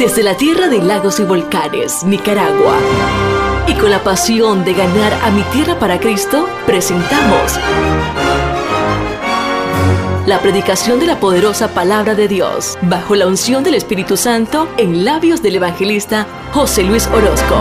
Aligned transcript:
Desde 0.00 0.22
la 0.22 0.34
tierra 0.34 0.68
de 0.68 0.78
lagos 0.78 1.20
y 1.20 1.24
volcanes, 1.24 2.04
Nicaragua. 2.04 2.78
Y 3.68 3.74
con 3.74 3.90
la 3.90 4.02
pasión 4.02 4.64
de 4.64 4.72
ganar 4.72 5.12
a 5.22 5.30
mi 5.30 5.42
tierra 5.52 5.78
para 5.78 6.00
Cristo, 6.00 6.48
presentamos 6.64 7.58
la 10.24 10.40
predicación 10.40 11.00
de 11.00 11.06
la 11.06 11.20
poderosa 11.20 11.74
palabra 11.74 12.14
de 12.14 12.28
Dios, 12.28 12.78
bajo 12.80 13.14
la 13.14 13.26
unción 13.26 13.62
del 13.62 13.74
Espíritu 13.74 14.16
Santo, 14.16 14.70
en 14.78 15.04
labios 15.04 15.42
del 15.42 15.56
evangelista 15.56 16.26
José 16.54 16.82
Luis 16.82 17.06
Orozco. 17.08 17.60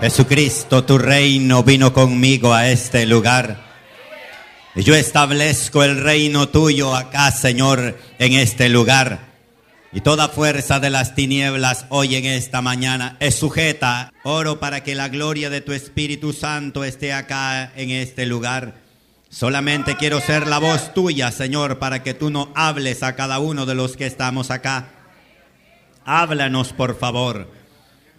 Jesucristo, 0.00 0.82
tu 0.84 0.96
reino 0.96 1.62
vino 1.62 1.92
conmigo 1.92 2.54
a 2.54 2.70
este 2.70 3.04
lugar. 3.04 3.67
Yo 4.84 4.94
establezco 4.94 5.82
el 5.82 6.00
reino 6.00 6.48
tuyo 6.50 6.94
acá, 6.94 7.32
Señor, 7.32 7.98
en 8.20 8.34
este 8.34 8.68
lugar. 8.68 9.18
Y 9.92 10.02
toda 10.02 10.28
fuerza 10.28 10.78
de 10.78 10.88
las 10.88 11.16
tinieblas 11.16 11.86
hoy 11.88 12.14
en 12.14 12.26
esta 12.26 12.62
mañana 12.62 13.16
es 13.18 13.34
sujeta. 13.34 14.12
Oro 14.22 14.60
para 14.60 14.84
que 14.84 14.94
la 14.94 15.08
gloria 15.08 15.50
de 15.50 15.62
tu 15.62 15.72
Espíritu 15.72 16.32
Santo 16.32 16.84
esté 16.84 17.12
acá 17.12 17.72
en 17.74 17.90
este 17.90 18.24
lugar. 18.24 18.76
Solamente 19.30 19.96
quiero 19.96 20.20
ser 20.20 20.46
la 20.46 20.58
voz 20.58 20.94
tuya, 20.94 21.32
Señor, 21.32 21.80
para 21.80 22.04
que 22.04 22.14
tú 22.14 22.30
no 22.30 22.52
hables 22.54 23.02
a 23.02 23.16
cada 23.16 23.40
uno 23.40 23.66
de 23.66 23.74
los 23.74 23.96
que 23.96 24.06
estamos 24.06 24.52
acá. 24.52 24.90
Háblanos, 26.04 26.72
por 26.72 26.96
favor. 26.96 27.50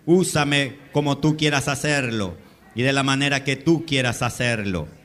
Úsame 0.05 0.77
como 0.91 1.19
tú 1.19 1.37
quieras 1.37 1.69
hacerlo 1.69 2.35
y 2.75 2.81
de 2.81 2.91
la 2.91 3.03
manera 3.03 3.45
que 3.45 3.55
tú 3.55 3.85
quieras 3.85 4.21
hacerlo. 4.21 4.98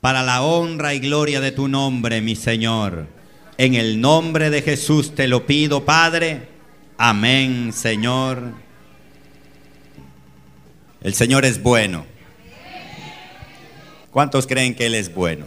Para 0.00 0.22
la 0.22 0.42
honra 0.42 0.94
y 0.94 1.00
gloria 1.00 1.40
de 1.40 1.52
tu 1.52 1.68
nombre, 1.68 2.20
mi 2.20 2.36
Señor. 2.36 3.06
En 3.58 3.74
el 3.74 4.00
nombre 4.00 4.50
de 4.50 4.62
Jesús 4.62 5.14
te 5.14 5.26
lo 5.26 5.46
pido, 5.46 5.84
Padre. 5.84 6.48
Amén, 6.98 7.72
Señor. 7.72 8.52
El 11.00 11.14
Señor 11.14 11.44
es 11.44 11.62
bueno. 11.62 12.04
¿Cuántos 14.10 14.46
creen 14.46 14.74
que 14.74 14.86
Él 14.86 14.94
es 14.94 15.12
bueno? 15.14 15.46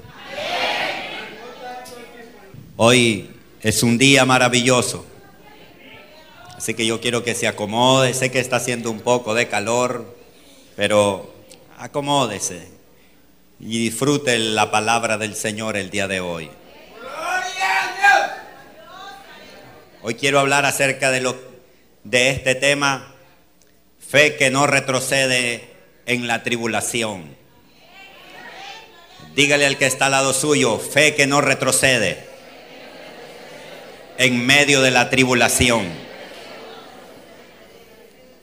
Hoy 2.77 3.30
es 3.61 3.83
un 3.83 3.97
día 3.97 4.25
maravilloso. 4.25 5.05
Así 6.58 6.73
que 6.73 6.86
yo 6.86 7.00
quiero 7.00 7.23
que 7.23 7.36
se 7.36 7.47
acomode. 7.47 8.14
Sé 8.14 8.31
que 8.31 8.39
está 8.39 8.55
haciendo 8.55 8.89
un 8.89 9.00
poco 9.00 9.33
de 9.36 9.47
calor, 9.47 10.17
pero 10.75 11.33
acomódese 11.77 12.78
y 13.59 13.79
disfrute 13.79 14.38
la 14.39 14.71
palabra 14.71 15.17
del 15.17 15.35
Señor 15.35 15.75
el 15.75 15.89
día 15.89 16.07
de 16.07 16.21
hoy. 16.21 16.49
Hoy 20.02 20.15
quiero 20.15 20.39
hablar 20.39 20.65
acerca 20.65 21.11
de, 21.11 21.19
lo, 21.19 21.35
de 22.05 22.30
este 22.30 22.55
tema, 22.55 23.13
fe 23.99 24.37
que 24.37 24.49
no 24.49 24.65
retrocede 24.65 25.69
en 26.05 26.25
la 26.27 26.41
tribulación. 26.41 27.37
Dígale 29.35 29.65
al 29.65 29.77
que 29.77 29.85
está 29.85 30.05
al 30.05 30.11
lado 30.11 30.33
suyo, 30.33 30.80
fe 30.80 31.15
que 31.15 31.27
no 31.27 31.41
retrocede 31.41 32.27
en 34.17 34.45
medio 34.45 34.81
de 34.81 34.91
la 34.91 35.09
tribulación. 35.09 35.85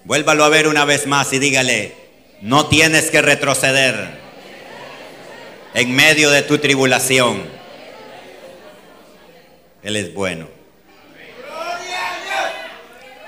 Vuélvalo 0.04 0.44
a 0.44 0.48
ver 0.50 0.68
una 0.68 0.84
vez 0.84 1.06
más 1.06 1.32
y 1.32 1.38
dígale, 1.38 1.94
no 2.42 2.66
tienes 2.66 3.10
que 3.10 3.22
retroceder 3.22 4.25
en 5.76 5.94
medio 5.94 6.30
de 6.30 6.42
tu 6.42 6.58
tribulación. 6.58 7.44
Él 9.82 9.96
es 9.96 10.12
bueno. 10.14 10.48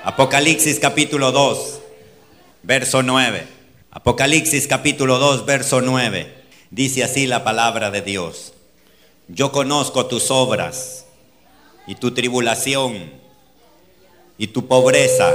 Apocalipsis 0.03 0.79
capítulo 0.79 1.31
2, 1.31 1.79
verso 2.63 3.03
9. 3.03 3.47
Apocalipsis 3.91 4.67
capítulo 4.67 5.19
2, 5.19 5.45
verso 5.45 5.79
9. 5.79 6.33
Dice 6.71 7.03
así 7.03 7.27
la 7.27 7.43
palabra 7.43 7.91
de 7.91 8.01
Dios. 8.01 8.53
Yo 9.27 9.51
conozco 9.51 10.07
tus 10.07 10.31
obras 10.31 11.05
y 11.85 11.95
tu 11.95 12.11
tribulación 12.15 13.11
y 14.37 14.47
tu 14.47 14.67
pobreza 14.67 15.31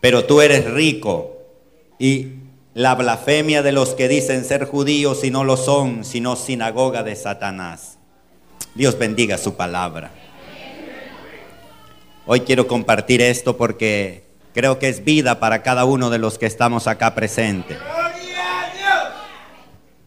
pero 0.00 0.24
tú 0.24 0.40
eres 0.40 0.64
rico 0.64 1.36
y 1.98 2.28
la 2.78 2.94
blasfemia 2.94 3.64
de 3.64 3.72
los 3.72 3.96
que 3.96 4.06
dicen 4.06 4.44
ser 4.44 4.64
judíos 4.64 5.24
y 5.24 5.32
no 5.32 5.42
lo 5.42 5.56
son, 5.56 6.04
sino 6.04 6.36
sinagoga 6.36 7.02
de 7.02 7.16
Satanás. 7.16 7.98
Dios 8.76 8.96
bendiga 8.96 9.36
su 9.36 9.56
palabra. 9.56 10.12
Hoy 12.24 12.42
quiero 12.42 12.68
compartir 12.68 13.20
esto 13.20 13.56
porque 13.56 14.28
creo 14.54 14.78
que 14.78 14.88
es 14.88 15.02
vida 15.02 15.40
para 15.40 15.64
cada 15.64 15.84
uno 15.86 16.08
de 16.08 16.18
los 16.18 16.38
que 16.38 16.46
estamos 16.46 16.86
acá 16.86 17.16
presentes. 17.16 17.78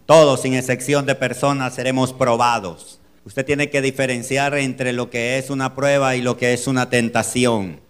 Todos, 0.06 0.42
sin 0.42 0.54
excepción 0.54 1.06
de 1.06 1.16
personas, 1.16 1.76
seremos 1.76 2.14
probados. 2.14 3.02
Usted 3.26 3.46
tiene 3.46 3.70
que 3.70 3.81
diferenciar 3.81 4.54
entre 4.54 4.94
lo 4.94 5.10
que 5.10 5.38
es 5.38 5.50
una 5.50 5.76
prueba 5.76 6.16
y 6.16 6.22
lo 6.22 6.38
que 6.38 6.54
es 6.54 6.68
una 6.68 6.90
tentación. 6.90 7.81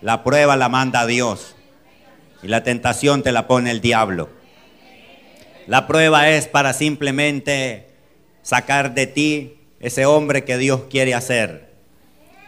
La 0.00 0.24
prueba 0.24 0.56
la 0.56 0.68
manda 0.68 1.06
Dios 1.06 1.54
y 2.42 2.48
la 2.48 2.62
tentación 2.62 3.22
te 3.22 3.32
la 3.32 3.46
pone 3.46 3.70
el 3.70 3.80
diablo. 3.80 4.28
La 5.66 5.86
prueba 5.86 6.28
es 6.30 6.48
para 6.48 6.72
simplemente 6.72 7.86
sacar 8.42 8.94
de 8.94 9.06
ti 9.06 9.58
ese 9.80 10.06
hombre 10.06 10.44
que 10.44 10.58
Dios 10.58 10.82
quiere 10.90 11.14
hacer. 11.14 11.70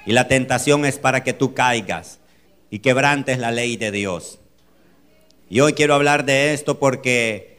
Y 0.07 0.13
la 0.13 0.29
tentación 0.29 0.85
es 0.85 0.99
para 0.99 1.23
que 1.23 1.33
tú 1.33 1.55
caigas 1.55 2.19
y 2.71 2.81
quebrantes 2.81 3.39
la 3.39 3.53
ley 3.53 3.77
de 3.77 3.93
Dios. 3.93 4.41
Y 5.49 5.61
hoy 5.61 5.75
quiero 5.75 5.95
hablar 5.95 6.25
de 6.25 6.53
esto 6.53 6.79
porque 6.79 7.59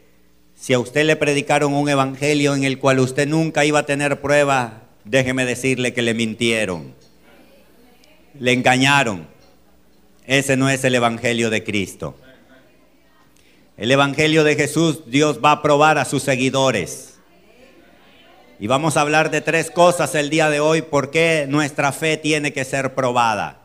si 0.56 0.73
a 0.73 0.79
usted 0.79 1.06
le 1.06 1.16
predicaron 1.16 1.73
un 1.73 1.88
evangelio 1.88 2.53
en 2.53 2.63
el 2.63 2.79
cual 2.79 3.00
usted 3.00 3.28
nunca 3.28 3.63
iba 3.63 3.79
a 3.79 3.85
tener 3.85 4.19
prueba, 4.22 4.84
déjeme 5.06 5.46
decirle 5.46 5.94
que 5.94 6.02
le 6.02 6.13
mintieron. 6.13 6.94
Le 8.38 8.52
engañaron. 8.52 9.28
Ese 10.25 10.57
no 10.57 10.69
es 10.69 10.84
el 10.84 10.96
Evangelio 10.96 11.50
de 11.50 11.63
Cristo. 11.63 12.17
El 13.78 13.91
Evangelio 13.91 14.46
de 14.46 14.56
Jesús, 14.56 15.02
Dios 15.08 15.40
va 15.44 15.52
a 15.52 15.62
probar 15.62 15.97
a 15.97 16.06
sus 16.06 16.24
seguidores. 16.24 17.19
Y 18.58 18.68
vamos 18.68 18.96
a 18.96 19.02
hablar 19.02 19.31
de 19.31 19.41
tres 19.41 19.69
cosas 19.69 20.16
el 20.16 20.30
día 20.30 20.50
de 20.50 20.62
hoy, 20.62 20.81
por 20.81 21.12
qué 21.12 21.46
nuestra 21.50 21.91
fe 21.91 22.16
tiene 22.16 22.53
que 22.53 22.64
ser 22.64 22.96
probada. 22.96 23.59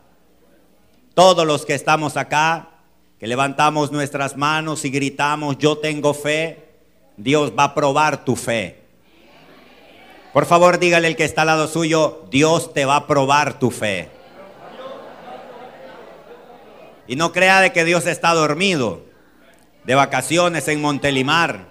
Todos 1.13 1.47
los 1.47 1.65
que 1.65 1.75
estamos 1.75 2.17
acá, 2.17 2.71
que 3.19 3.27
levantamos 3.27 3.93
nuestras 3.93 4.35
manos 4.35 4.83
y 4.83 4.89
gritamos, 4.89 5.57
yo 5.59 5.77
tengo 5.77 6.13
fe, 6.13 6.67
Dios 7.15 7.53
va 7.57 7.65
a 7.65 7.73
probar 7.73 8.25
tu 8.25 8.35
fe. 8.35 8.81
Por 10.33 10.45
favor, 10.45 10.77
dígale 10.77 11.07
el 11.07 11.15
que 11.15 11.23
está 11.23 11.41
al 11.41 11.47
lado 11.47 11.69
suyo, 11.69 12.25
Dios 12.29 12.73
te 12.73 12.83
va 12.83 12.97
a 12.97 13.07
probar 13.07 13.59
tu 13.59 13.71
fe. 13.71 14.09
Y 17.07 17.15
no 17.15 17.31
crea 17.31 17.61
de 17.61 17.71
que 17.71 17.85
Dios 17.85 18.07
está 18.07 18.33
dormido, 18.33 19.10
de 19.83 19.95
vacaciones 19.95 20.67
en 20.67 20.81
Montelimar 20.81 21.67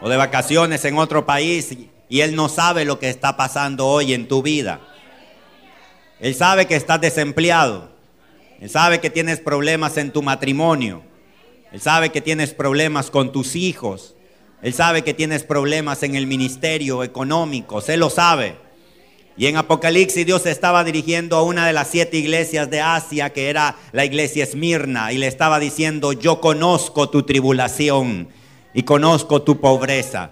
o 0.00 0.08
de 0.08 0.16
vacaciones 0.16 0.84
en 0.84 0.98
otro 0.98 1.24
país 1.24 1.76
y 2.08 2.20
Él 2.20 2.34
no 2.34 2.48
sabe 2.48 2.84
lo 2.84 2.98
que 2.98 3.08
está 3.08 3.36
pasando 3.36 3.86
hoy 3.86 4.14
en 4.14 4.28
tu 4.28 4.42
vida. 4.42 4.80
Él 6.20 6.34
sabe 6.34 6.66
que 6.66 6.76
estás 6.76 7.00
desempleado. 7.00 7.90
Él 8.60 8.70
sabe 8.70 9.00
que 9.00 9.10
tienes 9.10 9.40
problemas 9.40 9.96
en 9.96 10.12
tu 10.12 10.22
matrimonio. 10.22 11.02
Él 11.72 11.80
sabe 11.80 12.10
que 12.10 12.20
tienes 12.20 12.54
problemas 12.54 13.10
con 13.10 13.32
tus 13.32 13.56
hijos. 13.56 14.14
Él 14.62 14.72
sabe 14.72 15.02
que 15.02 15.12
tienes 15.12 15.42
problemas 15.42 16.02
en 16.02 16.14
el 16.14 16.26
ministerio 16.26 17.02
económico. 17.02 17.82
Él 17.86 18.00
lo 18.00 18.10
sabe. 18.10 18.56
Y 19.36 19.46
en 19.46 19.56
Apocalipsis 19.56 20.24
Dios 20.24 20.46
estaba 20.46 20.84
dirigiendo 20.84 21.36
a 21.36 21.42
una 21.42 21.66
de 21.66 21.72
las 21.72 21.88
siete 21.88 22.16
iglesias 22.16 22.70
de 22.70 22.80
Asia, 22.80 23.32
que 23.32 23.48
era 23.48 23.76
la 23.92 24.04
iglesia 24.04 24.44
Esmirna, 24.44 25.12
y 25.12 25.18
le 25.18 25.26
estaba 25.26 25.58
diciendo, 25.58 26.12
yo 26.12 26.40
conozco 26.40 27.10
tu 27.10 27.24
tribulación 27.24 28.28
y 28.72 28.84
conozco 28.84 29.42
tu 29.42 29.60
pobreza. 29.60 30.30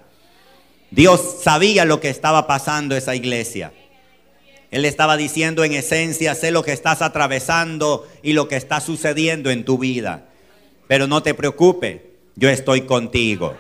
Dios 0.90 1.38
sabía 1.42 1.84
lo 1.84 2.00
que 2.00 2.10
estaba 2.10 2.46
pasando 2.46 2.96
esa 2.96 3.16
iglesia. 3.16 3.72
Él 4.70 4.84
estaba 4.84 5.16
diciendo 5.16 5.64
en 5.64 5.72
esencia, 5.72 6.34
sé 6.34 6.50
lo 6.50 6.62
que 6.62 6.72
estás 6.72 7.02
atravesando 7.02 8.06
y 8.22 8.34
lo 8.34 8.46
que 8.48 8.56
está 8.56 8.80
sucediendo 8.80 9.50
en 9.50 9.64
tu 9.64 9.78
vida. 9.78 10.28
Pero 10.86 11.06
no 11.06 11.22
te 11.22 11.34
preocupes, 11.34 12.02
yo 12.36 12.48
estoy 12.48 12.82
contigo. 12.82 13.54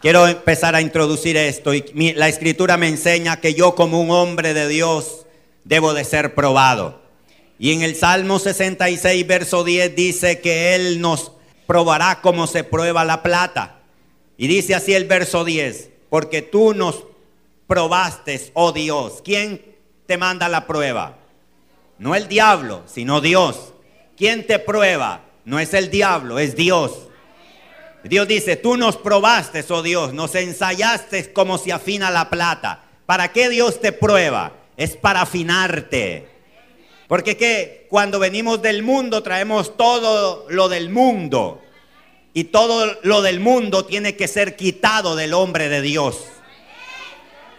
Quiero 0.00 0.26
empezar 0.26 0.74
a 0.74 0.80
introducir 0.80 1.36
esto 1.36 1.74
y 1.74 2.14
la 2.14 2.28
escritura 2.28 2.78
me 2.78 2.88
enseña 2.88 3.38
que 3.38 3.52
yo 3.52 3.74
como 3.74 4.00
un 4.00 4.10
hombre 4.10 4.54
de 4.54 4.66
Dios 4.66 5.26
debo 5.64 5.92
de 5.92 6.04
ser 6.04 6.34
probado. 6.34 7.02
Y 7.58 7.74
en 7.74 7.82
el 7.82 7.94
Salmo 7.94 8.38
66, 8.38 9.26
verso 9.26 9.62
10 9.62 9.94
dice 9.94 10.40
que 10.40 10.74
Él 10.74 11.02
nos 11.02 11.32
probará 11.66 12.22
como 12.22 12.46
se 12.46 12.64
prueba 12.64 13.04
la 13.04 13.22
plata. 13.22 13.80
Y 14.38 14.46
dice 14.46 14.74
así 14.74 14.94
el 14.94 15.04
verso 15.04 15.44
10, 15.44 15.90
porque 16.08 16.40
tú 16.40 16.72
nos 16.72 17.04
probaste, 17.66 18.40
oh 18.54 18.72
Dios. 18.72 19.20
¿Quién 19.22 19.62
te 20.06 20.16
manda 20.16 20.48
la 20.48 20.66
prueba? 20.66 21.18
No 21.98 22.14
el 22.14 22.26
diablo, 22.26 22.84
sino 22.86 23.20
Dios. 23.20 23.74
¿Quién 24.16 24.46
te 24.46 24.58
prueba? 24.58 25.26
No 25.44 25.60
es 25.60 25.74
el 25.74 25.90
diablo, 25.90 26.38
es 26.38 26.56
Dios. 26.56 27.09
Dios 28.04 28.26
dice, 28.26 28.56
tú 28.56 28.76
nos 28.76 28.96
probaste, 28.96 29.64
oh 29.68 29.82
Dios, 29.82 30.14
nos 30.14 30.34
ensayaste 30.34 31.32
como 31.32 31.58
se 31.58 31.72
afina 31.72 32.10
la 32.10 32.30
plata. 32.30 32.84
¿Para 33.06 33.32
qué 33.32 33.48
Dios 33.48 33.80
te 33.80 33.92
prueba? 33.92 34.52
Es 34.76 34.96
para 34.96 35.22
afinarte. 35.22 36.28
Porque 37.08 37.36
que 37.36 37.86
cuando 37.90 38.18
venimos 38.18 38.62
del 38.62 38.82
mundo 38.82 39.22
traemos 39.22 39.76
todo 39.76 40.46
lo 40.48 40.68
del 40.68 40.90
mundo. 40.90 41.60
Y 42.32 42.44
todo 42.44 42.96
lo 43.02 43.22
del 43.22 43.40
mundo 43.40 43.84
tiene 43.84 44.16
que 44.16 44.28
ser 44.28 44.56
quitado 44.56 45.16
del 45.16 45.34
hombre 45.34 45.68
de 45.68 45.82
Dios. 45.82 46.24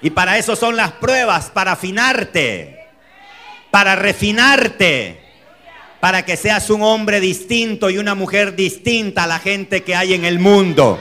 Y 0.02 0.12
para 0.12 0.38
eso 0.38 0.56
son 0.56 0.76
las 0.76 0.94
pruebas, 0.94 1.52
para 1.52 1.74
afinarte, 1.74 2.80
para 3.70 3.96
refinarte 3.96 5.22
para 6.02 6.26
que 6.26 6.36
seas 6.36 6.70
un 6.72 6.82
hombre 6.82 7.20
distinto 7.20 7.90
y 7.92 8.00
una 8.00 8.16
mujer 8.16 8.56
distinta 8.56 9.24
a 9.24 9.28
la 9.28 9.40
gente 9.40 9.84
que 9.84 9.96
hay 9.96 10.16
en 10.16 10.26
el 10.26 10.40
mundo. 10.40 11.00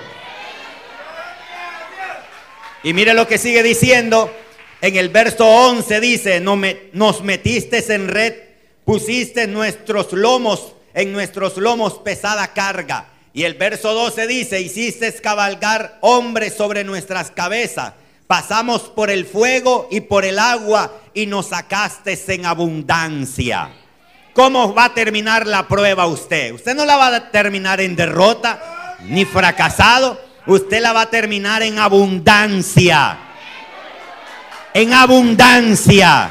Y 2.85 2.93
mire 2.93 3.15
lo 3.15 3.27
que 3.27 3.39
sigue 3.39 3.63
diciendo. 3.63 4.33
En 4.83 4.97
el 4.97 5.09
verso 5.09 5.47
11 5.47 6.01
dice, 6.01 6.41
nos 6.41 7.23
metiste 7.23 7.83
en 7.93 8.09
red, 8.09 8.35
pusiste 8.85 9.47
nuestros 9.47 10.13
lomos, 10.13 10.75
en 10.95 11.13
nuestros 11.13 11.57
lomos 11.57 11.95
pesada 11.99 12.53
carga. 12.53 13.09
Y 13.33 13.45
el 13.45 13.55
verso 13.55 13.95
12 13.95 14.27
dice, 14.27 14.61
hiciste 14.61 15.13
cabalgar 15.15 15.99
hombres 16.03 16.55
sobre 16.55 16.85
nuestras 16.85 17.31
cabezas. 17.31 17.95
Pasamos 18.27 18.83
por 18.83 19.11
el 19.11 19.25
fuego 19.25 19.89
y 19.91 20.03
por 20.03 20.25
el 20.25 20.39
agua 20.39 20.93
y 21.15 21.27
nos 21.27 21.49
sacaste 21.49 22.19
en 22.29 22.47
abundancia. 22.47 23.71
¿Cómo 24.33 24.75
va 24.75 24.87
a 24.87 24.95
terminar 24.95 25.47
la 25.47 25.67
prueba 25.67 26.07
usted? 26.07 26.53
Usted 26.53 26.75
no 26.77 26.85
la 26.85 26.97
va 26.97 27.09
a 27.09 27.31
terminar 27.31 27.81
en 27.81 27.97
derrota 27.97 28.97
ni 29.01 29.25
fracasado. 29.25 30.21
Usted 30.47 30.81
la 30.81 30.93
va 30.93 31.03
a 31.03 31.11
terminar 31.11 31.63
en 31.63 31.79
abundancia. 31.79 33.19
En 34.73 34.93
abundancia. 34.93 36.31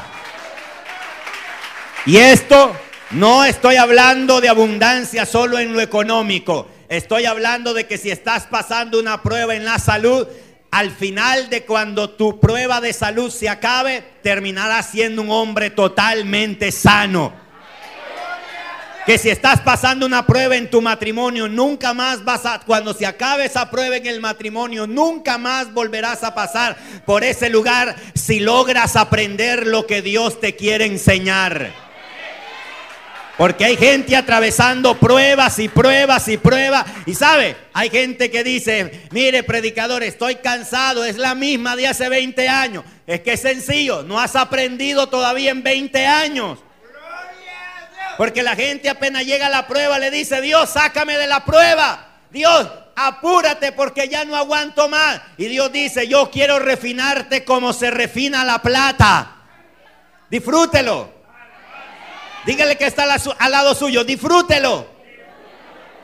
Y 2.06 2.16
esto 2.16 2.74
no 3.10 3.44
estoy 3.44 3.76
hablando 3.76 4.40
de 4.40 4.48
abundancia 4.48 5.26
solo 5.26 5.58
en 5.58 5.74
lo 5.74 5.80
económico. 5.82 6.68
Estoy 6.88 7.26
hablando 7.26 7.74
de 7.74 7.86
que 7.86 7.98
si 7.98 8.10
estás 8.10 8.46
pasando 8.46 8.98
una 8.98 9.22
prueba 9.22 9.54
en 9.54 9.66
la 9.66 9.78
salud, 9.78 10.26
al 10.70 10.90
final 10.90 11.50
de 11.50 11.64
cuando 11.64 12.10
tu 12.10 12.40
prueba 12.40 12.80
de 12.80 12.94
salud 12.94 13.30
se 13.30 13.50
acabe, 13.50 14.02
terminarás 14.22 14.90
siendo 14.90 15.20
un 15.20 15.30
hombre 15.30 15.70
totalmente 15.70 16.72
sano 16.72 17.39
que 19.06 19.18
si 19.18 19.30
estás 19.30 19.60
pasando 19.60 20.06
una 20.06 20.26
prueba 20.26 20.56
en 20.56 20.70
tu 20.70 20.80
matrimonio, 20.82 21.48
nunca 21.48 21.94
más 21.94 22.24
vas 22.24 22.44
a, 22.46 22.60
cuando 22.60 22.94
se 22.94 23.06
acabe 23.06 23.46
esa 23.46 23.70
prueba 23.70 23.96
en 23.96 24.06
el 24.06 24.20
matrimonio, 24.20 24.86
nunca 24.86 25.38
más 25.38 25.72
volverás 25.72 26.22
a 26.22 26.34
pasar 26.34 26.76
por 27.06 27.24
ese 27.24 27.48
lugar 27.48 27.96
si 28.14 28.40
logras 28.40 28.96
aprender 28.96 29.66
lo 29.66 29.86
que 29.86 30.02
Dios 30.02 30.40
te 30.40 30.54
quiere 30.54 30.86
enseñar. 30.86 31.90
Porque 33.40 33.64
hay 33.64 33.76
gente 33.78 34.14
atravesando 34.16 34.98
pruebas 34.98 35.58
y 35.60 35.70
pruebas 35.70 36.28
y 36.28 36.36
pruebas. 36.36 36.84
Y 37.06 37.14
sabe, 37.14 37.56
hay 37.72 37.88
gente 37.88 38.30
que 38.30 38.44
dice, 38.44 39.08
mire 39.12 39.42
predicador, 39.44 40.02
estoy 40.02 40.36
cansado, 40.36 41.06
es 41.06 41.16
la 41.16 41.34
misma 41.34 41.74
de 41.74 41.88
hace 41.88 42.10
20 42.10 42.46
años. 42.50 42.84
Es 43.06 43.20
que 43.22 43.32
es 43.32 43.40
sencillo, 43.40 44.02
no 44.02 44.20
has 44.20 44.36
aprendido 44.36 45.08
todavía 45.08 45.52
en 45.52 45.62
20 45.62 46.06
años. 46.06 46.58
Porque 48.20 48.42
la 48.42 48.54
gente 48.54 48.90
apenas 48.90 49.24
llega 49.24 49.46
a 49.46 49.48
la 49.48 49.66
prueba 49.66 49.98
le 49.98 50.10
dice, 50.10 50.42
Dios, 50.42 50.68
sácame 50.68 51.16
de 51.16 51.26
la 51.26 51.42
prueba. 51.42 52.06
Dios, 52.30 52.68
apúrate 52.94 53.72
porque 53.72 54.10
ya 54.10 54.26
no 54.26 54.36
aguanto 54.36 54.90
más. 54.90 55.22
Y 55.38 55.46
Dios 55.46 55.72
dice, 55.72 56.06
yo 56.06 56.30
quiero 56.30 56.58
refinarte 56.58 57.46
como 57.46 57.72
se 57.72 57.90
refina 57.90 58.44
la 58.44 58.60
plata. 58.60 59.36
Disfrútelo. 60.28 61.10
Dígale 62.44 62.76
que 62.76 62.88
está 62.88 63.04
al 63.38 63.50
lado 63.50 63.74
suyo, 63.74 64.04
disfrútelo. 64.04 64.86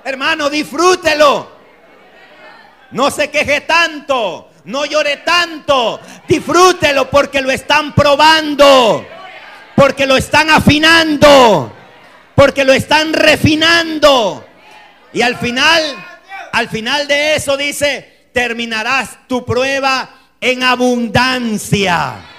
Hermano, 0.03 0.49
disfrútelo. 0.49 1.53
No 2.93 3.11
se 3.11 3.29
queje 3.29 3.61
tanto, 3.61 4.53
no 4.65 4.87
llore 4.87 5.19
tanto. 5.19 6.01
Disfrútelo 6.27 7.11
porque 7.11 7.43
lo 7.43 7.51
están 7.51 7.95
probando, 7.95 9.07
porque 9.77 10.07
lo 10.07 10.17
están 10.17 10.49
afinando 10.49 11.77
porque 12.37 12.65
lo 12.65 12.73
están 12.73 13.13
refinando. 13.13 14.47
Y 15.13 15.23
al 15.23 15.37
final, 15.39 15.83
al 16.53 16.69
final 16.69 17.09
de 17.09 17.35
eso 17.35 17.57
dice, 17.57 18.29
terminarás 18.33 19.27
tu 19.27 19.45
prueba 19.45 20.09
en 20.41 20.63
abundancia. 20.63 22.36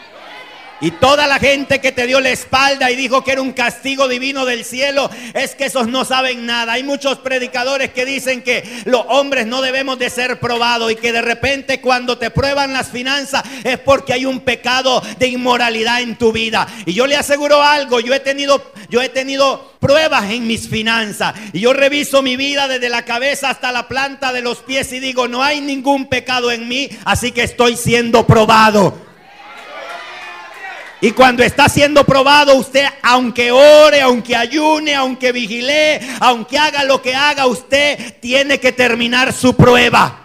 Y 0.80 0.92
toda 0.92 1.26
la 1.26 1.40
gente 1.40 1.82
que 1.82 1.92
te 1.92 2.06
dio 2.06 2.20
la 2.20 2.30
espalda 2.30 2.92
y 2.92 2.96
dijo 2.96 3.24
que 3.24 3.32
era 3.32 3.42
un 3.42 3.54
castigo 3.54 4.08
divino 4.08 4.46
del 4.46 4.64
cielo, 4.64 5.10
es 5.34 5.56
que 5.56 5.66
esos 5.66 5.88
no 5.88 6.06
saben 6.06 6.46
nada. 6.46 6.74
Hay 6.74 6.84
muchos 6.84 7.18
predicadores 7.20 7.92
que 7.92 8.06
dicen 8.06 8.44
que 8.44 8.64
los 8.86 9.04
hombres 9.10 9.48
no 9.48 9.62
debemos 9.62 9.98
de 9.98 10.10
ser 10.10 10.40
probados 10.40 10.92
y 10.92 10.96
que 10.96 11.12
de 11.12 11.22
repente 11.22 11.82
cuando 11.82 12.18
te 12.18 12.30
prueban 12.30 12.74
las 12.74 12.90
finanzas 12.90 13.44
es 13.64 13.80
porque 13.80 14.14
hay 14.14 14.26
un 14.26 14.42
pecado 14.42 15.02
de 15.18 15.28
inmoralidad 15.28 16.02
en 16.02 16.16
tu 16.16 16.32
vida. 16.32 16.68
Y 16.86 16.94
yo 16.94 17.08
le 17.08 17.16
aseguro 17.16 17.62
algo, 17.62 18.00
yo 18.00 18.14
he 18.14 18.20
tenido 18.20 18.72
yo 18.90 19.02
he 19.02 19.10
tenido 19.10 19.74
pruebas 19.80 20.32
en 20.32 20.48
mis 20.48 20.70
finanzas 20.70 21.36
y 21.52 21.60
yo 21.60 21.74
reviso 21.74 22.22
mi 22.22 22.38
vida 22.38 22.68
desde 22.68 22.90
la 22.90 23.04
cabeza 23.04 23.50
hasta 23.50 23.72
la 23.72 23.88
planta 23.88 24.32
de 24.32 24.42
los 24.42 24.60
pies 24.60 24.94
y 24.94 25.00
digo, 25.00 25.28
no 25.28 25.44
hay 25.44 25.60
ningún 25.60 26.08
pecado 26.08 26.52
en 26.52 26.68
mí, 26.68 26.90
así 27.04 27.32
que 27.32 27.44
estoy 27.44 27.76
siendo 27.76 28.26
probado. 28.26 29.07
Y 31.00 31.12
cuando 31.12 31.44
está 31.44 31.70
siendo 31.70 32.04
probado, 32.06 32.56
usted, 32.56 32.86
aunque 33.04 33.52
ore, 33.52 34.02
aunque 34.02 34.36
ayune, 34.36 34.96
aunque 34.96 35.32
vigile, 35.32 36.00
aunque 36.20 36.58
haga 36.58 36.84
lo 36.84 37.02
que 37.04 37.14
haga, 37.14 37.46
usted 37.46 38.16
tiene 38.20 38.60
que 38.60 38.72
terminar 38.72 39.32
su 39.32 39.56
prueba. 39.56 40.24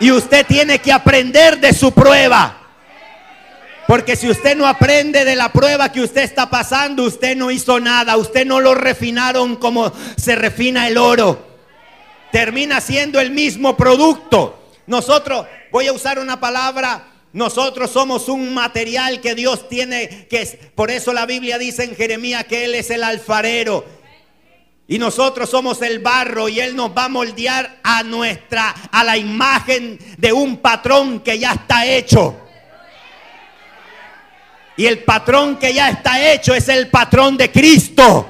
Y 0.00 0.10
usted 0.10 0.44
tiene 0.46 0.80
que 0.80 0.92
aprender 0.92 1.60
de 1.60 1.72
su 1.72 1.92
prueba. 1.92 2.56
Porque 3.86 4.16
si 4.16 4.28
usted 4.28 4.56
no 4.56 4.66
aprende 4.66 5.24
de 5.24 5.36
la 5.36 5.52
prueba 5.52 5.92
que 5.92 6.00
usted 6.00 6.22
está 6.22 6.50
pasando, 6.50 7.04
usted 7.04 7.36
no 7.36 7.50
hizo 7.50 7.78
nada. 7.78 8.16
Usted 8.16 8.46
no 8.46 8.60
lo 8.60 8.74
refinaron 8.74 9.56
como 9.56 9.92
se 10.16 10.34
refina 10.34 10.88
el 10.88 10.96
oro. 10.96 11.46
Termina 12.32 12.80
siendo 12.80 13.20
el 13.20 13.30
mismo 13.30 13.76
producto. 13.76 14.58
Nosotros, 14.86 15.46
voy 15.70 15.86
a 15.86 15.92
usar 15.92 16.18
una 16.18 16.40
palabra 16.40 17.09
nosotros 17.32 17.90
somos 17.90 18.28
un 18.28 18.52
material 18.52 19.20
que 19.20 19.34
Dios 19.34 19.68
tiene, 19.68 20.26
que 20.28 20.42
es, 20.42 20.56
por 20.74 20.90
eso 20.90 21.12
la 21.12 21.26
Biblia 21.26 21.58
dice 21.58 21.84
en 21.84 21.94
Jeremías 21.94 22.44
que 22.44 22.64
Él 22.64 22.74
es 22.74 22.90
el 22.90 23.04
alfarero. 23.04 23.84
Y 24.88 24.98
nosotros 24.98 25.48
somos 25.48 25.80
el 25.82 26.00
barro 26.00 26.48
y 26.48 26.58
Él 26.58 26.74
nos 26.74 26.90
va 26.90 27.04
a 27.04 27.08
moldear 27.08 27.78
a 27.84 28.02
nuestra, 28.02 28.74
a 28.90 29.04
la 29.04 29.16
imagen 29.16 29.96
de 30.18 30.32
un 30.32 30.56
patrón 30.56 31.20
que 31.20 31.38
ya 31.38 31.52
está 31.52 31.86
hecho. 31.86 32.36
Y 34.76 34.86
el 34.86 35.04
patrón 35.04 35.56
que 35.56 35.72
ya 35.72 35.90
está 35.90 36.32
hecho 36.32 36.52
es 36.54 36.68
el 36.68 36.88
patrón 36.88 37.36
de 37.36 37.52
Cristo. 37.52 38.28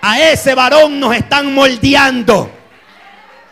A 0.00 0.20
ese 0.20 0.54
varón 0.54 0.98
nos 0.98 1.14
están 1.14 1.52
moldeando. 1.52 2.61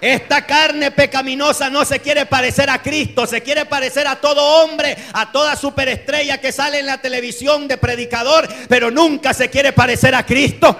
Esta 0.00 0.46
carne 0.46 0.90
pecaminosa 0.90 1.68
no 1.68 1.84
se 1.84 2.00
quiere 2.00 2.24
parecer 2.24 2.70
a 2.70 2.80
Cristo, 2.80 3.26
se 3.26 3.42
quiere 3.42 3.66
parecer 3.66 4.06
a 4.06 4.16
todo 4.16 4.62
hombre, 4.62 4.96
a 5.12 5.30
toda 5.30 5.56
superestrella 5.56 6.38
que 6.38 6.52
sale 6.52 6.78
en 6.78 6.86
la 6.86 6.98
televisión 6.98 7.68
de 7.68 7.76
predicador, 7.76 8.48
pero 8.68 8.90
nunca 8.90 9.34
se 9.34 9.50
quiere 9.50 9.72
parecer 9.72 10.14
a 10.14 10.24
Cristo. 10.24 10.74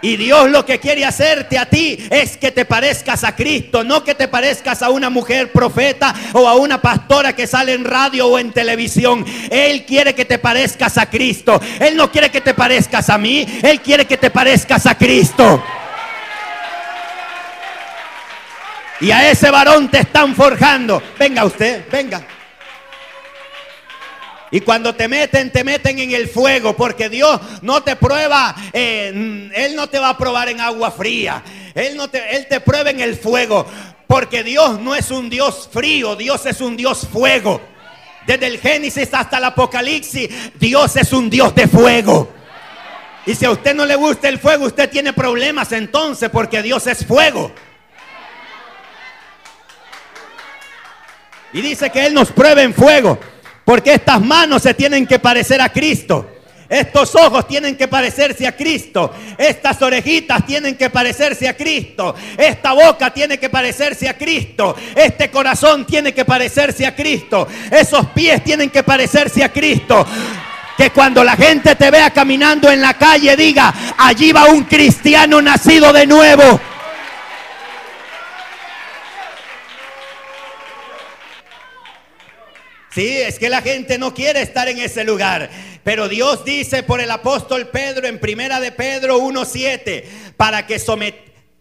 Y 0.00 0.16
Dios 0.16 0.48
lo 0.48 0.64
que 0.64 0.78
quiere 0.78 1.04
hacerte 1.04 1.58
a 1.58 1.66
ti 1.66 1.98
es 2.10 2.36
que 2.36 2.52
te 2.52 2.64
parezcas 2.64 3.24
a 3.24 3.34
Cristo, 3.34 3.82
no 3.82 4.04
que 4.04 4.14
te 4.14 4.28
parezcas 4.28 4.80
a 4.80 4.90
una 4.90 5.10
mujer 5.10 5.50
profeta 5.50 6.14
o 6.34 6.48
a 6.48 6.54
una 6.54 6.80
pastora 6.80 7.34
que 7.34 7.48
sale 7.48 7.72
en 7.72 7.84
radio 7.84 8.28
o 8.28 8.38
en 8.38 8.52
televisión. 8.52 9.24
Él 9.50 9.84
quiere 9.84 10.14
que 10.14 10.24
te 10.24 10.38
parezcas 10.38 10.98
a 10.98 11.10
Cristo. 11.10 11.60
Él 11.80 11.96
no 11.96 12.12
quiere 12.12 12.30
que 12.30 12.40
te 12.40 12.54
parezcas 12.54 13.10
a 13.10 13.18
mí, 13.18 13.44
Él 13.60 13.80
quiere 13.80 14.04
que 14.04 14.16
te 14.16 14.30
parezcas 14.30 14.86
a 14.86 14.96
Cristo. 14.96 15.64
Y 19.00 19.10
a 19.10 19.30
ese 19.30 19.50
varón 19.50 19.90
te 19.90 20.00
están 20.00 20.34
forjando. 20.34 21.02
Venga 21.18 21.44
usted, 21.44 21.84
venga. 21.90 22.26
Y 24.50 24.60
cuando 24.60 24.94
te 24.94 25.08
meten, 25.08 25.52
te 25.52 25.62
meten 25.62 25.98
en 25.98 26.12
el 26.12 26.28
fuego, 26.28 26.74
porque 26.74 27.08
Dios 27.08 27.38
no 27.60 27.82
te 27.82 27.96
prueba, 27.96 28.54
eh, 28.72 29.50
Él 29.54 29.76
no 29.76 29.88
te 29.88 29.98
va 29.98 30.10
a 30.10 30.18
probar 30.18 30.48
en 30.48 30.60
agua 30.60 30.90
fría. 30.90 31.42
Él, 31.74 31.96
no 31.96 32.08
te, 32.08 32.36
él 32.36 32.46
te 32.48 32.60
prueba 32.60 32.90
en 32.90 33.00
el 33.00 33.16
fuego. 33.16 33.66
Porque 34.06 34.42
Dios 34.42 34.80
no 34.80 34.94
es 34.94 35.10
un 35.10 35.28
Dios 35.28 35.68
frío, 35.70 36.16
Dios 36.16 36.46
es 36.46 36.60
un 36.62 36.76
Dios 36.76 37.06
fuego. 37.12 37.60
Desde 38.26 38.46
el 38.46 38.58
Génesis 38.58 39.12
hasta 39.12 39.36
el 39.36 39.44
Apocalipsis, 39.44 40.28
Dios 40.58 40.96
es 40.96 41.12
un 41.12 41.28
Dios 41.28 41.54
de 41.54 41.68
fuego. 41.68 42.32
Y 43.26 43.34
si 43.34 43.44
a 43.44 43.50
usted 43.50 43.74
no 43.74 43.84
le 43.84 43.96
gusta 43.96 44.28
el 44.30 44.38
fuego, 44.38 44.64
usted 44.64 44.88
tiene 44.88 45.12
problemas 45.12 45.72
entonces, 45.72 46.30
porque 46.30 46.62
Dios 46.62 46.86
es 46.86 47.04
fuego. 47.04 47.52
Y 51.52 51.60
dice 51.60 51.90
que 51.90 52.06
Él 52.06 52.14
nos 52.14 52.30
prueba 52.32 52.62
en 52.62 52.74
fuego, 52.74 53.18
porque 53.64 53.94
estas 53.94 54.20
manos 54.20 54.62
se 54.62 54.74
tienen 54.74 55.06
que 55.06 55.18
parecer 55.18 55.60
a 55.60 55.70
Cristo. 55.70 56.26
Estos 56.68 57.14
ojos 57.14 57.48
tienen 57.48 57.76
que 57.76 57.88
parecerse 57.88 58.46
a 58.46 58.54
Cristo. 58.54 59.14
Estas 59.38 59.80
orejitas 59.80 60.44
tienen 60.44 60.76
que 60.76 60.90
parecerse 60.90 61.48
a 61.48 61.56
Cristo. 61.56 62.14
Esta 62.36 62.74
boca 62.74 63.10
tiene 63.10 63.38
que 63.38 63.48
parecerse 63.48 64.06
a 64.06 64.18
Cristo. 64.18 64.76
Este 64.94 65.30
corazón 65.30 65.86
tiene 65.86 66.12
que 66.12 66.26
parecerse 66.26 66.86
a 66.86 66.94
Cristo. 66.94 67.48
Esos 67.70 68.08
pies 68.08 68.44
tienen 68.44 68.68
que 68.68 68.82
parecerse 68.82 69.42
a 69.42 69.50
Cristo. 69.50 70.06
Que 70.76 70.90
cuando 70.90 71.24
la 71.24 71.36
gente 71.36 71.74
te 71.74 71.90
vea 71.90 72.10
caminando 72.10 72.70
en 72.70 72.82
la 72.82 72.94
calle 72.94 73.34
diga, 73.34 73.74
allí 73.96 74.30
va 74.30 74.44
un 74.44 74.64
cristiano 74.64 75.40
nacido 75.40 75.90
de 75.92 76.06
nuevo. 76.06 76.60
Es 82.98 83.38
que 83.38 83.48
la 83.48 83.62
gente 83.62 83.96
no 83.96 84.12
quiere 84.12 84.42
estar 84.42 84.68
en 84.68 84.78
ese 84.78 85.04
lugar. 85.04 85.48
Pero 85.84 86.08
Dios 86.08 86.44
dice 86.44 86.82
por 86.82 87.00
el 87.00 87.10
apóstol 87.10 87.68
Pedro 87.68 88.08
en 88.08 88.18
primera 88.18 88.58
de 88.60 88.72
Pedro 88.72 89.20
1.7, 89.20 90.04
para 90.36 90.66
que, 90.66 90.82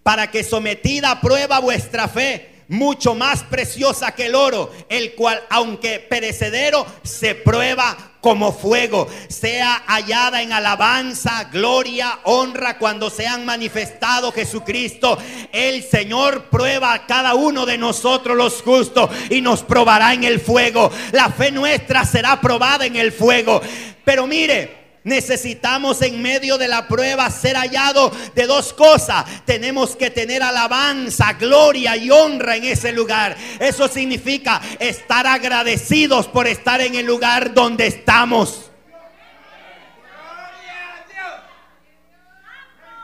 para 0.02 0.32
que 0.32 0.44
sometida 0.44 1.12
a 1.12 1.22
prueba 1.22 1.60
vuestra 1.60 2.08
fe, 2.08 2.57
mucho 2.68 3.16
más 3.16 3.44
preciosa 3.44 4.14
que 4.14 4.26
el 4.26 4.36
oro, 4.36 4.72
el 4.90 5.14
cual, 5.16 5.42
aunque 5.50 6.00
perecedero, 6.00 6.86
se 7.04 7.36
prueba 7.36 7.96
como 8.20 8.52
fuego, 8.52 9.08
sea 9.30 9.84
hallada 9.88 10.42
en 10.42 10.52
alabanza, 10.52 11.46
gloria, 11.46 12.20
honra 12.24 12.78
cuando 12.78 13.10
se 13.10 13.26
han 13.26 13.46
manifestado 13.46 14.32
Jesucristo. 14.32 15.18
El 15.54 15.84
Señor 15.84 16.46
prueba 16.50 16.94
a 16.94 17.06
cada 17.06 17.36
uno 17.36 17.66
de 17.66 17.78
nosotros 17.78 18.36
los 18.36 18.62
justos 18.62 19.10
y 19.30 19.40
nos 19.42 19.64
probará 19.64 20.14
en 20.14 20.26
el 20.26 20.42
fuego. 20.42 20.92
La 21.14 21.30
fe 21.30 21.52
nuestra 21.52 22.04
será 22.06 22.42
probada 22.42 22.86
en 22.86 22.98
el 22.98 23.14
fuego. 23.14 23.62
Pero 24.04 24.28
mire, 24.28 24.77
Necesitamos 25.08 26.02
en 26.02 26.22
medio 26.22 26.58
de 26.58 26.68
la 26.68 26.86
prueba 26.86 27.32
ser 27.32 27.56
hallado 27.56 28.12
de 28.36 28.46
dos 28.46 28.74
cosas. 28.74 29.24
Tenemos 29.46 29.96
que 29.96 30.10
tener 30.10 30.44
alabanza, 30.44 31.32
gloria 31.32 31.96
y 31.96 32.12
honra 32.12 32.58
en 32.58 32.66
ese 32.66 32.92
lugar. 32.92 33.38
Eso 33.58 33.88
significa 33.88 34.62
estar 34.80 35.26
agradecidos 35.26 36.28
por 36.28 36.46
estar 36.46 36.82
en 36.82 36.96
el 36.96 37.06
lugar 37.06 37.54
donde 37.54 37.88
estamos. 37.88 38.70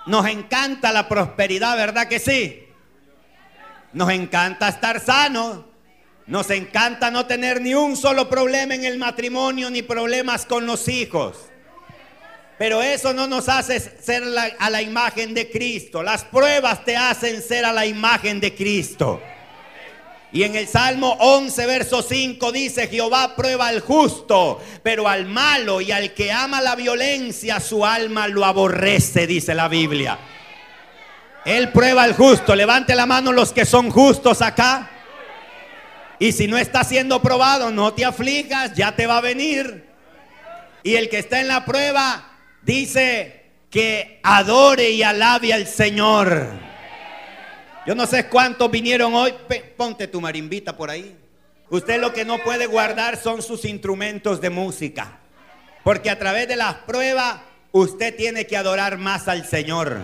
Nos 0.06 0.28
encanta 0.28 0.92
la 0.92 1.08
prosperidad, 1.08 1.78
¿verdad 1.78 2.10
que 2.10 2.20
sí? 2.20 2.68
Nos 3.94 4.10
encanta 4.10 4.68
estar 4.68 5.00
sanos. 5.00 5.60
Nos 6.28 6.50
encanta 6.50 7.12
no 7.12 7.28
tener 7.28 7.62
ni 7.62 7.74
un 7.76 7.96
solo 7.96 8.28
problema 8.28 8.76
en 8.76 8.84
el 8.84 8.98
matrimonio 8.98 9.70
ni 9.70 9.84
problemas 9.84 10.46
con 10.46 10.66
los 10.66 10.90
hijos. 10.90 11.53
Pero 12.64 12.82
eso 12.82 13.12
no 13.12 13.28
nos 13.28 13.50
hace 13.50 13.78
ser 13.78 14.24
a 14.58 14.70
la 14.70 14.82
imagen 14.82 15.34
de 15.34 15.52
Cristo. 15.52 16.02
Las 16.02 16.24
pruebas 16.24 16.86
te 16.86 16.96
hacen 16.96 17.42
ser 17.42 17.66
a 17.66 17.74
la 17.74 17.86
imagen 17.86 18.40
de 18.40 18.56
Cristo. 18.56 19.22
Y 20.32 20.44
en 20.44 20.56
el 20.56 20.70
Salmo 20.70 21.18
11, 21.20 21.66
verso 21.66 22.02
5 22.02 22.54
dice, 22.54 22.88
Jehová 22.88 23.36
prueba 23.36 23.68
al 23.68 23.82
justo, 23.82 24.62
pero 24.82 25.10
al 25.10 25.26
malo 25.26 25.82
y 25.82 25.92
al 25.92 26.14
que 26.14 26.32
ama 26.32 26.62
la 26.62 26.78
violencia, 26.78 27.60
su 27.60 27.86
alma 27.86 28.30
lo 28.30 28.46
aborrece, 28.46 29.28
dice 29.28 29.54
la 29.54 29.68
Biblia. 29.68 30.18
Él 31.44 31.70
prueba 31.74 32.04
al 32.04 32.14
justo. 32.14 32.56
Levante 32.56 32.96
la 32.96 33.06
mano 33.06 33.34
los 33.34 33.52
que 33.52 33.66
son 33.66 33.90
justos 33.90 34.42
acá. 34.42 34.90
Y 36.18 36.32
si 36.32 36.48
no 36.48 36.58
está 36.58 36.86
siendo 36.86 37.22
probado, 37.22 37.72
no 37.72 37.94
te 37.94 38.06
aflijas, 38.06 38.74
ya 38.74 38.96
te 38.96 39.06
va 39.06 39.18
a 39.18 39.22
venir. 39.22 39.86
Y 40.82 40.96
el 40.96 41.10
que 41.10 41.20
está 41.20 41.42
en 41.42 41.50
la 41.50 41.66
prueba, 41.66 42.30
dice 42.66 43.44
que 43.70 44.20
adore 44.24 44.92
y 44.92 45.04
alabe 45.04 45.54
al 45.54 45.68
Señor. 45.68 46.48
Yo 47.86 47.96
no 47.96 48.06
sé 48.06 48.28
cuántos 48.28 48.72
vinieron 48.72 49.14
hoy. 49.14 49.34
Ponte 49.76 50.08
tu 50.08 50.22
marimbita 50.22 50.78
por 50.78 50.90
ahí. 50.90 51.18
Usted 51.70 52.00
lo 52.00 52.14
que 52.14 52.24
no 52.24 52.38
puede 52.44 52.66
guardar 52.66 53.18
son 53.18 53.42
sus 53.42 53.66
instrumentos 53.66 54.40
de 54.40 54.50
música. 54.50 55.20
Porque 55.84 56.10
a 56.10 56.20
través 56.20 56.48
de 56.48 56.56
las 56.56 56.76
pruebas 56.76 57.38
usted 57.72 58.16
tiene 58.16 58.48
que 58.48 58.56
adorar 58.56 58.98
más 58.98 59.28
al 59.28 59.46
Señor. 59.46 60.00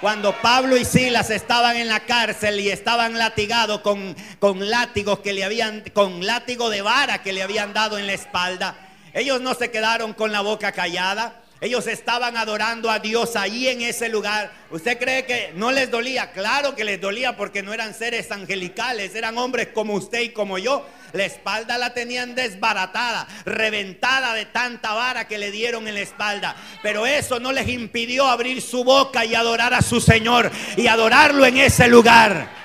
Cuando 0.00 0.34
Pablo 0.42 0.76
y 0.76 0.84
Silas 0.84 1.30
estaban 1.30 1.76
en 1.76 1.88
la 1.88 2.00
cárcel 2.00 2.58
y 2.58 2.70
estaban 2.70 3.16
latigados 3.16 3.82
con, 3.82 4.16
con 4.40 4.68
látigos 4.68 5.20
que 5.20 5.32
le 5.32 5.44
habían, 5.44 5.84
con 5.94 6.26
látigo 6.26 6.70
de 6.70 6.82
vara 6.82 7.22
que 7.22 7.32
le 7.32 7.42
habían 7.44 7.72
dado 7.72 7.98
en 7.98 8.08
la 8.08 8.12
espalda, 8.12 8.76
ellos 9.14 9.40
no 9.40 9.54
se 9.54 9.70
quedaron 9.70 10.14
con 10.14 10.32
la 10.32 10.40
boca 10.40 10.72
callada. 10.72 11.42
Ellos 11.60 11.86
estaban 11.86 12.36
adorando 12.36 12.90
a 12.90 12.98
Dios 12.98 13.36
ahí 13.36 13.68
en 13.68 13.82
ese 13.82 14.08
lugar. 14.08 14.50
¿Usted 14.70 14.98
cree 14.98 15.24
que 15.26 15.52
no 15.54 15.70
les 15.70 15.92
dolía? 15.92 16.32
Claro 16.32 16.74
que 16.74 16.82
les 16.82 17.00
dolía 17.00 17.36
porque 17.36 17.62
no 17.62 17.72
eran 17.72 17.94
seres 17.94 18.32
angelicales, 18.32 19.14
eran 19.14 19.38
hombres 19.38 19.68
como 19.72 19.94
usted 19.94 20.22
y 20.22 20.30
como 20.30 20.58
yo. 20.58 20.84
La 21.12 21.24
espalda 21.24 21.78
la 21.78 21.94
tenían 21.94 22.34
desbaratada, 22.34 23.28
reventada 23.44 24.34
de 24.34 24.46
tanta 24.46 24.92
vara 24.94 25.28
que 25.28 25.38
le 25.38 25.52
dieron 25.52 25.86
en 25.86 25.94
la 25.94 26.00
espalda. 26.00 26.56
Pero 26.82 27.06
eso 27.06 27.38
no 27.38 27.52
les 27.52 27.68
impidió 27.68 28.26
abrir 28.26 28.60
su 28.60 28.82
boca 28.82 29.24
y 29.24 29.36
adorar 29.36 29.72
a 29.72 29.82
su 29.82 30.00
Señor 30.00 30.50
y 30.76 30.88
adorarlo 30.88 31.46
en 31.46 31.58
ese 31.58 31.86
lugar. 31.86 32.62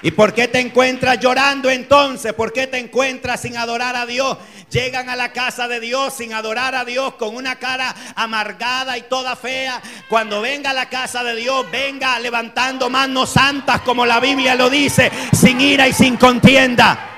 ¿Y 0.00 0.12
por 0.12 0.32
qué 0.32 0.46
te 0.46 0.60
encuentras 0.60 1.18
llorando 1.18 1.68
entonces? 1.68 2.32
¿Por 2.32 2.52
qué 2.52 2.68
te 2.68 2.78
encuentras 2.78 3.42
sin 3.42 3.56
adorar 3.56 3.96
a 3.96 4.06
Dios? 4.06 4.38
Llegan 4.70 5.08
a 5.08 5.16
la 5.16 5.32
casa 5.32 5.66
de 5.66 5.80
Dios 5.80 6.14
sin 6.14 6.32
adorar 6.34 6.76
a 6.76 6.84
Dios 6.84 7.14
con 7.14 7.34
una 7.34 7.56
cara 7.56 7.94
amargada 8.14 8.96
y 8.96 9.02
toda 9.02 9.34
fea. 9.34 9.82
Cuando 10.08 10.40
venga 10.40 10.70
a 10.70 10.74
la 10.74 10.88
casa 10.88 11.24
de 11.24 11.34
Dios, 11.34 11.68
venga 11.72 12.18
levantando 12.20 12.88
manos 12.88 13.30
santas 13.30 13.80
como 13.80 14.06
la 14.06 14.20
Biblia 14.20 14.54
lo 14.54 14.70
dice, 14.70 15.10
sin 15.32 15.60
ira 15.60 15.88
y 15.88 15.92
sin 15.92 16.16
contienda. 16.16 17.16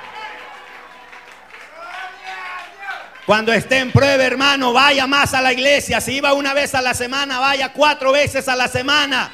Cuando 3.27 3.53
esté 3.53 3.79
en 3.79 3.93
prueba, 3.93 4.25
hermano, 4.25 4.73
vaya 4.73 5.07
más 5.07 5.35
a 5.35 5.43
la 5.43 5.53
iglesia. 5.53 6.01
Si 6.01 6.15
iba 6.15 6.33
una 6.33 6.55
vez 6.55 6.75
a 6.75 6.81
la 6.81 6.95
semana, 6.95 7.39
vaya 7.39 7.73
cuatro 7.73 8.11
veces 8.11 8.49
a 8.49 8.57
la 8.57 8.69
semana. 8.69 9.31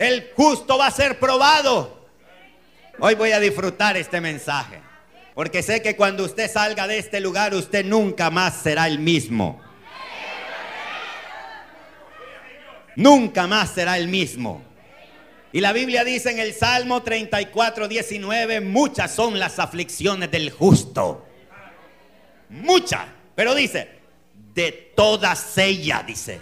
El 0.00 0.30
justo 0.34 0.78
va 0.78 0.86
a 0.86 0.90
ser 0.90 1.18
probado. 1.18 2.08
Hoy 3.00 3.14
voy 3.16 3.32
a 3.32 3.38
disfrutar 3.38 3.98
este 3.98 4.18
mensaje. 4.18 4.80
Porque 5.34 5.62
sé 5.62 5.82
que 5.82 5.94
cuando 5.94 6.24
usted 6.24 6.50
salga 6.50 6.86
de 6.86 6.96
este 6.96 7.20
lugar, 7.20 7.52
usted 7.54 7.84
nunca 7.84 8.30
más 8.30 8.62
será 8.62 8.86
el 8.86 8.98
mismo. 8.98 9.60
Nunca 12.96 13.46
más 13.46 13.72
será 13.74 13.98
el 13.98 14.08
mismo. 14.08 14.62
Y 15.52 15.60
la 15.60 15.74
Biblia 15.74 16.02
dice 16.02 16.30
en 16.30 16.38
el 16.38 16.54
Salmo 16.54 17.02
34, 17.02 17.86
19, 17.86 18.62
muchas 18.62 19.14
son 19.14 19.38
las 19.38 19.58
aflicciones 19.58 20.30
del 20.30 20.50
justo. 20.50 21.26
Muchas. 22.48 23.04
Pero 23.34 23.54
dice, 23.54 23.86
de 24.54 24.72
todas 24.96 25.58
ellas, 25.58 26.06
dice, 26.06 26.40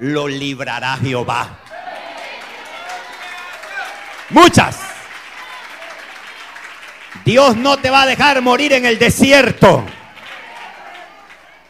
lo 0.00 0.26
librará 0.26 0.96
Jehová. 0.96 1.60
Muchas. 4.30 4.76
Dios 7.24 7.56
no 7.56 7.76
te 7.76 7.90
va 7.90 8.02
a 8.02 8.06
dejar 8.06 8.40
morir 8.42 8.72
en 8.72 8.86
el 8.86 8.98
desierto. 8.98 9.84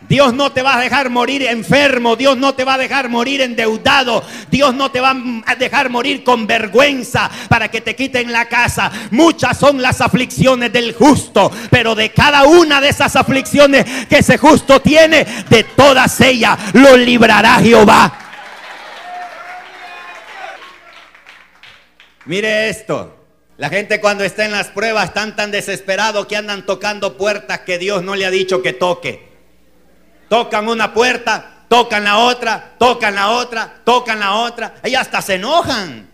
Dios 0.08 0.32
no 0.32 0.52
te 0.52 0.62
va 0.62 0.76
a 0.76 0.80
dejar 0.80 1.10
morir 1.10 1.42
enfermo, 1.42 2.16
Dios 2.16 2.38
no 2.38 2.54
te 2.54 2.64
va 2.64 2.74
a 2.74 2.78
dejar 2.78 3.10
morir 3.10 3.42
endeudado, 3.42 4.24
Dios 4.50 4.72
no 4.74 4.90
te 4.90 5.00
va 5.00 5.14
a 5.44 5.54
dejar 5.56 5.90
morir 5.90 6.24
con 6.24 6.46
vergüenza 6.46 7.30
para 7.48 7.68
que 7.68 7.82
te 7.82 7.94
quiten 7.94 8.32
la 8.32 8.46
casa. 8.46 8.90
Muchas 9.10 9.58
son 9.58 9.82
las 9.82 10.00
aflicciones 10.00 10.72
del 10.72 10.94
justo, 10.94 11.50
pero 11.68 11.94
de 11.94 12.10
cada 12.10 12.44
una 12.44 12.80
de 12.80 12.88
esas 12.88 13.16
aflicciones 13.16 13.84
que 14.06 14.18
ese 14.18 14.38
justo 14.38 14.80
tiene, 14.80 15.26
de 15.50 15.64
todas 15.64 16.20
ellas 16.20 16.58
lo 16.72 16.96
librará 16.96 17.56
Jehová. 17.56 18.27
Mire 22.28 22.68
esto. 22.68 23.16
La 23.56 23.68
gente 23.68 24.00
cuando 24.00 24.22
está 24.22 24.44
en 24.44 24.52
las 24.52 24.68
pruebas 24.68 25.06
están 25.06 25.34
tan 25.34 25.50
desesperados 25.50 26.26
que 26.26 26.36
andan 26.36 26.64
tocando 26.64 27.16
puertas 27.16 27.60
que 27.62 27.78
Dios 27.78 28.04
no 28.04 28.14
le 28.14 28.24
ha 28.24 28.30
dicho 28.30 28.62
que 28.62 28.72
toque. 28.72 29.26
Tocan 30.28 30.68
una 30.68 30.94
puerta 30.94 31.56
tocan 31.68 32.04
la 32.04 32.18
otra, 32.18 32.74
tocan 32.78 33.14
la 33.14 33.30
otra, 33.30 33.80
tocan 33.84 34.18
la 34.18 34.34
otra. 34.34 34.76
Y 34.84 34.94
hasta 34.94 35.22
se 35.22 35.34
enojan. 35.34 36.08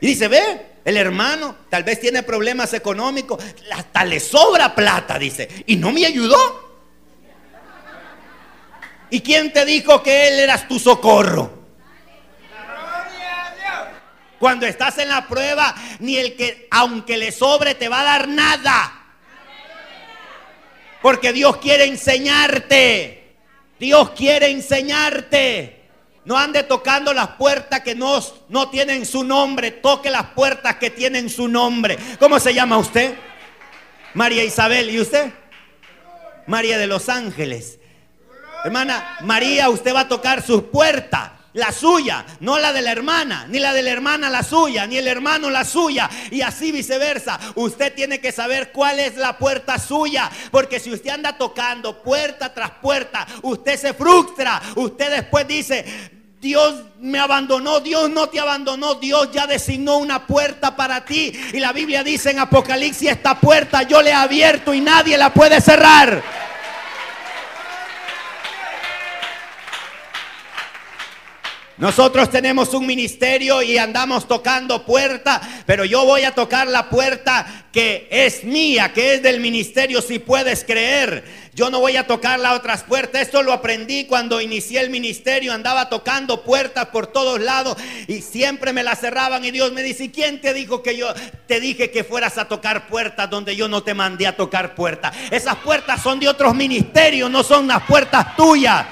Y 0.00 0.06
dice, 0.06 0.28
ve, 0.28 0.66
el 0.84 0.96
hermano 0.96 1.56
tal 1.68 1.82
vez 1.82 1.98
tiene 1.98 2.22
problemas 2.22 2.72
económicos, 2.74 3.42
hasta 3.72 4.04
le 4.04 4.20
sobra 4.20 4.74
plata, 4.74 5.18
dice, 5.18 5.64
y 5.66 5.76
no 5.76 5.90
me 5.90 6.06
ayudó. 6.06 6.68
¿Y 9.10 9.20
quién 9.22 9.52
te 9.52 9.64
dijo 9.64 10.02
que 10.02 10.28
él 10.28 10.40
eras 10.40 10.68
tu 10.68 10.78
socorro? 10.78 11.57
Cuando 14.38 14.66
estás 14.66 14.98
en 14.98 15.08
la 15.08 15.26
prueba, 15.26 15.74
ni 15.98 16.16
el 16.16 16.36
que, 16.36 16.68
aunque 16.70 17.16
le 17.16 17.32
sobre, 17.32 17.74
te 17.74 17.88
va 17.88 18.00
a 18.00 18.04
dar 18.04 18.28
nada. 18.28 18.94
Porque 21.02 21.32
Dios 21.32 21.56
quiere 21.56 21.84
enseñarte. 21.84 23.34
Dios 23.80 24.10
quiere 24.10 24.50
enseñarte. 24.50 25.74
No 26.24 26.36
ande 26.36 26.62
tocando 26.62 27.12
las 27.12 27.28
puertas 27.30 27.80
que 27.80 27.94
no, 27.94 28.20
no 28.48 28.68
tienen 28.70 29.06
su 29.06 29.24
nombre. 29.24 29.72
Toque 29.72 30.10
las 30.10 30.26
puertas 30.26 30.76
que 30.76 30.90
tienen 30.90 31.30
su 31.30 31.48
nombre. 31.48 31.98
¿Cómo 32.20 32.38
se 32.38 32.54
llama 32.54 32.78
usted? 32.78 33.14
María 34.14 34.44
Isabel. 34.44 34.90
¿Y 34.90 35.00
usted? 35.00 35.32
María 36.46 36.78
de 36.78 36.86
los 36.86 37.08
Ángeles. 37.08 37.78
Hermana, 38.64 39.18
María, 39.22 39.68
usted 39.68 39.94
va 39.94 40.00
a 40.00 40.08
tocar 40.08 40.42
sus 40.42 40.64
puertas 40.64 41.37
la 41.58 41.72
suya, 41.72 42.24
no 42.40 42.58
la 42.58 42.72
de 42.72 42.82
la 42.82 42.92
hermana, 42.92 43.46
ni 43.48 43.58
la 43.58 43.74
de 43.74 43.82
la 43.82 43.90
hermana 43.90 44.30
la 44.30 44.44
suya, 44.44 44.86
ni 44.86 44.96
el 44.96 45.08
hermano 45.08 45.50
la 45.50 45.64
suya, 45.64 46.08
y 46.30 46.40
así 46.40 46.70
viceversa. 46.70 47.38
Usted 47.56 47.94
tiene 47.94 48.20
que 48.20 48.30
saber 48.30 48.70
cuál 48.70 49.00
es 49.00 49.16
la 49.16 49.36
puerta 49.36 49.78
suya, 49.78 50.30
porque 50.52 50.78
si 50.78 50.92
usted 50.92 51.10
anda 51.10 51.36
tocando 51.36 52.00
puerta 52.00 52.54
tras 52.54 52.70
puerta, 52.70 53.26
usted 53.42 53.76
se 53.76 53.92
frustra, 53.92 54.62
usted 54.76 55.10
después 55.10 55.48
dice, 55.48 55.84
Dios 56.40 56.84
me 57.00 57.18
abandonó, 57.18 57.80
Dios 57.80 58.08
no 58.08 58.28
te 58.28 58.38
abandonó, 58.38 58.94
Dios 58.94 59.30
ya 59.32 59.48
designó 59.48 59.96
una 59.96 60.28
puerta 60.28 60.76
para 60.76 61.04
ti. 61.04 61.32
Y 61.52 61.58
la 61.58 61.72
Biblia 61.72 62.04
dice 62.04 62.30
en 62.30 62.38
Apocalipsis, 62.38 63.10
esta 63.10 63.40
puerta 63.40 63.82
yo 63.82 64.00
le 64.00 64.10
he 64.10 64.14
abierto 64.14 64.72
y 64.72 64.80
nadie 64.80 65.18
la 65.18 65.34
puede 65.34 65.60
cerrar. 65.60 66.22
Nosotros 71.78 72.28
tenemos 72.28 72.74
un 72.74 72.86
ministerio 72.86 73.62
y 73.62 73.78
andamos 73.78 74.26
tocando 74.26 74.84
puerta, 74.84 75.40
pero 75.64 75.84
yo 75.84 76.04
voy 76.04 76.24
a 76.24 76.34
tocar 76.34 76.66
la 76.66 76.90
puerta 76.90 77.66
que 77.72 78.08
es 78.10 78.42
mía, 78.42 78.92
que 78.92 79.14
es 79.14 79.22
del 79.22 79.38
ministerio, 79.38 80.02
si 80.02 80.18
puedes 80.18 80.64
creer. 80.64 81.48
Yo 81.54 81.70
no 81.70 81.78
voy 81.78 81.96
a 81.96 82.06
tocar 82.06 82.40
las 82.40 82.56
otras 82.56 82.82
puertas. 82.82 83.22
Esto 83.22 83.44
lo 83.44 83.52
aprendí 83.52 84.06
cuando 84.06 84.40
inicié 84.40 84.80
el 84.80 84.90
ministerio. 84.90 85.52
Andaba 85.52 85.88
tocando 85.88 86.42
puertas 86.42 86.86
por 86.86 87.08
todos 87.08 87.40
lados 87.40 87.76
y 88.08 88.22
siempre 88.22 88.72
me 88.72 88.82
las 88.82 89.00
cerraban. 89.00 89.44
Y 89.44 89.50
Dios 89.52 89.72
me 89.72 89.82
dice, 89.82 90.04
¿y 90.04 90.08
quién 90.08 90.40
te 90.40 90.54
dijo 90.54 90.82
que 90.82 90.96
yo 90.96 91.12
te 91.46 91.60
dije 91.60 91.90
que 91.90 92.02
fueras 92.02 92.38
a 92.38 92.46
tocar 92.46 92.88
puertas 92.88 93.30
donde 93.30 93.54
yo 93.54 93.68
no 93.68 93.82
te 93.82 93.94
mandé 93.94 94.26
a 94.26 94.36
tocar 94.36 94.74
puertas? 94.74 95.16
Esas 95.30 95.56
puertas 95.56 96.02
son 96.02 96.18
de 96.18 96.28
otros 96.28 96.54
ministerios, 96.54 97.30
no 97.30 97.42
son 97.44 97.66
las 97.68 97.82
puertas 97.84 98.36
tuyas. 98.36 98.86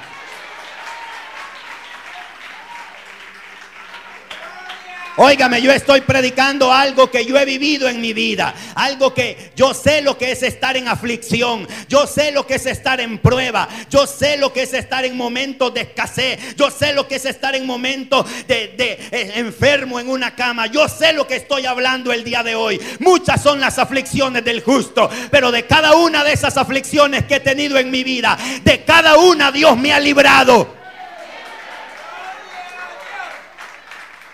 Óigame, 5.18 5.62
yo 5.62 5.72
estoy 5.72 6.02
predicando 6.02 6.70
algo 6.70 7.10
que 7.10 7.24
yo 7.24 7.38
he 7.38 7.46
vivido 7.46 7.88
en 7.88 8.02
mi 8.02 8.12
vida. 8.12 8.54
Algo 8.74 9.14
que 9.14 9.50
yo 9.56 9.72
sé 9.72 10.02
lo 10.02 10.18
que 10.18 10.32
es 10.32 10.42
estar 10.42 10.76
en 10.76 10.88
aflicción. 10.88 11.66
Yo 11.88 12.06
sé 12.06 12.32
lo 12.32 12.46
que 12.46 12.56
es 12.56 12.66
estar 12.66 13.00
en 13.00 13.16
prueba. 13.18 13.66
Yo 13.88 14.06
sé 14.06 14.36
lo 14.36 14.52
que 14.52 14.64
es 14.64 14.74
estar 14.74 15.06
en 15.06 15.16
momentos 15.16 15.72
de 15.72 15.82
escasez. 15.82 16.54
Yo 16.56 16.70
sé 16.70 16.92
lo 16.92 17.08
que 17.08 17.14
es 17.14 17.24
estar 17.24 17.54
en 17.54 17.64
momentos 17.64 18.26
de, 18.46 18.74
eh, 18.78 19.32
enfermo 19.36 19.98
en 19.98 20.10
una 20.10 20.34
cama. 20.34 20.66
Yo 20.66 20.86
sé 20.86 21.14
lo 21.14 21.26
que 21.26 21.36
estoy 21.36 21.64
hablando 21.64 22.12
el 22.12 22.22
día 22.22 22.42
de 22.42 22.54
hoy. 22.54 22.78
Muchas 22.98 23.42
son 23.42 23.58
las 23.58 23.78
aflicciones 23.78 24.44
del 24.44 24.62
justo. 24.62 25.08
Pero 25.30 25.50
de 25.50 25.64
cada 25.64 25.94
una 25.96 26.24
de 26.24 26.34
esas 26.34 26.58
aflicciones 26.58 27.24
que 27.24 27.36
he 27.36 27.40
tenido 27.40 27.78
en 27.78 27.90
mi 27.90 28.04
vida, 28.04 28.36
de 28.62 28.84
cada 28.84 29.16
una 29.16 29.50
Dios 29.50 29.78
me 29.78 29.94
ha 29.94 29.98
librado. 29.98 30.85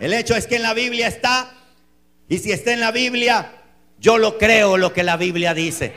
El 0.02 0.12
hecho 0.14 0.34
es 0.34 0.48
que 0.48 0.56
en 0.56 0.62
la 0.62 0.74
Biblia 0.74 1.06
está, 1.06 1.48
y 2.28 2.38
si 2.38 2.50
está 2.50 2.72
en 2.72 2.80
la 2.80 2.90
Biblia, 2.90 3.52
yo 4.00 4.18
lo 4.18 4.36
creo 4.36 4.76
lo 4.76 4.92
que 4.92 5.04
la 5.04 5.16
Biblia 5.16 5.54
dice. 5.54 5.92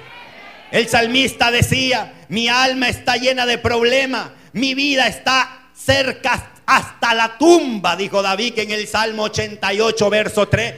El 0.72 0.88
salmista 0.88 1.50
decía, 1.50 2.14
mi 2.30 2.48
alma 2.48 2.88
está 2.88 3.18
llena 3.18 3.48
de 3.48 3.58
problemas, 3.58 4.30
mi 4.54 4.76
vida 4.76 5.08
está 5.08 5.72
cerca 5.74 6.52
hasta 6.68 7.16
la 7.16 7.40
tumba, 7.40 7.96
dijo 7.96 8.22
David 8.22 8.60
en 8.60 8.70
el 8.70 8.88
Salmo 8.88 9.24
88, 9.24 10.10
verso 10.12 10.48
3. 10.50 10.76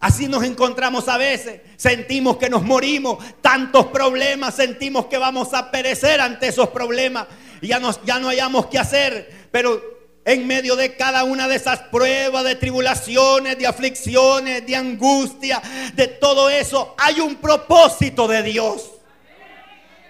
Así 0.00 0.26
nos 0.26 0.42
encontramos 0.42 1.06
a 1.06 1.16
veces, 1.16 1.60
sentimos 1.76 2.38
que 2.38 2.50
nos 2.50 2.64
morimos, 2.64 3.24
tantos 3.40 3.86
problemas, 3.86 4.52
sentimos 4.56 5.06
que 5.06 5.18
vamos 5.18 5.54
a 5.54 5.70
perecer 5.70 6.20
ante 6.20 6.48
esos 6.48 6.70
problemas, 6.70 7.28
ya, 7.62 7.78
nos, 7.78 8.02
ya 8.04 8.18
no 8.18 8.30
hayamos 8.30 8.66
qué 8.66 8.80
hacer, 8.80 9.30
pero 9.52 9.93
en 10.24 10.46
medio 10.46 10.74
de 10.76 10.96
cada 10.96 11.24
una 11.24 11.48
de 11.48 11.56
esas 11.56 11.80
pruebas, 11.80 12.44
de 12.44 12.54
tribulaciones, 12.54 13.58
de 13.58 13.66
aflicciones, 13.66 14.66
de 14.66 14.74
angustia, 14.74 15.60
de 15.94 16.08
todo 16.08 16.48
eso, 16.48 16.94
hay 16.98 17.20
un 17.20 17.36
propósito 17.36 18.26
de 18.26 18.42
Dios. 18.42 18.90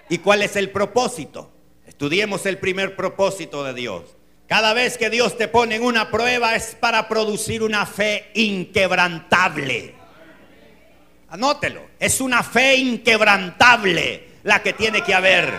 ¿Y 0.09 0.19
cuál 0.19 0.43
es 0.43 0.55
el 0.57 0.71
propósito? 0.71 1.51
Estudiemos 1.87 2.47
el 2.47 2.59
primer 2.59 2.95
propósito 2.95 3.65
de 3.65 3.75
Dios. 3.75 4.03
Cada 4.47 4.75
vez 4.75 4.99
que 4.99 5.11
Dios 5.11 5.37
te 5.37 5.49
pone 5.49 5.77
en 5.77 5.83
una 5.83 6.11
prueba 6.11 6.55
es 6.55 6.77
para 6.79 7.09
producir 7.09 7.63
una 7.63 7.87
fe 7.87 8.31
inquebrantable. 8.35 9.95
Anótelo, 11.31 11.83
es 11.99 12.21
una 12.21 12.43
fe 12.43 12.77
inquebrantable 12.77 14.29
la 14.45 14.63
que 14.63 14.75
tiene 14.75 15.03
que 15.03 15.15
haber. 15.15 15.53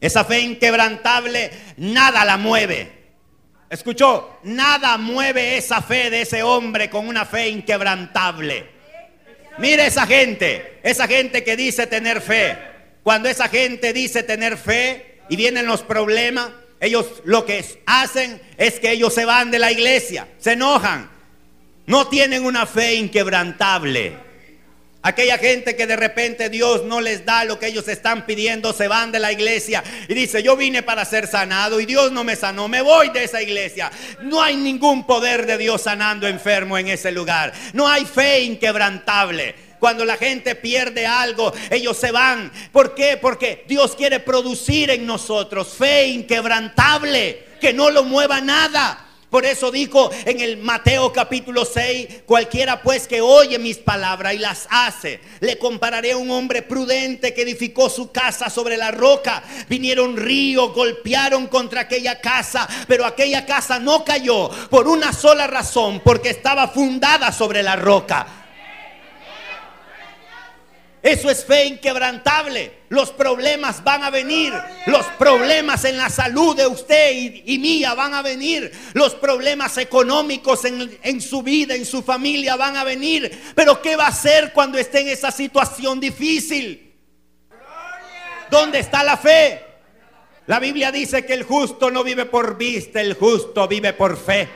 Esa 0.00 0.24
fe 0.24 0.40
inquebrantable 0.40 1.50
nada 1.78 2.24
la 2.24 2.36
mueve. 2.36 2.99
Escuchó, 3.70 4.40
nada 4.42 4.98
mueve 4.98 5.56
esa 5.56 5.80
fe 5.80 6.10
de 6.10 6.22
ese 6.22 6.42
hombre 6.42 6.90
con 6.90 7.06
una 7.06 7.24
fe 7.24 7.48
inquebrantable. 7.48 8.66
Mire 9.58 9.86
esa 9.86 10.08
gente, 10.08 10.80
esa 10.82 11.06
gente 11.06 11.44
que 11.44 11.56
dice 11.56 11.86
tener 11.86 12.20
fe. 12.20 12.58
Cuando 13.04 13.28
esa 13.28 13.48
gente 13.48 13.92
dice 13.92 14.24
tener 14.24 14.56
fe 14.56 15.20
y 15.28 15.36
vienen 15.36 15.66
los 15.66 15.82
problemas, 15.82 16.50
ellos 16.80 17.22
lo 17.24 17.46
que 17.46 17.64
hacen 17.86 18.42
es 18.56 18.80
que 18.80 18.90
ellos 18.90 19.14
se 19.14 19.24
van 19.24 19.52
de 19.52 19.60
la 19.60 19.70
iglesia, 19.70 20.26
se 20.38 20.52
enojan, 20.52 21.08
no 21.86 22.08
tienen 22.08 22.44
una 22.44 22.66
fe 22.66 22.94
inquebrantable. 22.94 24.29
Aquella 25.02 25.38
gente 25.38 25.76
que 25.76 25.86
de 25.86 25.96
repente 25.96 26.50
Dios 26.50 26.84
no 26.84 27.00
les 27.00 27.24
da 27.24 27.44
lo 27.44 27.58
que 27.58 27.68
ellos 27.68 27.88
están 27.88 28.26
pidiendo, 28.26 28.74
se 28.74 28.86
van 28.86 29.10
de 29.10 29.18
la 29.18 29.32
iglesia 29.32 29.82
y 30.08 30.12
dice, 30.12 30.42
yo 30.42 30.58
vine 30.58 30.82
para 30.82 31.06
ser 31.06 31.26
sanado 31.26 31.80
y 31.80 31.86
Dios 31.86 32.12
no 32.12 32.22
me 32.22 32.36
sanó, 32.36 32.68
me 32.68 32.82
voy 32.82 33.08
de 33.08 33.24
esa 33.24 33.40
iglesia. 33.40 33.90
No 34.20 34.42
hay 34.42 34.56
ningún 34.56 35.06
poder 35.06 35.46
de 35.46 35.56
Dios 35.56 35.80
sanando 35.82 36.28
enfermo 36.28 36.76
en 36.76 36.88
ese 36.88 37.12
lugar. 37.12 37.54
No 37.72 37.88
hay 37.88 38.04
fe 38.04 38.40
inquebrantable. 38.40 39.54
Cuando 39.78 40.04
la 40.04 40.18
gente 40.18 40.54
pierde 40.54 41.06
algo, 41.06 41.50
ellos 41.70 41.96
se 41.96 42.12
van. 42.12 42.52
¿Por 42.70 42.94
qué? 42.94 43.16
Porque 43.16 43.64
Dios 43.66 43.96
quiere 43.96 44.20
producir 44.20 44.90
en 44.90 45.06
nosotros 45.06 45.74
fe 45.78 46.08
inquebrantable, 46.08 47.46
que 47.58 47.72
no 47.72 47.88
lo 47.88 48.04
mueva 48.04 48.42
nada. 48.42 49.06
Por 49.30 49.46
eso 49.46 49.70
dijo 49.70 50.10
en 50.24 50.40
el 50.40 50.56
Mateo 50.56 51.12
capítulo 51.12 51.64
6, 51.64 52.22
cualquiera 52.26 52.82
pues 52.82 53.06
que 53.06 53.20
oye 53.20 53.60
mis 53.60 53.78
palabras 53.78 54.34
y 54.34 54.38
las 54.38 54.66
hace, 54.70 55.20
le 55.38 55.56
compararé 55.56 56.12
a 56.12 56.16
un 56.16 56.32
hombre 56.32 56.62
prudente 56.62 57.32
que 57.32 57.42
edificó 57.42 57.88
su 57.88 58.10
casa 58.10 58.50
sobre 58.50 58.76
la 58.76 58.90
roca. 58.90 59.44
Vinieron 59.68 60.16
ríos, 60.16 60.74
golpearon 60.74 61.46
contra 61.46 61.82
aquella 61.82 62.20
casa, 62.20 62.68
pero 62.88 63.06
aquella 63.06 63.46
casa 63.46 63.78
no 63.78 64.04
cayó 64.04 64.50
por 64.68 64.88
una 64.88 65.12
sola 65.12 65.46
razón, 65.46 66.00
porque 66.04 66.30
estaba 66.30 66.66
fundada 66.66 67.30
sobre 67.30 67.62
la 67.62 67.76
roca. 67.76 68.39
Eso 71.02 71.30
es 71.30 71.44
fe 71.44 71.64
inquebrantable. 71.64 72.80
Los 72.90 73.10
problemas 73.10 73.82
van 73.82 74.04
a 74.04 74.10
venir. 74.10 74.52
Los 74.86 75.06
problemas 75.18 75.84
en 75.84 75.96
la 75.96 76.10
salud 76.10 76.54
de 76.54 76.66
usted 76.66 77.42
y, 77.44 77.58
mía 77.58 77.94
van 77.94 78.12
a 78.12 78.22
venir. 78.22 78.70
Los 78.92 79.14
problemas 79.14 79.78
económicos 79.78 80.64
en, 80.66 80.98
en 81.02 81.20
su 81.20 81.42
vida, 81.42 81.74
en 81.74 81.86
su 81.86 82.02
familia 82.02 82.56
van 82.56 82.76
a 82.76 82.84
venir. 82.84 83.52
Pero 83.54 83.80
¿qué 83.80 83.96
va 83.96 84.06
a 84.06 84.08
hacer 84.08 84.52
cuando 84.52 84.76
esté 84.78 85.00
en 85.00 85.08
esa 85.08 85.30
situación 85.30 86.00
difícil? 86.00 86.92
¿Dónde 88.50 88.80
está 88.80 89.02
la 89.02 89.16
fe? 89.16 89.64
La 90.46 90.58
Biblia 90.58 90.90
dice 90.90 91.24
que 91.24 91.32
el 91.32 91.44
justo 91.44 91.90
no 91.90 92.02
vive 92.02 92.26
por 92.26 92.58
vista, 92.58 93.00
el 93.00 93.14
justo 93.14 93.68
vive 93.68 93.92
por 93.92 94.16
fe. 94.16 94.48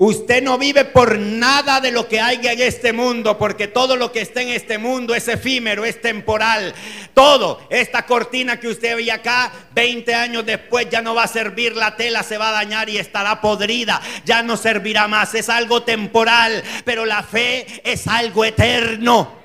Usted 0.00 0.44
no 0.44 0.58
vive 0.58 0.84
por 0.84 1.18
nada 1.18 1.80
de 1.80 1.90
lo 1.90 2.06
que 2.06 2.20
hay 2.20 2.38
en 2.46 2.60
este 2.60 2.92
mundo, 2.92 3.36
porque 3.36 3.66
todo 3.66 3.96
lo 3.96 4.12
que 4.12 4.20
está 4.20 4.40
en 4.40 4.50
este 4.50 4.78
mundo 4.78 5.12
es 5.12 5.26
efímero, 5.26 5.84
es 5.84 6.00
temporal. 6.00 6.72
Todo, 7.14 7.66
esta 7.68 8.06
cortina 8.06 8.60
que 8.60 8.68
usted 8.68 8.94
ve 8.94 9.10
acá, 9.10 9.50
20 9.72 10.14
años 10.14 10.46
después 10.46 10.88
ya 10.88 11.02
no 11.02 11.16
va 11.16 11.24
a 11.24 11.28
servir, 11.28 11.74
la 11.74 11.96
tela 11.96 12.22
se 12.22 12.38
va 12.38 12.50
a 12.50 12.52
dañar 12.52 12.88
y 12.88 12.96
estará 12.96 13.40
podrida, 13.40 14.00
ya 14.24 14.40
no 14.40 14.56
servirá 14.56 15.08
más, 15.08 15.34
es 15.34 15.48
algo 15.48 15.82
temporal, 15.82 16.62
pero 16.84 17.04
la 17.04 17.24
fe 17.24 17.66
es 17.82 18.06
algo 18.06 18.44
eterno. 18.44 19.36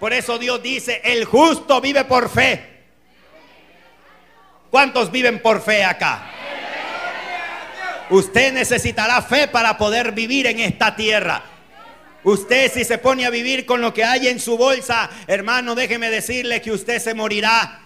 Por 0.00 0.12
eso 0.12 0.40
Dios 0.40 0.60
dice, 0.60 1.00
el 1.04 1.24
justo 1.24 1.80
vive 1.80 2.04
por 2.04 2.28
fe. 2.28 2.80
¿Cuántos 4.72 5.12
viven 5.12 5.40
por 5.40 5.62
fe 5.62 5.84
acá? 5.84 6.41
Usted 8.12 8.52
necesitará 8.52 9.22
fe 9.22 9.48
para 9.48 9.78
poder 9.78 10.12
vivir 10.12 10.46
en 10.46 10.60
esta 10.60 10.94
tierra. 10.94 11.42
Usted 12.22 12.70
si 12.70 12.84
se 12.84 12.98
pone 12.98 13.24
a 13.24 13.30
vivir 13.30 13.64
con 13.64 13.80
lo 13.80 13.94
que 13.94 14.04
hay 14.04 14.28
en 14.28 14.38
su 14.38 14.58
bolsa, 14.58 15.08
hermano, 15.26 15.74
déjeme 15.74 16.10
decirle 16.10 16.60
que 16.60 16.72
usted 16.72 16.98
se 16.98 17.14
morirá. 17.14 17.80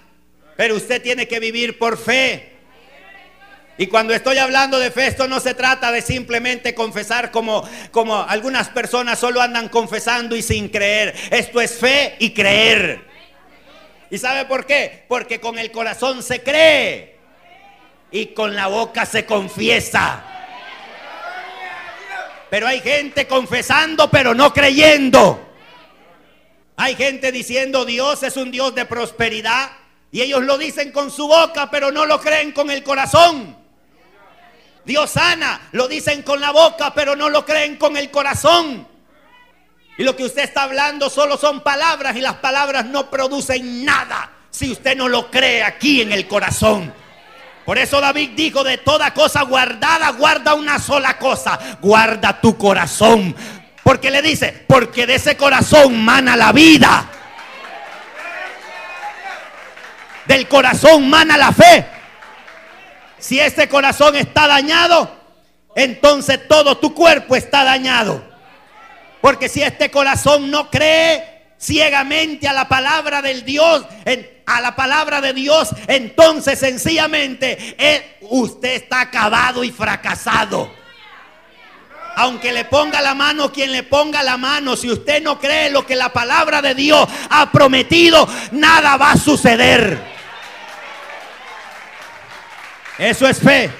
Pero 0.57 0.75
usted 0.75 1.01
tiene 1.01 1.29
que 1.29 1.39
vivir 1.39 1.79
por 1.79 1.97
fe. 1.97 2.55
Y 3.79 3.87
cuando 3.87 4.15
estoy 4.15 4.39
hablando 4.39 4.81
de 4.81 4.91
fe, 4.91 5.07
esto 5.07 5.29
no 5.29 5.39
se 5.39 5.55
trata 5.55 5.93
de 5.93 6.03
simplemente 6.03 6.75
confesar 6.75 7.31
como, 7.31 7.62
como 7.93 8.21
algunas 8.21 8.69
personas 8.71 9.21
solo 9.21 9.41
andan 9.41 9.69
confesando 9.69 10.35
y 10.35 10.43
sin 10.43 10.71
creer. 10.71 11.15
Esto 11.31 11.61
es 11.61 11.79
fe 11.79 12.17
y 12.19 12.35
creer. 12.35 13.05
¿Y 14.11 14.19
sabe 14.19 14.45
por 14.47 14.67
qué? 14.67 15.05
Porque 15.07 15.39
con 15.39 15.57
el 15.57 15.71
corazón 15.71 16.21
se 16.25 16.43
cree 16.43 17.15
y 18.11 18.27
con 18.29 18.55
la 18.55 18.69
boca 18.69 19.07
se 19.07 19.27
confiesa. 19.27 20.23
Pero 22.51 22.66
hay 22.66 22.81
gente 22.81 23.27
confesando 23.27 24.11
pero 24.11 24.35
no 24.35 24.53
creyendo. 24.53 25.42
Hay 26.77 26.95
gente 26.95 27.33
diciendo 27.33 27.85
Dios 27.85 28.23
es 28.23 28.37
un 28.37 28.51
Dios 28.51 28.75
de 28.75 28.85
prosperidad 28.85 29.73
y 30.12 30.21
ellos 30.21 30.42
lo 30.42 30.57
dicen 30.57 30.92
con 30.92 31.11
su 31.11 31.27
boca 31.27 31.71
pero 31.71 31.90
no 31.90 32.07
lo 32.07 32.21
creen 32.21 32.53
con 32.53 32.71
el 32.71 32.83
corazón. 32.83 33.57
Dios 34.85 35.11
sana, 35.11 35.69
lo 35.73 35.88
dicen 35.88 36.23
con 36.23 36.40
la 36.40 36.53
boca 36.53 36.95
pero 36.95 37.16
no 37.16 37.29
lo 37.29 37.45
creen 37.45 37.77
con 37.77 37.97
el 37.97 38.11
corazón. 38.11 38.87
Y 39.99 40.05
lo 40.05 40.14
que 40.14 40.25
usted 40.25 40.45
está 40.45 40.64
hablando 40.64 41.09
solo 41.09 41.37
son 41.37 41.62
palabras 41.62 42.14
y 42.16 42.21
las 42.21 42.37
palabras 42.37 42.85
no 42.85 43.11
producen 43.11 43.85
nada 43.85 44.31
si 44.51 44.71
usted 44.71 44.97
no 44.97 45.09
lo 45.09 45.31
cree 45.31 45.62
aquí 45.62 46.03
en 46.03 46.12
el 46.12 46.29
corazón. 46.29 46.92
Por 47.66 47.79
eso 47.79 48.00
David 48.00 48.31
dijo, 48.37 48.62
de 48.62 48.79
toda 48.79 49.12
cosa 49.12 49.42
guardada, 49.42 50.11
guarda 50.11 50.55
una 50.55 50.79
sola 50.79 51.18
cosa, 51.18 51.59
guarda 51.83 52.40
tu 52.40 52.57
corazón. 52.57 53.35
Porque 53.83 54.09
le 54.12 54.22
dice, 54.22 54.64
porque 54.68 55.05
de 55.05 55.16
ese 55.16 55.37
corazón 55.37 56.05
mana 56.05 56.37
la 56.37 56.52
vida. 56.52 57.11
Del 60.26 60.46
corazón 60.46 61.11
mana 61.11 61.37
la 61.37 61.50
fe. 61.50 61.87
Si 63.18 63.40
este 63.40 63.68
corazón 63.68 64.14
está 64.14 64.46
dañado, 64.46 65.11
entonces 65.74 66.46
todo 66.46 66.79
tu 66.79 66.94
cuerpo 66.94 67.35
está 67.35 67.64
dañado. 67.64 68.22
Porque 69.20 69.48
si 69.48 69.61
este 69.61 69.90
corazón 69.90 70.52
no 70.52 70.70
cree 70.70 71.36
ciegamente 71.59 72.49
a 72.49 72.53
la 72.53 72.69
palabra 72.69 73.23
del 73.23 73.45
Dios, 73.45 73.85
a 74.47 74.61
la 74.61 74.77
palabra 74.77 75.21
de 75.21 75.33
Dios, 75.33 75.71
entonces 75.88 76.59
sencillamente 76.59 77.77
eh, 77.79 78.19
usted 78.23 78.75
está 78.75 79.01
acabado 79.01 79.64
y 79.64 79.71
fracasado. 79.71 80.73
Aunque 82.19 82.53
le 82.53 82.64
ponga 82.64 83.03
la 83.03 83.14
mano 83.14 83.53
quien 83.53 83.73
le 83.73 83.83
ponga 83.83 84.23
la 84.23 84.38
mano, 84.38 84.75
si 84.75 84.90
usted 84.90 85.23
no 85.23 85.38
cree 85.38 85.71
lo 85.71 85.85
que 85.85 85.97
la 85.97 86.12
palabra 86.12 86.62
de 86.62 86.75
Dios 86.75 87.07
ha 87.29 87.53
prometido, 87.53 88.27
nada 88.53 88.97
va 88.97 89.12
a 89.12 89.16
suceder. 89.19 90.03
Eso 92.97 93.29
es 93.29 93.38
fe. 93.38 93.71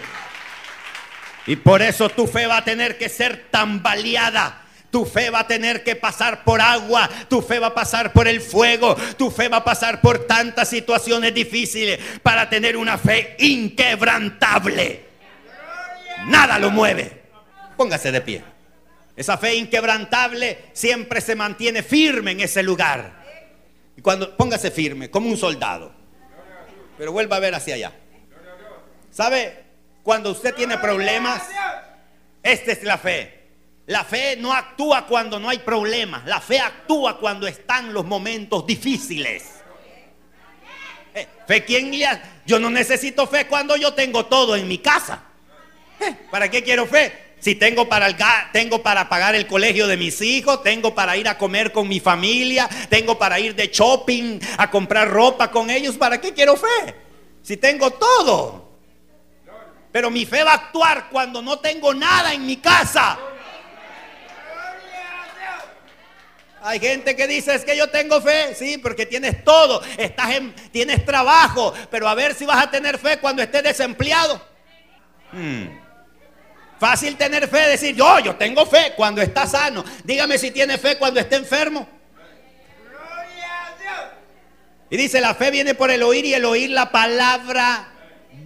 Y 1.47 1.57
por 1.57 1.81
eso 1.81 2.11
tu 2.11 2.27
fe 2.27 2.47
va 2.47 2.59
a 2.59 2.65
tener 2.65 2.99
que 2.99 3.09
ser 3.09 3.47
tambaleada 3.51 4.66
tu 4.97 5.05
fe 5.05 5.29
va 5.29 5.41
a 5.41 5.47
tener 5.47 5.85
que 5.85 5.95
pasar 5.95 6.43
por 6.43 6.59
agua, 6.59 7.07
tu 7.29 7.43
fe 7.43 7.59
va 7.59 7.67
a 7.67 7.75
pasar 7.75 8.15
por 8.15 8.27
el 8.27 8.41
fuego, 8.41 8.97
tu 9.19 9.31
fe 9.31 9.47
va 9.47 9.59
a 9.59 9.65
pasar 9.65 10.01
por 10.01 10.27
tantas 10.27 10.71
situaciones 10.71 11.35
difíciles 11.35 12.01
para 12.23 12.49
tener 12.49 12.79
una 12.79 12.97
fe 12.97 13.37
inquebrantable. 13.41 15.05
Nada 16.29 16.59
lo 16.59 16.71
mueve. 16.71 17.25
Póngase 17.77 18.11
de 18.11 18.23
pie. 18.23 18.43
Esa 19.15 19.37
fe 19.37 19.57
inquebrantable 19.57 20.71
siempre 20.73 21.21
se 21.21 21.37
mantiene 21.37 21.83
firme 21.83 22.31
en 22.31 22.41
ese 22.41 22.63
lugar. 22.63 23.23
Y 23.99 24.01
cuando 24.01 24.35
póngase 24.35 24.71
firme, 24.71 25.11
como 25.11 25.29
un 25.29 25.37
soldado. 25.37 25.93
Pero 26.97 27.13
vuelva 27.13 27.37
a 27.37 27.41
ver 27.41 27.55
hacia 27.55 27.75
allá. 27.75 27.93
¿Sabe? 29.11 29.63
Cuando 30.03 30.31
usted 30.31 30.55
tiene 30.55 30.79
problemas, 30.79 31.43
esta 32.43 32.73
es 32.73 32.83
la 32.83 32.97
fe. 32.97 33.36
La 33.87 34.05
fe 34.05 34.37
no 34.37 34.53
actúa 34.53 35.07
cuando 35.07 35.39
no 35.39 35.49
hay 35.49 35.59
problemas. 35.59 36.25
La 36.27 36.41
fe 36.41 36.59
actúa 36.59 37.19
cuando 37.19 37.47
están 37.47 37.93
los 37.93 38.05
momentos 38.05 38.67
difíciles. 38.67 39.45
Eh, 41.15 41.27
fe 41.47 41.65
quién 41.65 41.93
Yo 42.45 42.59
no 42.59 42.69
necesito 42.69 43.27
fe 43.27 43.47
cuando 43.47 43.77
yo 43.77 43.95
tengo 43.95 44.27
todo 44.27 44.57
en 44.57 44.67
mi 44.67 44.79
casa. 44.79 45.23
Eh, 46.01 46.15
¿Para 46.31 46.51
qué 46.51 46.63
quiero 46.65 46.87
fe? 46.87 47.27
Si 47.39 47.55
tengo 47.55 47.89
para, 47.89 48.17
tengo 48.53 48.83
para 48.83 49.09
pagar 49.09 49.35
el 49.35 49.47
colegio 49.47 49.87
de 49.87 49.97
mis 49.97 50.21
hijos, 50.21 50.63
tengo 50.63 50.95
para 50.95 51.17
ir 51.17 51.29
a 51.29 51.39
comer 51.39 51.71
con 51.71 51.87
mi 51.87 52.01
familia, 52.01 52.69
tengo 52.89 53.19
para 53.19 53.39
ir 53.39 53.55
de 53.55 53.69
shopping, 53.69 54.41
a 54.59 54.71
comprar 54.71 55.09
ropa 55.09 55.51
con 55.51 55.71
ellos, 55.71 55.97
¿para 55.97 56.21
qué 56.21 56.33
quiero 56.33 56.57
fe? 56.57 56.95
Si 57.43 57.57
tengo 57.57 57.91
todo. 57.93 58.73
Pero 59.93 60.11
mi 60.11 60.27
fe 60.27 60.43
va 60.43 60.53
a 60.53 60.55
actuar 60.55 61.09
cuando 61.11 61.41
no 61.41 61.59
tengo 61.61 61.95
nada 61.95 62.35
en 62.35 62.45
mi 62.45 62.57
casa. 62.57 63.19
Hay 66.67 66.81
gente 66.81 67.15
que 67.15 67.29
dice, 67.29 67.55
es 67.55 67.65
que 67.65 67.77
yo 67.77 67.89
tengo 67.91 68.21
fe, 68.21 68.53
sí, 68.57 68.77
porque 68.79 69.07
tienes 69.07 69.45
todo, 69.45 69.81
estás 69.97 70.35
en, 70.35 70.53
tienes 70.73 71.05
trabajo, 71.05 71.73
pero 71.93 72.09
a 72.09 72.15
ver 72.17 72.35
si 72.35 72.45
vas 72.45 72.61
a 72.61 72.69
tener 72.69 72.99
fe 72.99 73.21
cuando 73.21 73.41
estés 73.41 73.63
desempleado. 73.63 74.43
Hmm. 75.31 75.67
Fácil 76.81 77.17
tener 77.17 77.47
fe, 77.47 77.69
decir, 77.69 77.95
yo, 77.95 78.19
yo 78.19 78.35
tengo 78.35 78.67
fe 78.67 78.95
cuando 78.97 79.23
está 79.23 79.47
sano. 79.47 79.85
Dígame 80.03 80.39
si 80.39 80.51
tiene 80.51 80.77
fe 80.77 80.99
cuando 80.99 81.21
esté 81.21 81.37
enfermo. 81.37 81.89
Y 84.91 84.97
dice, 84.97 85.21
la 85.21 85.37
fe 85.37 85.53
viene 85.53 85.77
por 85.77 85.93
el 85.93 86.03
oír 86.03 86.25
y 86.25 86.35
el 86.35 86.45
oír 86.45 86.71
la 86.71 86.91
palabra 86.91 87.93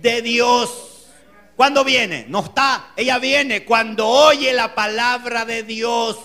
de 0.02 0.20
Dios. 0.20 1.08
¿Cuándo 1.56 1.84
viene? 1.84 2.26
No 2.28 2.44
está, 2.44 2.92
ella 2.96 3.18
viene 3.18 3.64
cuando 3.64 4.06
oye 4.06 4.52
la 4.52 4.74
palabra 4.74 5.46
de 5.46 5.62
Dios. 5.62 6.18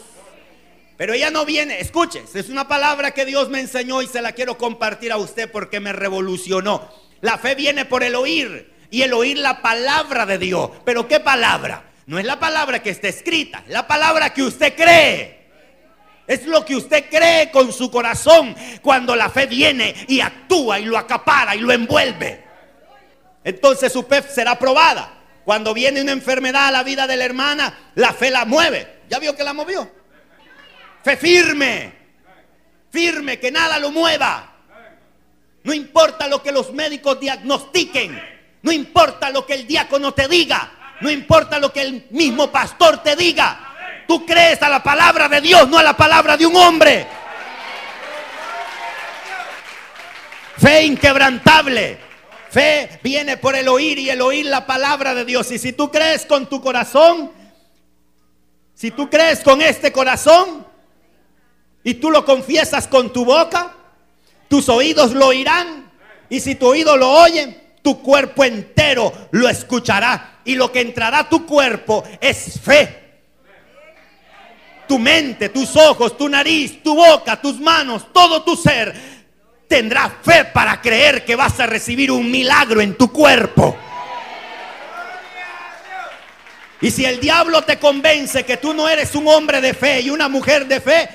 Pero 0.97 1.13
ella 1.13 1.29
no 1.29 1.45
viene, 1.45 1.79
escuche, 1.79 2.23
es 2.33 2.49
una 2.49 2.67
palabra 2.67 3.11
que 3.11 3.25
Dios 3.25 3.49
me 3.49 3.59
enseñó 3.59 4.01
y 4.01 4.07
se 4.07 4.21
la 4.21 4.31
quiero 4.31 4.57
compartir 4.57 5.11
a 5.11 5.17
usted 5.17 5.51
porque 5.51 5.81
me 5.81 5.91
revolucionó. 5.91 6.89
La 7.21 7.37
fe 7.37 7.55
viene 7.55 7.85
por 7.85 8.03
el 8.03 8.15
oír 8.15 8.73
y 8.89 9.01
el 9.01 9.13
oír 9.13 9.37
la 9.37 9.61
palabra 9.61 10.25
de 10.25 10.37
Dios. 10.37 10.69
Pero 10.85 11.07
¿qué 11.07 11.19
palabra? 11.19 11.83
No 12.05 12.17
es 12.17 12.25
la 12.25 12.39
palabra 12.39 12.81
que 12.81 12.91
está 12.91 13.09
escrita, 13.09 13.63
es 13.65 13.73
la 13.73 13.87
palabra 13.87 14.33
que 14.33 14.43
usted 14.43 14.73
cree. 14.75 15.35
Es 16.27 16.45
lo 16.45 16.65
que 16.65 16.75
usted 16.75 17.05
cree 17.09 17.51
con 17.51 17.71
su 17.71 17.91
corazón 17.91 18.55
cuando 18.81 19.15
la 19.15 19.29
fe 19.29 19.45
viene 19.45 19.93
y 20.07 20.21
actúa 20.21 20.79
y 20.79 20.85
lo 20.85 20.97
acapara 20.97 21.55
y 21.55 21.59
lo 21.59 21.71
envuelve. 21.71 22.43
Entonces 23.43 23.91
su 23.91 24.03
fe 24.03 24.23
será 24.23 24.57
probada. 24.57 25.11
Cuando 25.43 25.73
viene 25.73 26.01
una 26.01 26.13
enfermedad 26.13 26.67
a 26.67 26.71
la 26.71 26.83
vida 26.83 27.05
de 27.05 27.17
la 27.17 27.25
hermana, 27.25 27.91
la 27.93 28.13
fe 28.13 28.31
la 28.31 28.45
mueve. 28.45 29.01
¿Ya 29.07 29.19
vio 29.19 29.35
que 29.35 29.43
la 29.43 29.53
movió? 29.53 29.87
Fe 31.05 31.17
firme. 31.17 31.93
Firme, 32.89 33.37
que 33.39 33.51
nada 33.51 33.77
lo 33.77 33.91
mueva. 33.91 34.55
No 35.63 35.71
importa 35.71 36.27
lo 36.27 36.41
que 36.41 36.51
los 36.51 36.73
médicos 36.73 37.19
diagnostiquen. 37.19 38.19
No 38.63 38.71
importa 38.71 39.29
lo 39.29 39.45
que 39.45 39.53
el 39.53 39.67
diácono 39.67 40.15
te 40.15 40.27
diga. 40.27 40.97
No 41.01 41.11
importa 41.11 41.59
lo 41.59 41.71
que 41.71 41.81
el 41.81 42.07
mismo 42.09 42.51
pastor 42.51 43.03
te 43.03 43.15
diga. 43.15 44.03
Tú 44.07 44.25
crees 44.25 44.59
a 44.63 44.69
la 44.69 44.81
palabra 44.81 45.29
de 45.29 45.41
Dios, 45.41 45.69
no 45.69 45.77
a 45.77 45.83
la 45.83 45.95
palabra 45.95 46.37
de 46.37 46.47
un 46.47 46.55
hombre. 46.55 47.05
Fe 50.57 50.85
inquebrantable. 50.85 51.99
Fe 52.49 52.99
viene 53.03 53.37
por 53.37 53.55
el 53.55 53.67
oír 53.67 53.99
y 53.99 54.09
el 54.09 54.23
oír 54.23 54.47
la 54.47 54.65
palabra 54.65 55.13
de 55.13 55.23
Dios. 55.23 55.51
Y 55.51 55.59
si 55.59 55.71
tú 55.71 55.91
crees 55.91 56.25
con 56.25 56.49
tu 56.49 56.61
corazón, 56.61 57.31
si 58.73 58.89
tú 58.89 59.07
crees 59.07 59.41
con 59.41 59.61
este 59.61 59.91
corazón, 59.91 60.73
y 61.85 61.93
tú 61.93 62.09
lo 62.09 62.25
confiesas 62.25 62.87
con 62.87 63.13
tu 63.13 63.23
boca, 63.23 63.71
tus 64.49 64.67
oídos 64.69 65.13
lo 65.13 65.27
oirán. 65.27 65.91
Y 66.27 66.39
si 66.39 66.55
tu 66.55 66.65
oído 66.65 66.97
lo 66.97 67.11
oye, 67.11 67.75
tu 67.83 68.01
cuerpo 68.01 68.43
entero 68.43 69.13
lo 69.31 69.47
escuchará. 69.47 70.31
y 70.43 70.55
lo 70.55 70.71
que 70.71 70.81
entrará 70.81 71.19
a 71.19 71.29
tu 71.29 71.45
cuerpo 71.45 72.03
es 72.19 72.59
fe. 72.59 73.03
Tu 74.87 74.99
mente, 74.99 75.49
tus 75.49 75.75
ojos, 75.75 76.17
tu 76.17 76.29
nariz, 76.29 76.83
tu 76.83 76.95
boca, 76.95 77.39
tus 77.41 77.59
manos, 77.59 78.11
todo 78.11 78.43
tu 78.43 78.55
ser 78.55 78.93
tendrá 79.67 80.09
fe 80.23 80.45
para 80.45 80.81
creer 80.81 81.25
que 81.25 81.35
vas 81.35 81.59
a 81.59 81.65
recibir 81.65 82.11
un 82.11 82.29
milagro 82.29 82.81
en 82.81 82.95
tu 82.95 83.11
cuerpo. 83.11 83.75
Y 86.81 86.91
si 86.91 87.05
el 87.05 87.19
diablo 87.19 87.63
te 87.63 87.79
convence 87.79 88.43
que 88.43 88.57
tú 88.57 88.73
no 88.73 88.87
eres 88.89 89.15
un 89.15 89.27
hombre 89.27 89.61
de 89.61 89.73
fe 89.73 90.01
y 90.01 90.09
una 90.09 90.29
mujer 90.29 90.67
de 90.67 90.81
fe, 90.81 91.09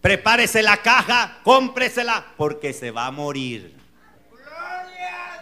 prepárese 0.00 0.62
la 0.62 0.78
caja, 0.78 1.38
cómpresela, 1.42 2.24
porque 2.36 2.72
se 2.72 2.90
va 2.90 3.06
a 3.06 3.10
morir. 3.10 3.78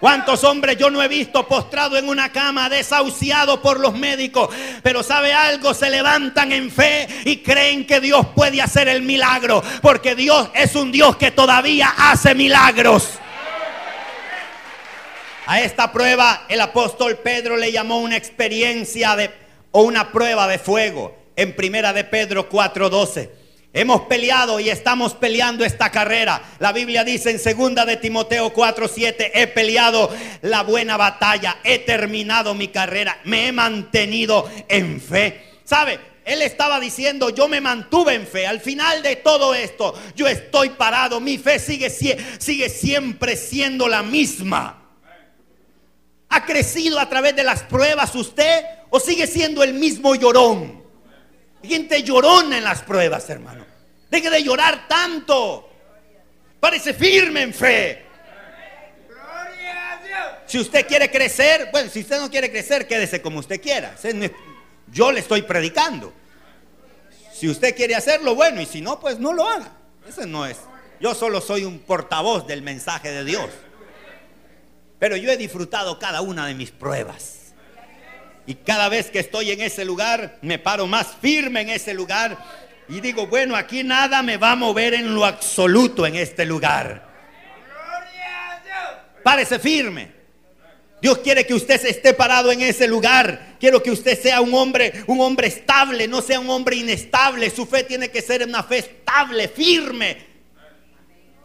¿Cuántos 0.01 0.45
hombres 0.45 0.77
yo 0.77 0.91
no 0.91 1.03
he 1.03 1.09
visto 1.09 1.49
postrado 1.49 1.97
en 1.97 2.09
una 2.09 2.31
cama, 2.31 2.69
desahuciado 2.69 3.63
por 3.63 3.81
los 3.81 3.95
médicos? 3.95 4.55
Pero 4.83 5.03
sabe 5.03 5.33
algo, 5.33 5.73
se 5.73 5.89
levantan 5.89 6.53
en 6.53 6.71
fe 6.71 7.09
y 7.25 7.39
creen 7.39 7.87
que 7.87 8.01
Dios 8.01 8.27
puede 8.35 8.61
hacer 8.61 8.89
el 8.89 9.03
milagro, 9.03 9.63
porque 9.81 10.15
Dios 10.15 10.51
es 10.55 10.75
un 10.75 10.93
Dios 10.93 11.17
que 11.17 11.31
todavía 11.31 11.95
hace 11.97 12.35
milagros. 12.35 13.19
A 15.47 15.61
esta 15.61 15.93
prueba 15.93 16.45
el 16.49 16.61
apóstol 16.61 17.19
Pedro 17.19 17.57
le 17.57 17.73
llamó 17.73 18.01
una 18.01 18.17
experiencia 18.17 19.17
de, 19.17 19.31
o 19.71 19.83
una 19.83 20.13
prueba 20.13 20.47
de 20.49 20.59
fuego 20.59 21.17
en 21.37 21.55
primera 21.55 21.93
de 21.93 22.05
Pedro 22.05 22.51
4:12. 22.51 23.31
Hemos 23.73 24.03
peleado 24.03 24.59
y 24.59 24.71
estamos 24.71 25.15
peleando 25.15 25.65
esta 25.65 25.91
carrera. 25.91 26.43
La 26.61 26.73
Biblia 26.73 27.05
dice 27.05 27.31
en 27.31 27.39
segunda 27.39 27.85
de 27.85 27.97
Timoteo 27.97 28.53
4:7, 28.53 29.31
he 29.35 29.47
peleado 29.49 30.11
la 30.43 30.63
buena 30.63 30.97
batalla, 30.97 31.59
he 31.63 31.81
terminado 31.81 32.55
mi 32.55 32.69
carrera, 32.69 33.19
me 33.25 33.49
he 33.49 33.53
mantenido 33.53 34.51
en 34.69 35.01
fe. 35.01 35.43
¿Sabe? 35.65 35.99
Él 36.25 36.43
estaba 36.43 36.81
diciendo, 36.81 37.31
yo 37.31 37.47
me 37.47 37.61
mantuve 37.61 38.15
en 38.15 38.27
fe. 38.27 38.49
Al 38.49 38.61
final 38.61 39.01
de 39.03 39.15
todo 39.15 39.55
esto, 39.55 39.95
yo 40.17 40.27
estoy 40.27 40.71
parado. 40.71 41.21
Mi 41.21 41.39
fe 41.39 41.61
sigue, 41.61 41.89
sigue 41.91 42.69
siempre 42.69 43.37
siendo 43.37 43.87
la 43.87 44.03
misma. 44.03 44.83
¿Ha 46.29 46.45
crecido 46.45 46.99
a 46.99 47.09
través 47.09 47.37
de 47.37 47.45
las 47.45 47.63
pruebas 47.63 48.15
usted 48.17 48.65
o 48.91 48.99
sigue 48.99 49.29
siendo 49.29 49.63
el 49.63 49.75
mismo 49.75 50.17
llorón? 50.17 50.86
Gente 51.67 52.03
llorona 52.03 52.59
en 52.59 52.65
las 52.65 52.83
pruebas, 52.83 53.29
hermano. 53.31 53.65
Deje 54.11 54.31
de 54.31 54.43
llorar 54.43 54.87
tanto. 54.89 55.69
Parece 56.61 56.95
firme 56.95 57.43
en 57.43 57.55
fe. 57.55 58.07
Si 60.47 60.59
usted 60.59 60.87
quiere 60.87 61.11
crecer, 61.11 61.69
bueno, 61.73 61.91
si 61.91 62.01
usted 62.01 62.21
no 62.21 62.31
quiere 62.31 62.51
crecer, 62.51 62.87
quédese 62.87 63.21
como 63.21 63.41
usted 63.41 63.61
quiera. 63.61 63.97
Yo 64.93 65.11
le 65.11 65.21
estoy 65.21 65.43
predicando. 65.43 66.13
Si 67.33 67.49
usted 67.49 67.77
quiere 67.77 67.95
hacerlo, 67.95 68.35
bueno, 68.35 68.61
y 68.61 68.67
si 68.67 68.81
no, 68.81 68.99
pues 68.99 69.19
no 69.19 69.33
lo 69.33 69.47
haga. 69.47 69.73
Ese 70.09 70.27
no 70.27 70.47
es. 70.47 70.57
Yo 71.01 71.15
solo 71.15 71.41
soy 71.41 71.65
un 71.65 71.81
portavoz 71.81 72.47
del 72.47 72.63
mensaje 72.63 73.11
de 73.11 73.25
Dios. 73.25 73.51
Pero 74.99 75.17
yo 75.17 75.31
he 75.31 75.37
disfrutado 75.37 75.99
cada 75.99 76.23
una 76.23 76.47
de 76.47 76.55
mis 76.55 76.71
pruebas. 76.71 77.46
Y 78.47 78.55
cada 78.55 78.89
vez 78.89 79.11
que 79.11 79.19
estoy 79.19 79.51
en 79.51 79.61
ese 79.61 79.85
lugar, 79.85 80.39
me 80.43 80.59
paro 80.59 80.87
más 80.87 81.09
firme 81.21 81.63
en 81.63 81.71
ese 81.71 81.93
lugar 81.95 82.39
y 82.89 83.01
digo, 83.01 83.27
bueno, 83.27 83.57
aquí 83.57 83.83
nada 83.83 84.23
me 84.23 84.37
va 84.37 84.53
a 84.53 84.57
mover 84.57 84.95
en 84.95 85.15
lo 85.15 85.25
absoluto 85.25 86.07
en 86.07 86.17
este 86.17 86.47
lugar. 86.47 87.05
Párese 89.25 89.59
firme. 89.59 90.15
Dios 91.03 91.19
quiere 91.19 91.45
que 91.45 91.55
usted 91.55 91.81
se 91.81 91.91
esté 91.91 92.15
parado 92.15 92.53
en 92.53 92.63
ese 92.63 92.87
lugar. 92.87 93.57
Quiero 93.59 93.83
que 93.83 93.91
usted 93.91 94.21
sea 94.21 94.41
un 94.41 94.55
hombre, 94.55 95.05
un 95.09 95.21
hombre 95.21 95.49
estable, 95.49 96.07
no 96.07 96.23
sea 96.23 96.39
un 96.39 96.49
hombre 96.49 96.77
inestable. 96.77 97.51
Su 97.51 97.67
fe 97.67 97.83
tiene 97.83 98.09
que 98.09 98.23
ser 98.23 98.45
una 98.45 98.63
fe 98.63 98.79
estable, 98.79 99.49
firme, 99.49 100.36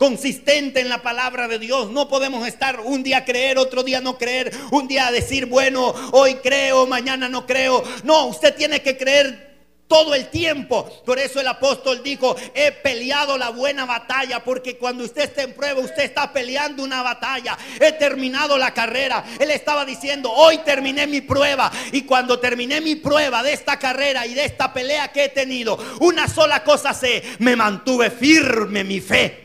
consistente 0.01 0.79
en 0.79 0.89
la 0.89 1.03
palabra 1.03 1.47
de 1.47 1.59
Dios. 1.59 1.91
No 1.91 2.07
podemos 2.07 2.47
estar 2.47 2.79
un 2.79 3.03
día 3.03 3.23
creer, 3.23 3.59
otro 3.59 3.83
día 3.83 4.01
no 4.01 4.17
creer, 4.17 4.51
un 4.71 4.87
día 4.87 5.11
decir, 5.11 5.45
bueno, 5.45 5.93
hoy 6.11 6.37
creo, 6.41 6.87
mañana 6.87 7.29
no 7.29 7.45
creo. 7.45 7.83
No, 8.03 8.25
usted 8.25 8.55
tiene 8.55 8.81
que 8.81 8.97
creer 8.97 9.51
todo 9.87 10.15
el 10.15 10.29
tiempo. 10.29 10.89
Por 11.05 11.19
eso 11.19 11.39
el 11.39 11.47
apóstol 11.47 12.01
dijo, 12.01 12.35
he 12.55 12.71
peleado 12.71 13.37
la 13.37 13.49
buena 13.49 13.85
batalla, 13.85 14.43
porque 14.43 14.75
cuando 14.75 15.03
usted 15.03 15.21
está 15.21 15.43
en 15.43 15.53
prueba, 15.53 15.81
usted 15.81 16.01
está 16.01 16.33
peleando 16.33 16.83
una 16.83 17.03
batalla. 17.03 17.55
He 17.79 17.91
terminado 17.91 18.57
la 18.57 18.73
carrera. 18.73 19.23
Él 19.39 19.51
estaba 19.51 19.85
diciendo, 19.85 20.31
hoy 20.31 20.57
terminé 20.65 21.05
mi 21.05 21.21
prueba. 21.21 21.71
Y 21.91 22.05
cuando 22.05 22.39
terminé 22.39 22.81
mi 22.81 22.95
prueba 22.95 23.43
de 23.43 23.53
esta 23.53 23.77
carrera 23.77 24.25
y 24.25 24.33
de 24.33 24.45
esta 24.45 24.73
pelea 24.73 25.11
que 25.11 25.25
he 25.25 25.29
tenido, 25.29 25.77
una 25.99 26.27
sola 26.27 26.63
cosa 26.63 26.91
sé, 26.91 27.21
me 27.37 27.55
mantuve 27.55 28.09
firme 28.09 28.83
mi 28.83 28.99
fe. 28.99 29.40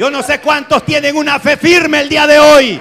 Yo 0.00 0.10
no 0.10 0.22
sé 0.22 0.40
cuántos 0.40 0.86
tienen 0.86 1.14
una 1.14 1.38
fe 1.38 1.58
firme 1.58 2.00
el 2.00 2.08
día 2.08 2.26
de 2.26 2.38
hoy. 2.38 2.80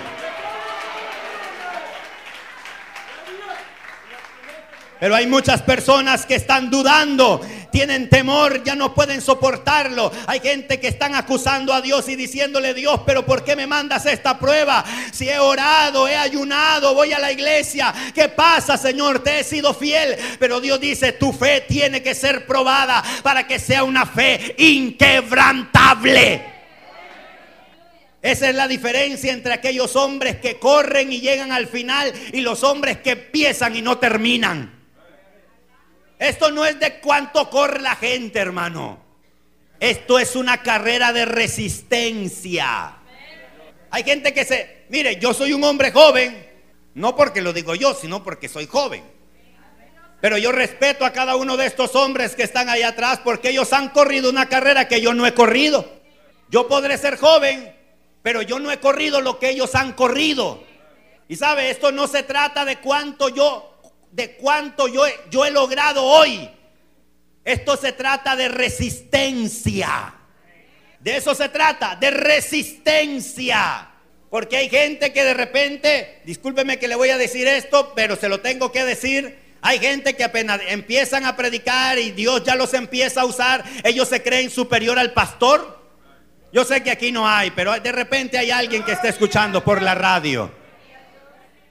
Pero 5.02 5.16
hay 5.16 5.28
muchas 5.28 5.62
personas 5.62 6.26
que 6.26 6.36
están 6.36 6.70
dudando, 6.70 7.42
tienen 7.74 8.10
temor, 8.10 8.64
ya 8.64 8.74
no 8.74 8.94
pueden 8.94 9.20
soportarlo. 9.20 10.14
Hay 10.28 10.40
gente 10.40 10.80
que 10.80 10.88
están 10.88 11.14
acusando 11.14 11.74
a 11.74 11.82
Dios 11.82 12.08
y 12.08 12.16
diciéndole, 12.16 12.74
Dios, 12.74 13.02
pero 13.06 13.26
¿por 13.26 13.44
qué 13.44 13.58
me 13.58 13.68
mandas 13.68 14.06
esta 14.06 14.40
prueba? 14.40 14.86
Si 15.12 15.28
he 15.28 15.40
orado, 15.40 16.08
he 16.08 16.16
ayunado, 16.16 16.94
voy 16.94 17.12
a 17.12 17.20
la 17.20 17.34
iglesia. 17.34 17.94
¿Qué 18.16 18.30
pasa, 18.30 18.78
Señor? 18.78 19.20
Te 19.20 19.42
he 19.42 19.44
sido 19.44 19.74
fiel. 19.74 20.16
Pero 20.40 20.62
Dios 20.62 20.80
dice, 20.80 21.12
tu 21.12 21.34
fe 21.34 21.66
tiene 21.68 22.02
que 22.02 22.16
ser 22.16 22.46
probada 22.46 23.04
para 23.24 23.46
que 23.46 23.60
sea 23.60 23.84
una 23.84 24.06
fe 24.06 24.56
inquebrantable. 24.58 26.59
Esa 28.22 28.50
es 28.50 28.56
la 28.56 28.68
diferencia 28.68 29.32
entre 29.32 29.54
aquellos 29.54 29.96
hombres 29.96 30.38
que 30.38 30.60
corren 30.60 31.12
y 31.12 31.22
llegan 31.22 31.52
al 31.52 31.68
final 31.68 32.14
y 32.34 32.42
los 32.42 32.64
hombres 32.64 32.98
que 32.98 33.12
empiezan 33.12 33.76
y 33.76 33.82
no 33.82 33.98
terminan. 33.98 34.78
Esto 36.18 36.52
no 36.52 36.66
es 36.66 36.78
de 36.80 37.00
cuánto 37.00 37.50
corre 37.50 37.80
la 37.80 37.96
gente, 37.96 38.40
hermano. 38.40 39.02
Esto 39.80 40.20
es 40.20 40.36
una 40.36 40.62
carrera 40.62 41.14
de 41.14 41.24
resistencia. 41.24 42.98
Hay 43.90 44.04
gente 44.04 44.34
que 44.34 44.44
se, 44.44 44.86
mire, 44.90 45.16
yo 45.16 45.34
soy 45.34 45.54
un 45.54 45.64
hombre 45.64 45.92
joven, 45.92 46.46
no 46.96 47.16
porque 47.16 47.42
lo 47.42 47.54
digo 47.54 47.74
yo, 47.76 47.94
sino 47.94 48.22
porque 48.22 48.50
soy 48.50 48.68
joven. 48.68 49.02
Pero 50.20 50.38
yo 50.38 50.52
respeto 50.52 51.06
a 51.06 51.14
cada 51.14 51.38
uno 51.38 51.56
de 51.56 51.66
estos 51.66 51.96
hombres 51.96 52.36
que 52.36 52.44
están 52.44 52.68
ahí 52.68 52.84
atrás 52.84 53.22
porque 53.24 53.52
ellos 53.52 53.72
han 53.72 53.90
corrido 53.90 54.30
una 54.30 54.50
carrera 54.50 54.90
que 54.90 55.00
yo 55.00 55.14
no 55.14 55.26
he 55.26 55.34
corrido. 55.34 55.90
Yo 56.50 56.68
podré 56.68 56.98
ser 56.98 57.18
joven, 57.18 57.74
pero 58.22 58.42
yo 58.42 58.60
no 58.60 58.72
he 58.72 58.80
corrido 58.80 59.22
lo 59.22 59.40
que 59.40 59.50
ellos 59.50 59.76
han 59.76 59.94
corrido. 59.94 60.64
Y 61.28 61.36
sabe, 61.36 61.70
esto 61.70 61.92
no 61.92 62.08
se 62.08 62.24
trata 62.24 62.66
de 62.66 62.80
cuánto 62.80 63.30
yo, 63.30 63.80
de 64.12 64.36
cuánto 64.36 64.88
yo, 64.88 65.04
yo 65.30 65.46
he 65.46 65.52
logrado 65.52 66.04
hoy. 66.04 66.50
Esto 67.46 67.78
se 67.78 67.92
trata 67.92 68.36
de 68.36 68.50
resistencia. 68.50 70.16
De 71.00 71.18
eso 71.18 71.34
se 71.34 71.50
trata, 71.50 71.96
de 71.96 72.12
resistencia. 72.12 73.90
Porque 74.30 74.58
hay 74.58 74.70
gente 74.70 75.14
que 75.14 75.24
de 75.24 75.34
repente, 75.34 76.22
discúlpeme 76.26 76.78
que 76.78 76.88
le 76.88 76.96
voy 76.96 77.10
a 77.10 77.18
decir 77.18 77.48
esto, 77.48 77.94
pero 77.96 78.16
se 78.16 78.30
lo 78.30 78.42
tengo 78.42 78.72
que 78.72 78.84
decir. 78.84 79.40
Hay 79.62 79.80
gente 79.80 80.16
que 80.16 80.24
apenas 80.24 80.62
empiezan 80.68 81.26
a 81.26 81.36
predicar 81.36 82.00
y 82.00 82.12
Dios 82.12 82.44
ya 82.44 82.56
los 82.56 82.74
empieza 82.74 83.22
a 83.22 83.26
usar, 83.26 83.64
ellos 83.84 84.08
se 84.08 84.24
creen 84.24 84.50
superior 84.50 84.98
al 84.98 85.14
pastor. 85.14 85.79
Yo 86.52 86.64
sé 86.64 86.82
que 86.82 86.92
aquí 86.92 87.12
no 87.12 87.28
hay, 87.28 87.52
pero 87.52 87.80
de 87.80 87.92
repente 87.92 88.38
hay 88.38 88.52
alguien 88.52 88.84
que 88.84 88.94
está 88.94 89.10
escuchando 89.10 89.64
por 89.64 89.82
la 89.82 89.94
radio. 89.94 90.52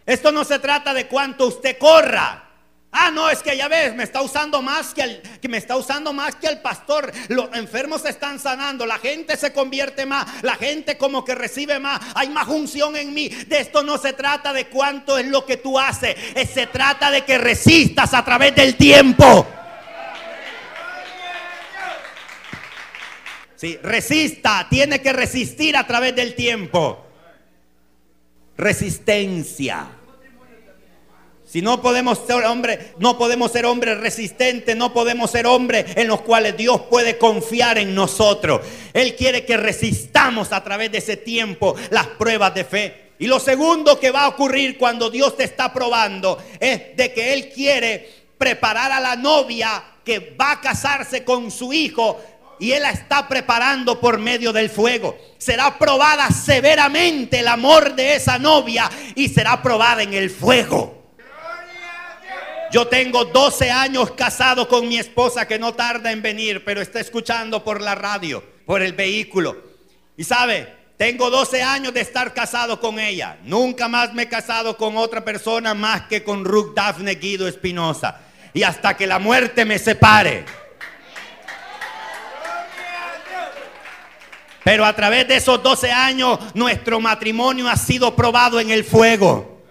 Esto 0.06 0.32
no 0.32 0.44
se 0.44 0.58
trata 0.58 0.94
de 0.94 1.06
cuánto 1.06 1.46
usted 1.46 1.76
corra. 1.78 2.44
Ah, 2.90 3.10
no, 3.10 3.28
es 3.28 3.42
que 3.42 3.54
ya 3.54 3.68
ves, 3.68 3.94
me 3.94 4.04
está 4.04 4.22
usando 4.22 4.62
más 4.62 4.94
que 4.94 5.02
el 5.02 5.22
me 5.48 5.58
está 5.58 5.76
usando 5.76 6.12
más 6.14 6.36
que 6.36 6.46
el 6.46 6.60
pastor. 6.60 7.12
Los 7.28 7.54
enfermos 7.54 8.02
se 8.02 8.08
están 8.08 8.38
sanando, 8.38 8.86
la 8.86 8.98
gente 8.98 9.36
se 9.36 9.52
convierte 9.52 10.06
más, 10.06 10.42
la 10.42 10.54
gente 10.54 10.96
como 10.96 11.24
que 11.24 11.34
recibe 11.34 11.78
más, 11.78 12.00
hay 12.14 12.30
más 12.30 12.48
unción 12.48 12.96
en 12.96 13.12
mí. 13.12 13.28
De 13.28 13.60
esto 13.60 13.82
no 13.82 13.98
se 13.98 14.14
trata 14.14 14.54
de 14.54 14.68
cuánto 14.68 15.18
es 15.18 15.26
lo 15.26 15.44
que 15.44 15.58
tú 15.58 15.78
haces, 15.78 16.16
se 16.52 16.66
trata 16.68 17.10
de 17.10 17.22
que 17.24 17.36
resistas 17.36 18.14
a 18.14 18.24
través 18.24 18.54
del 18.54 18.76
tiempo. 18.76 19.46
Sí, 23.58 23.76
resista, 23.82 24.68
tiene 24.70 25.02
que 25.02 25.12
resistir 25.12 25.76
a 25.76 25.84
través 25.84 26.14
del 26.14 26.36
tiempo. 26.36 27.04
Resistencia. 28.56 29.88
Si 31.44 31.60
no 31.60 31.82
podemos 31.82 32.20
ser 32.24 32.44
hombre, 32.44 32.92
no 33.00 33.18
podemos 33.18 33.50
ser 33.50 33.66
hombres 33.66 33.98
resistentes, 33.98 34.76
no 34.76 34.92
podemos 34.92 35.32
ser 35.32 35.48
hombres 35.48 35.86
en 35.96 36.06
los 36.06 36.20
cuales 36.20 36.56
Dios 36.56 36.82
puede 36.82 37.18
confiar 37.18 37.78
en 37.78 37.96
nosotros. 37.96 38.60
Él 38.92 39.16
quiere 39.16 39.44
que 39.44 39.56
resistamos 39.56 40.52
a 40.52 40.62
través 40.62 40.92
de 40.92 40.98
ese 40.98 41.16
tiempo 41.16 41.74
las 41.90 42.06
pruebas 42.06 42.54
de 42.54 42.64
fe. 42.64 43.10
Y 43.18 43.26
lo 43.26 43.40
segundo 43.40 43.98
que 43.98 44.12
va 44.12 44.26
a 44.26 44.28
ocurrir 44.28 44.78
cuando 44.78 45.10
Dios 45.10 45.36
te 45.36 45.42
está 45.42 45.72
probando 45.72 46.38
es 46.60 46.96
de 46.96 47.12
que 47.12 47.32
Él 47.32 47.48
quiere 47.48 48.08
preparar 48.38 48.92
a 48.92 49.00
la 49.00 49.16
novia 49.16 49.82
que 50.04 50.36
va 50.40 50.52
a 50.52 50.60
casarse 50.60 51.24
con 51.24 51.50
su 51.50 51.72
hijo 51.72 52.20
y 52.58 52.72
Él 52.72 52.82
la 52.82 52.90
está 52.90 53.28
preparando 53.28 54.00
por 54.00 54.18
medio 54.18 54.52
del 54.52 54.70
fuego. 54.70 55.16
Será 55.38 55.78
probada 55.78 56.30
severamente 56.30 57.40
el 57.40 57.48
amor 57.48 57.94
de 57.94 58.16
esa 58.16 58.38
novia 58.38 58.90
y 59.14 59.28
será 59.28 59.62
probada 59.62 60.02
en 60.02 60.14
el 60.14 60.30
fuego. 60.30 60.98
Yo 62.70 62.86
tengo 62.86 63.24
12 63.24 63.70
años 63.70 64.10
casado 64.10 64.68
con 64.68 64.86
mi 64.88 64.98
esposa 64.98 65.48
que 65.48 65.58
no 65.58 65.72
tarda 65.72 66.12
en 66.12 66.20
venir, 66.20 66.64
pero 66.64 66.82
está 66.82 67.00
escuchando 67.00 67.64
por 67.64 67.80
la 67.80 67.94
radio, 67.94 68.44
por 68.66 68.82
el 68.82 68.92
vehículo. 68.92 69.56
Y 70.18 70.24
sabe, 70.24 70.74
tengo 70.98 71.30
12 71.30 71.62
años 71.62 71.94
de 71.94 72.00
estar 72.02 72.34
casado 72.34 72.78
con 72.78 72.98
ella. 72.98 73.38
Nunca 73.44 73.88
más 73.88 74.12
me 74.12 74.24
he 74.24 74.28
casado 74.28 74.76
con 74.76 74.98
otra 74.98 75.24
persona 75.24 75.72
más 75.72 76.02
que 76.08 76.22
con 76.22 76.44
Ruth 76.44 76.74
Daphne 76.74 77.14
Guido 77.14 77.48
Espinosa. 77.48 78.20
Y 78.52 78.64
hasta 78.64 78.96
que 78.96 79.06
la 79.06 79.18
muerte 79.18 79.64
me 79.64 79.78
separe. 79.78 80.44
Pero 84.68 84.84
a 84.84 84.94
través 84.94 85.26
de 85.26 85.36
esos 85.36 85.62
12 85.62 85.90
años 85.90 86.38
nuestro 86.52 87.00
matrimonio 87.00 87.70
ha 87.70 87.76
sido 87.78 88.14
probado 88.14 88.60
en 88.60 88.68
el 88.70 88.84
fuego. 88.84 89.62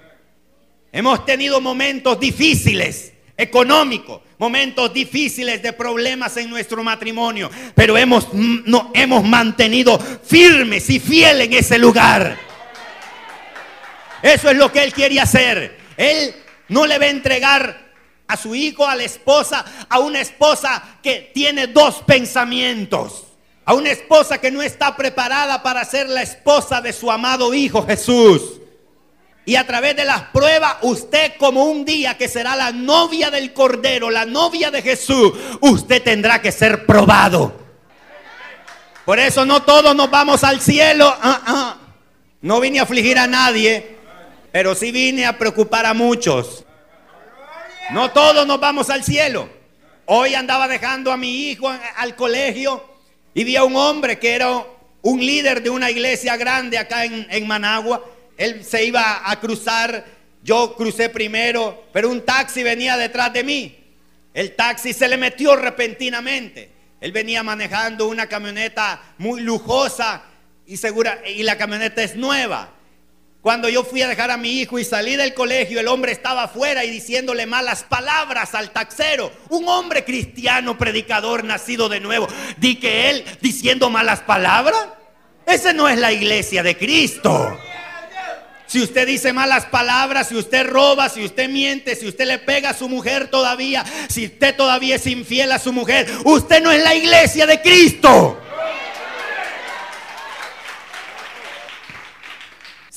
Hemos 0.92 1.24
tenido 1.24 1.62
momentos 1.62 2.20
difíciles, 2.20 3.14
económicos, 3.38 4.22
momentos 4.40 4.92
difíciles 4.92 5.62
de 5.62 5.72
problemas 5.74 6.36
en 6.38 6.50
nuestro 6.50 6.84
matrimonio, 6.84 7.52
pero 7.76 7.96
hemos, 7.96 8.34
no, 8.34 8.90
hemos 8.96 9.24
mantenido 9.24 10.00
firmes 10.00 10.90
y 10.90 11.00
fieles 11.00 11.46
en 11.46 11.54
ese 11.54 11.78
lugar. 11.78 12.36
Eso 14.24 14.50
es 14.50 14.58
lo 14.58 14.72
que 14.72 14.82
Él 14.82 14.94
quiere 14.94 15.20
hacer. 15.20 15.78
Él 15.96 16.34
no 16.70 16.88
le 16.88 16.98
va 16.98 17.06
a 17.06 17.10
entregar 17.10 17.92
a 18.28 18.36
su 18.36 18.56
hijo, 18.56 18.88
a 18.88 18.96
la 18.96 19.04
esposa, 19.04 19.64
a 19.90 20.00
una 20.00 20.22
esposa 20.22 20.98
que 21.04 21.30
tiene 21.36 21.68
dos 21.68 22.02
pensamientos. 22.02 23.27
A 23.68 23.74
una 23.74 23.92
esposa 23.92 24.38
que 24.38 24.50
no 24.50 24.62
está 24.62 24.96
preparada 24.96 25.62
para 25.62 25.84
ser 25.84 26.08
la 26.08 26.22
esposa 26.22 26.80
de 26.80 26.94
su 26.94 27.12
amado 27.12 27.54
Hijo 27.54 27.86
Jesús. 27.86 28.62
Y 29.44 29.58
a 29.58 29.68
través 29.68 29.94
de 29.98 30.06
las 30.06 30.22
pruebas, 30.30 30.78
usted 30.84 31.34
como 31.38 31.66
un 31.66 31.84
día 31.84 32.18
que 32.18 32.30
será 32.30 32.56
la 32.56 32.72
novia 32.72 33.30
del 33.30 33.52
Cordero, 33.52 34.10
la 34.10 34.26
novia 34.26 34.72
de 34.72 34.82
Jesús, 34.82 35.34
usted 35.60 36.02
tendrá 36.02 36.42
que 36.42 36.54
ser 36.54 36.86
probado. 36.86 37.60
Por 39.04 39.20
eso 39.20 39.46
no 39.46 39.62
todos 39.64 39.94
nos 39.94 40.10
vamos 40.10 40.46
al 40.46 40.62
cielo. 40.62 41.14
Ah, 41.22 41.42
ah. 41.46 41.78
No 42.40 42.62
vine 42.62 42.80
a 42.80 42.84
afligir 42.84 43.20
a 43.20 43.28
nadie, 43.28 43.98
pero 44.50 44.76
sí 44.76 44.94
vine 44.94 45.26
a 45.26 45.38
preocupar 45.38 45.86
a 45.86 45.94
muchos. 45.94 46.64
No 47.92 48.12
todos 48.12 48.48
nos 48.48 48.62
vamos 48.62 48.90
al 48.90 49.04
cielo. 49.04 49.50
Hoy 50.06 50.36
andaba 50.36 50.70
dejando 50.70 51.12
a 51.12 51.18
mi 51.18 51.50
hijo 51.50 51.70
al 51.98 52.16
colegio 52.16 52.97
y 53.38 53.44
vi 53.44 53.56
a 53.56 53.64
un 53.64 53.76
hombre 53.76 54.18
que 54.18 54.34
era 54.34 54.66
un 55.04 55.20
líder 55.20 55.62
de 55.62 55.70
una 55.70 55.92
iglesia 55.92 56.36
grande 56.36 56.78
acá 56.78 57.06
en, 57.06 57.28
en 57.30 57.46
Managua 57.48 58.04
él 58.38 58.64
se 58.64 58.86
iba 58.86 59.30
a 59.30 59.40
cruzar, 59.40 60.06
yo 60.44 60.76
crucé 60.76 61.10
primero, 61.10 61.86
pero 61.92 62.10
un 62.10 62.24
taxi 62.24 62.64
venía 62.64 62.96
detrás 62.96 63.34
de 63.34 63.44
mí. 63.44 63.76
El 64.34 64.56
taxi 64.56 64.94
se 64.94 65.08
le 65.08 65.18
metió 65.18 65.56
repentinamente. 65.56 66.72
Él 67.02 67.12
venía 67.12 67.44
manejando 67.44 68.08
una 68.08 68.28
camioneta 68.28 69.02
muy 69.18 69.42
lujosa 69.42 70.24
y 70.66 70.78
segura 70.78 71.20
y 71.28 71.44
la 71.44 71.58
camioneta 71.58 72.04
es 72.04 72.16
nueva. 72.16 72.74
Cuando 73.48 73.70
yo 73.70 73.86
fui 73.86 74.02
a 74.02 74.10
dejar 74.10 74.30
a 74.30 74.36
mi 74.36 74.60
hijo 74.60 74.78
y 74.78 74.84
salí 74.84 75.16
del 75.16 75.34
colegio, 75.34 75.80
el 75.80 75.88
hombre 75.88 76.12
estaba 76.12 76.44
afuera 76.44 76.84
y 76.84 76.90
diciéndole 76.90 77.46
malas 77.46 77.82
palabras 77.82 78.54
al 78.54 78.72
taxero. 78.72 79.32
Un 79.48 79.70
hombre 79.70 80.04
cristiano, 80.04 80.78
predicador, 80.78 81.46
nacido 81.46 81.88
de 81.88 82.02
nuevo. 82.02 82.28
Di 82.58 82.76
que 82.76 83.10
él 83.10 83.24
diciendo 83.40 83.90
malas 83.90 84.20
palabras. 84.20 84.88
Esa 85.46 85.72
no 85.72 85.88
es 85.88 85.98
la 85.98 86.12
iglesia 86.12 86.62
de 86.62 86.76
Cristo 86.76 87.58
si 88.68 88.82
usted 88.82 89.08
dice 89.08 89.32
malas 89.32 89.66
palabras, 89.66 90.28
si 90.28 90.36
usted 90.36 90.68
roba, 90.68 91.08
si 91.08 91.24
usted 91.24 91.50
miente, 91.50 91.96
si 91.96 92.06
usted 92.06 92.26
le 92.26 92.38
pega 92.38 92.72
a 92.72 92.74
su 92.74 92.90
mujer 92.90 93.30
todavía, 93.30 93.86
si 94.10 94.26
usted 94.26 94.56
todavía 94.58 94.96
es 94.98 95.08
infiel 95.08 95.54
a 95.54 95.60
su 95.60 95.72
mujer, 95.72 96.06
usted 96.26 96.62
no 96.62 96.70
es 96.72 96.84
la 96.84 96.94
iglesia 96.94 97.46
de 97.46 97.62
Cristo. 97.62 98.38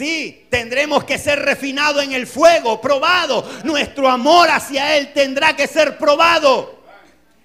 Sí, 0.00 0.46
tendremos 0.48 1.04
que 1.04 1.18
ser 1.18 1.40
refinados 1.40 2.02
en 2.02 2.12
el 2.12 2.26
fuego, 2.26 2.80
probado. 2.80 3.46
Nuestro 3.64 4.08
amor 4.08 4.48
hacia 4.48 4.96
Él 4.96 5.12
tendrá 5.12 5.54
que 5.54 5.66
ser 5.66 5.98
probado. 5.98 6.80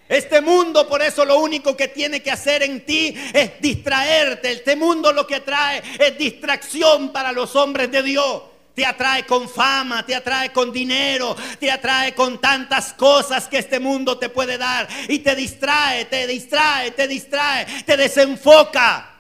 Este 0.08 0.40
mundo 0.40 0.88
por 0.88 1.02
eso 1.02 1.26
lo 1.26 1.40
único 1.40 1.76
que 1.76 1.90
tiene 1.90 2.22
que 2.22 2.32
hacer 2.32 2.64
en 2.64 2.86
ti 2.86 3.14
es 3.34 3.60
distraerte. 3.60 4.54
Este 4.54 4.78
mundo 4.78 5.12
lo 5.12 5.28
que 5.28 5.42
trae 5.42 5.84
es 6.00 6.18
distracción 6.18 7.12
para 7.12 7.34
los 7.34 7.58
hombres 7.58 7.92
de 7.92 8.02
Dios. 8.02 8.44
Te 8.74 8.86
atrae 8.86 9.26
con 9.26 9.50
fama, 9.50 10.06
te 10.06 10.16
atrae 10.16 10.54
con 10.54 10.72
dinero, 10.72 11.36
te 11.60 11.70
atrae 11.70 12.16
con 12.16 12.40
tantas 12.40 12.94
cosas 12.94 13.50
que 13.50 13.58
este 13.58 13.82
mundo 13.82 14.18
te 14.18 14.30
puede 14.30 14.58
dar. 14.58 14.88
Y 15.10 15.20
te 15.20 15.36
distrae, 15.36 16.06
te 16.06 16.26
distrae, 16.26 16.92
te 16.92 17.06
distrae, 17.06 17.66
te 17.84 17.98
desenfoca. 17.98 19.15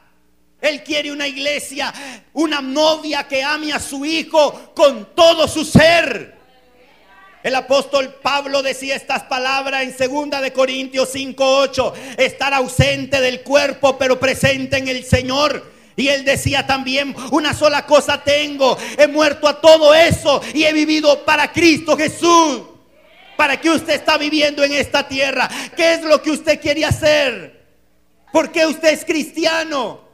Él 0.65 0.83
quiere 0.83 1.11
una 1.11 1.27
iglesia, 1.27 1.93
una 2.33 2.61
novia 2.61 3.27
que 3.27 3.43
ame 3.43 3.71
a 3.71 3.79
su 3.79 4.05
hijo 4.05 4.73
con 4.75 5.15
todo 5.15 5.47
su 5.47 5.63
ser. 5.63 6.35
El 7.43 7.53
apóstol 7.53 8.15
Pablo 8.23 8.63
decía 8.63 8.95
estas 8.95 9.21
palabras 9.23 9.83
en 9.83 9.95
2 9.95 10.41
de 10.41 10.51
Corintios 10.51 11.13
5:8, 11.13 11.93
estar 12.17 12.53
ausente 12.55 13.21
del 13.21 13.41
cuerpo 13.41 13.99
pero 13.99 14.19
presente 14.19 14.77
en 14.77 14.87
el 14.87 15.05
Señor. 15.05 15.71
Y 15.95 16.07
él 16.07 16.25
decía 16.25 16.65
también, 16.65 17.15
una 17.31 17.53
sola 17.53 17.85
cosa 17.85 18.23
tengo, 18.23 18.75
he 18.97 19.07
muerto 19.07 19.47
a 19.47 19.61
todo 19.61 19.93
eso 19.93 20.41
y 20.53 20.63
he 20.63 20.73
vivido 20.73 21.23
para 21.23 21.51
Cristo 21.51 21.95
Jesús. 21.95 22.63
¿Para 23.37 23.61
qué 23.61 23.69
usted 23.69 23.93
está 23.93 24.17
viviendo 24.17 24.63
en 24.63 24.73
esta 24.73 25.07
tierra? 25.07 25.47
¿Qué 25.75 25.93
es 25.93 26.01
lo 26.01 26.21
que 26.21 26.31
usted 26.31 26.59
quiere 26.59 26.83
hacer? 26.83 27.63
¿Por 28.33 28.51
qué 28.51 28.65
usted 28.65 28.89
es 28.89 29.05
cristiano? 29.05 30.04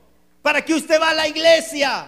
¿Para 0.41 0.63
qué 0.63 0.73
usted 0.73 0.99
va 0.99 1.11
a 1.11 1.13
la 1.13 1.27
iglesia? 1.27 2.07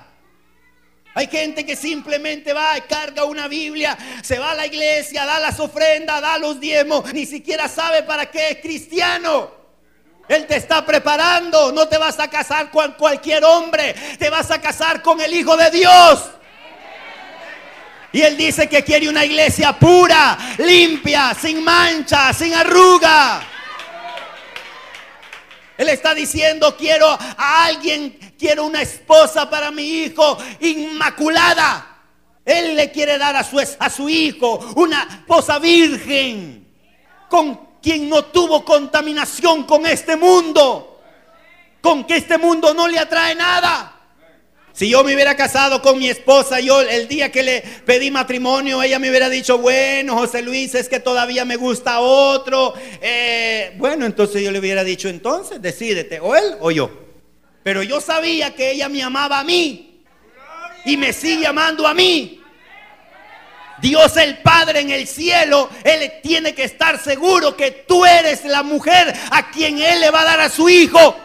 Hay 1.16 1.28
gente 1.28 1.64
que 1.64 1.76
simplemente 1.76 2.54
va 2.54 2.76
y 2.78 2.82
carga 2.82 3.26
una 3.26 3.48
Biblia, 3.48 3.96
se 4.24 4.40
va 4.40 4.52
a 4.52 4.56
la 4.56 4.66
iglesia, 4.66 5.26
da 5.26 5.40
las 5.40 5.60
ofrendas, 5.60 6.22
da 6.22 6.40
los 6.40 6.60
diezmos, 6.60 7.14
ni 7.14 7.28
siquiera 7.28 7.68
sabe 7.68 8.02
para 8.02 8.32
qué 8.32 8.50
es 8.50 8.58
cristiano. 8.58 9.52
Él 10.28 10.48
te 10.48 10.56
está 10.56 10.84
preparando, 10.84 11.72
no 11.72 11.88
te 11.88 12.00
vas 12.00 12.20
a 12.20 12.30
casar 12.30 12.72
con 12.72 12.94
cualquier 12.94 13.44
hombre, 13.44 13.94
te 14.18 14.30
vas 14.32 14.50
a 14.50 14.60
casar 14.60 15.04
con 15.04 15.22
el 15.22 15.34
Hijo 15.34 15.56
de 15.56 15.70
Dios. 15.70 16.32
Y 18.12 18.22
Él 18.22 18.36
dice 18.36 18.68
que 18.68 18.84
quiere 18.84 19.08
una 19.10 19.26
iglesia 19.26 19.74
pura, 19.74 20.38
limpia, 20.58 21.36
sin 21.40 21.64
mancha, 21.64 22.34
sin 22.34 22.54
arruga. 22.56 23.53
Él 25.78 25.90
está 25.90 26.14
diciendo, 26.14 26.76
quiero 26.78 27.08
a 27.08 27.66
alguien, 27.66 28.18
quiero 28.38 28.66
una 28.66 28.82
esposa 28.82 29.50
para 29.50 29.72
mi 29.72 30.04
hijo 30.04 30.38
inmaculada. 30.60 31.90
Él 32.46 32.76
le 32.76 32.92
quiere 32.92 33.18
dar 33.18 33.36
a 33.36 33.44
su, 33.44 33.60
a 33.80 33.90
su 33.90 34.10
hijo 34.10 34.60
una 34.76 35.04
esposa 35.04 35.60
virgen, 35.60 36.68
con 37.30 37.74
quien 37.82 38.08
no 38.08 38.26
tuvo 38.26 38.64
contaminación 38.64 39.64
con 39.64 39.86
este 39.86 40.16
mundo, 40.16 41.02
con 41.82 42.04
que 42.06 42.18
este 42.18 42.38
mundo 42.38 42.74
no 42.74 42.88
le 42.88 43.00
atrae 43.00 43.34
nada. 43.34 43.93
Si 44.74 44.90
yo 44.90 45.04
me 45.04 45.14
hubiera 45.14 45.36
casado 45.36 45.84
con 45.84 46.00
mi 46.00 46.10
esposa, 46.10 46.60
yo 46.60 46.82
el 46.82 47.08
día 47.08 47.32
que 47.32 47.44
le 47.44 47.62
pedí 47.86 48.10
matrimonio, 48.10 48.82
ella 48.82 48.98
me 48.98 49.12
hubiera 49.12 49.30
dicho, 49.30 49.60
bueno, 49.60 50.16
José 50.16 50.42
Luis, 50.42 50.74
es 50.74 50.90
que 50.90 51.00
todavía 51.00 51.46
me 51.46 51.58
gusta 51.58 52.00
otro. 52.00 52.74
Eh, 53.00 53.74
bueno, 53.78 54.08
entonces 54.08 54.42
yo 54.42 54.50
le 54.50 54.58
hubiera 54.58 54.84
dicho, 54.84 55.10
entonces, 55.10 55.62
decídete, 55.62 56.20
o 56.20 56.36
él 56.36 56.56
o 56.60 56.72
yo. 56.72 56.90
Pero 57.62 57.84
yo 57.84 58.02
sabía 58.02 58.56
que 58.56 58.72
ella 58.72 58.90
me 58.90 59.04
amaba 59.04 59.40
a 59.40 59.44
mí 59.44 60.04
y 60.86 60.98
me 60.98 61.14
sigue 61.14 61.46
amando 61.46 61.88
a 61.88 61.94
mí. 61.94 62.42
Dios 63.80 64.18
el 64.18 64.40
Padre 64.40 64.80
en 64.80 64.90
el 64.90 65.08
cielo, 65.08 65.70
Él 65.84 66.14
tiene 66.24 66.56
que 66.56 66.64
estar 66.64 67.00
seguro 67.00 67.56
que 67.56 67.84
tú 67.88 68.06
eres 68.06 68.46
la 68.46 68.64
mujer 68.64 69.14
a 69.30 69.52
quien 69.52 69.78
Él 69.80 70.02
le 70.02 70.10
va 70.10 70.22
a 70.22 70.26
dar 70.26 70.40
a 70.40 70.50
su 70.50 70.70
hijo. 70.70 71.16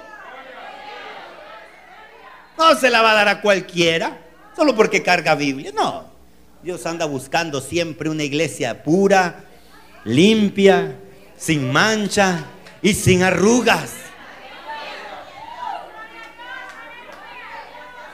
No 2.59 2.74
se 2.76 2.90
la 2.90 3.02
va 3.02 3.12
a 3.12 3.14
dar 3.14 3.28
a 3.28 3.40
cualquiera, 3.40 4.18
solo 4.56 4.74
porque 4.74 5.02
carga 5.02 5.36
Biblia. 5.36 5.70
No, 5.72 6.04
Dios 6.62 6.84
anda 6.86 7.06
buscando 7.06 7.61
siempre 7.61 8.11
una 8.11 8.24
iglesia 8.24 8.82
pura, 8.82 9.44
limpia, 10.04 10.96
sin 11.36 11.70
mancha 11.70 12.44
y 12.82 12.94
sin 12.94 13.22
arrugas. 13.22 13.92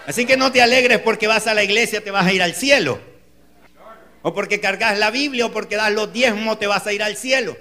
Así 0.06 0.26
que 0.26 0.36
no 0.36 0.52
te 0.52 0.60
alegres 0.60 0.98
porque 0.98 1.26
vas 1.26 1.46
a 1.46 1.54
la 1.54 1.64
iglesia, 1.64 2.04
te 2.04 2.10
vas 2.10 2.26
a 2.26 2.32
ir 2.32 2.42
al 2.42 2.54
cielo. 2.54 3.00
O 4.20 4.34
porque 4.34 4.60
cargas 4.60 4.98
la 4.98 5.10
Biblia 5.10 5.46
o 5.46 5.52
porque 5.52 5.76
das 5.76 5.92
los 5.92 6.12
diezmos, 6.12 6.58
te 6.58 6.66
vas 6.66 6.86
a 6.86 6.92
ir 6.92 7.02
al 7.02 7.16
cielo. 7.16 7.56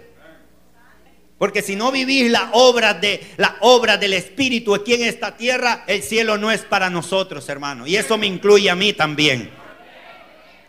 Porque 1.44 1.62
si 1.62 1.76
no 1.76 1.92
vivís 1.92 2.32
la 2.32 2.52
obra 2.54 2.94
de 2.94 3.22
la 3.36 3.58
obra 3.60 3.98
del 3.98 4.14
Espíritu 4.14 4.74
aquí 4.74 4.94
en 4.94 5.04
esta 5.04 5.36
tierra, 5.36 5.84
el 5.88 6.02
cielo 6.02 6.38
no 6.38 6.50
es 6.50 6.62
para 6.62 6.90
nosotros, 6.90 7.50
hermano. 7.50 7.86
Y 7.86 7.98
eso 7.98 8.18
me 8.18 8.28
incluye 8.28 8.70
a 8.70 8.76
mí 8.76 8.94
también. 8.94 9.50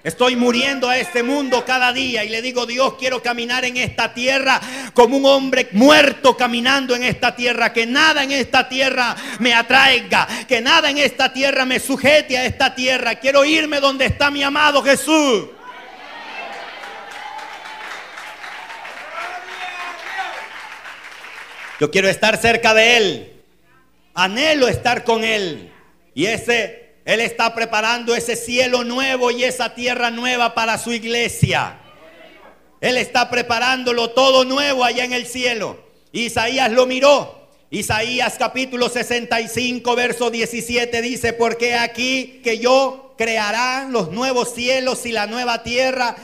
Estoy 0.02 0.34
muriendo 0.34 0.88
a 0.88 0.98
este 0.98 1.22
mundo 1.22 1.64
cada 1.64 1.92
día 1.92 2.24
y 2.24 2.28
le 2.28 2.42
digo, 2.42 2.66
Dios, 2.66 2.94
quiero 2.98 3.22
caminar 3.22 3.64
en 3.64 3.76
esta 3.76 4.14
tierra 4.14 4.60
como 4.94 5.18
un 5.18 5.26
hombre 5.26 5.68
muerto 5.70 6.36
caminando 6.36 6.96
en 6.96 7.04
esta 7.04 7.36
tierra. 7.36 7.72
Que 7.72 7.86
nada 7.86 8.24
en 8.24 8.32
esta 8.32 8.68
tierra 8.68 9.14
me 9.38 9.54
atraiga, 9.54 10.26
que 10.48 10.60
nada 10.60 10.90
en 10.90 10.98
esta 10.98 11.32
tierra 11.32 11.64
me 11.64 11.78
sujete 11.78 12.36
a 12.36 12.46
esta 12.46 12.74
tierra. 12.74 13.14
Quiero 13.20 13.44
irme 13.44 13.78
donde 13.78 14.06
está 14.06 14.28
mi 14.28 14.42
amado 14.42 14.82
Jesús. 14.82 15.50
Yo 21.80 21.90
quiero 21.90 22.08
estar 22.08 22.36
cerca 22.36 22.74
de 22.74 22.96
Él. 22.96 23.32
Anhelo 24.14 24.68
estar 24.68 25.04
con 25.04 25.24
Él. 25.24 25.72
Y 26.14 26.26
ese 26.26 26.84
él 27.04 27.20
está 27.20 27.54
preparando 27.54 28.14
ese 28.14 28.34
cielo 28.34 28.82
nuevo 28.82 29.30
y 29.30 29.44
esa 29.44 29.74
tierra 29.74 30.10
nueva 30.10 30.54
para 30.54 30.78
su 30.78 30.92
iglesia. 30.92 31.78
Él 32.80 32.96
está 32.96 33.28
preparándolo 33.28 34.10
todo 34.10 34.44
nuevo 34.44 34.84
allá 34.84 35.04
en 35.04 35.12
el 35.12 35.26
cielo. 35.26 35.78
Isaías 36.12 36.72
lo 36.72 36.86
miró. 36.86 37.48
Isaías 37.70 38.36
capítulo 38.38 38.88
65, 38.88 39.96
verso 39.96 40.30
17 40.30 41.02
dice, 41.02 41.32
porque 41.32 41.74
aquí 41.74 42.40
que 42.42 42.58
yo 42.58 43.14
creará 43.18 43.86
los 43.90 44.10
nuevos 44.10 44.54
cielos 44.54 45.04
y 45.06 45.12
la 45.12 45.26
nueva 45.26 45.62
tierra. 45.62 46.16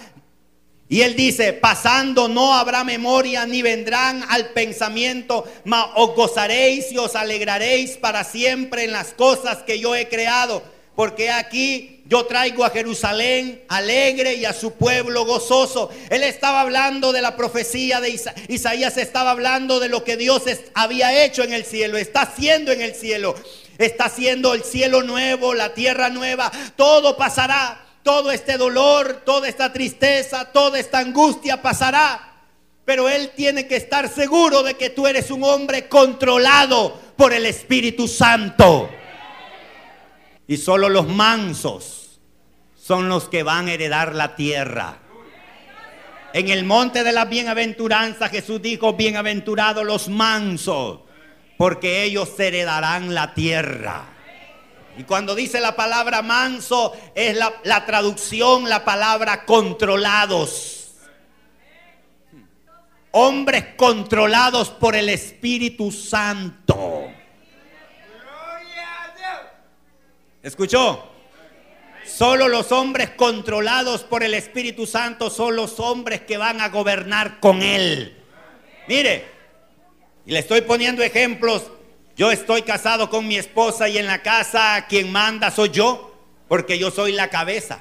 Y 0.91 1.01
él 1.01 1.16
dice, 1.16 1.55
pasando 1.55 2.28
no 2.28 2.53
habrá 2.53 2.84
memoria 2.84 3.47
ni 3.47 3.62
vendrán 3.62 4.22
al 4.28 4.51
pensamiento, 4.51 5.45
mas 5.64 5.86
os 5.95 6.14
gozaréis 6.14 6.93
y 6.93 6.99
os 6.99 7.14
alegraréis 7.14 7.93
para 7.97 8.24
siempre 8.24 8.84
en 8.84 8.93
las 8.93 9.14
cosas 9.14 9.62
que 9.62 9.78
yo 9.78 9.95
he 9.95 10.09
creado 10.09 10.62
porque 11.01 11.30
aquí 11.30 12.03
yo 12.05 12.26
traigo 12.26 12.62
a 12.62 12.68
Jerusalén 12.68 13.62
alegre 13.68 14.34
y 14.34 14.45
a 14.45 14.53
su 14.53 14.74
pueblo 14.74 15.24
gozoso. 15.24 15.88
Él 16.11 16.22
estaba 16.22 16.61
hablando 16.61 17.11
de 17.11 17.22
la 17.22 17.36
profecía 17.36 18.03
de 18.03 18.20
Isaías, 18.49 18.99
estaba 18.99 19.30
hablando 19.30 19.80
de 19.80 19.88
lo 19.88 20.05
que 20.05 20.18
Dios 20.18 20.43
había 20.74 21.24
hecho 21.24 21.43
en 21.43 21.55
el 21.55 21.64
cielo, 21.64 21.97
está 21.97 22.20
haciendo 22.20 22.70
en 22.70 22.82
el 22.82 22.95
cielo. 22.95 23.34
Está 23.78 24.05
haciendo 24.05 24.53
el 24.53 24.62
cielo 24.62 25.03
nuevo, 25.03 25.55
la 25.55 25.72
tierra 25.72 26.11
nueva, 26.11 26.53
todo 26.76 27.16
pasará. 27.16 27.86
Todo 28.03 28.30
este 28.30 28.57
dolor, 28.57 29.22
toda 29.24 29.48
esta 29.48 29.72
tristeza, 29.72 30.51
toda 30.53 30.78
esta 30.78 30.98
angustia 30.98 31.61
pasará. 31.61 32.30
Pero 32.84 33.09
Él 33.09 33.32
tiene 33.36 33.66
que 33.66 33.76
estar 33.76 34.09
seguro 34.09 34.62
de 34.62 34.74
que 34.74 34.90
tú 34.90 35.07
eres 35.07 35.30
un 35.30 35.44
hombre 35.44 35.88
controlado 35.88 36.98
por 37.16 37.32
el 37.32 37.46
Espíritu 37.46 38.09
Santo. 38.09 38.90
Y 40.46 40.57
solo 40.57 40.88
los 40.88 41.07
mansos 41.07 42.18
son 42.74 43.09
los 43.09 43.28
que 43.28 43.42
van 43.42 43.68
a 43.68 43.72
heredar 43.72 44.14
la 44.14 44.34
tierra. 44.34 44.98
En 46.32 46.48
el 46.48 46.64
monte 46.64 47.05
de 47.05 47.12
la 47.12 47.24
bienaventuranza 47.24 48.28
Jesús 48.28 48.62
dijo, 48.62 48.94
bienaventurados 48.94 49.84
los 49.84 50.09
mansos, 50.09 51.01
porque 51.57 52.05
ellos 52.05 52.38
heredarán 52.38 53.14
la 53.14 53.34
tierra. 53.34 54.20
Y 55.01 55.05
cuando 55.05 55.34
dice 55.34 55.61
la 55.61 55.74
palabra 55.74 56.20
manso, 56.20 56.92
es 57.14 57.34
la, 57.34 57.86
traducción, 57.86 58.68
la 58.68 58.84
palabra 58.84 59.46
controlados. 59.46 60.90
Hombres 63.12 63.64
controlados 63.78 64.68
por 64.68 64.94
el 64.94 65.09
Espíritu 65.09 65.90
Santo. 65.90 67.07
¿Escuchó? 70.42 71.09
Solo 72.05 72.48
los 72.48 72.70
hombres 72.70 73.09
controlados 73.09 74.03
por 74.03 74.22
el 74.22 74.34
Espíritu 74.34 74.86
Santo 74.86 75.30
son 75.30 75.57
los 75.57 75.80
hombres 75.80 76.20
que 76.20 76.36
van 76.36 76.61
a 76.61 76.68
gobernar 76.68 77.40
con 77.40 77.62
Él. 77.62 78.22
Mire, 78.86 79.24
y 80.26 80.32
le 80.32 80.40
estoy 80.40 80.61
poniendo 80.61 81.03
ejemplos. 81.03 81.70
Yo 82.21 82.31
estoy 82.31 82.61
casado 82.61 83.09
con 83.09 83.27
mi 83.27 83.37
esposa 83.37 83.89
y 83.89 83.97
en 83.97 84.07
la 84.07 84.21
casa 84.21 84.85
quien 84.91 85.11
manda 85.11 85.51
soy 85.51 85.71
yo, 85.71 86.14
porque 86.49 86.79
yo 86.79 86.91
soy 86.91 87.12
la 87.12 87.31
cabeza. 87.31 87.81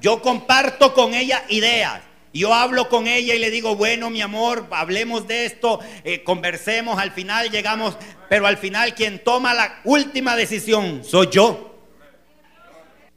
Yo 0.00 0.22
comparto 0.22 0.94
con 0.94 1.12
ella 1.12 1.44
ideas. 1.50 2.00
Yo 2.32 2.54
hablo 2.54 2.88
con 2.88 3.06
ella 3.06 3.34
y 3.34 3.38
le 3.38 3.50
digo, 3.50 3.76
bueno, 3.76 4.08
mi 4.08 4.22
amor, 4.22 4.66
hablemos 4.70 5.28
de 5.28 5.44
esto, 5.44 5.80
eh, 6.04 6.24
conversemos, 6.24 6.98
al 6.98 7.12
final 7.12 7.50
llegamos, 7.50 7.98
pero 8.30 8.46
al 8.46 8.56
final 8.56 8.94
quien 8.94 9.22
toma 9.22 9.52
la 9.52 9.80
última 9.84 10.36
decisión 10.36 11.04
soy 11.04 11.28
yo. 11.30 11.78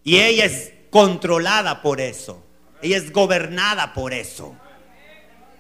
Y 0.04 0.18
ella 0.20 0.44
es 0.44 0.74
controlada 0.90 1.82
por 1.82 2.02
eso. 2.02 2.46
Ella 2.82 2.98
es 2.98 3.14
gobernada 3.14 3.94
por 3.94 4.14
eso. 4.14 4.58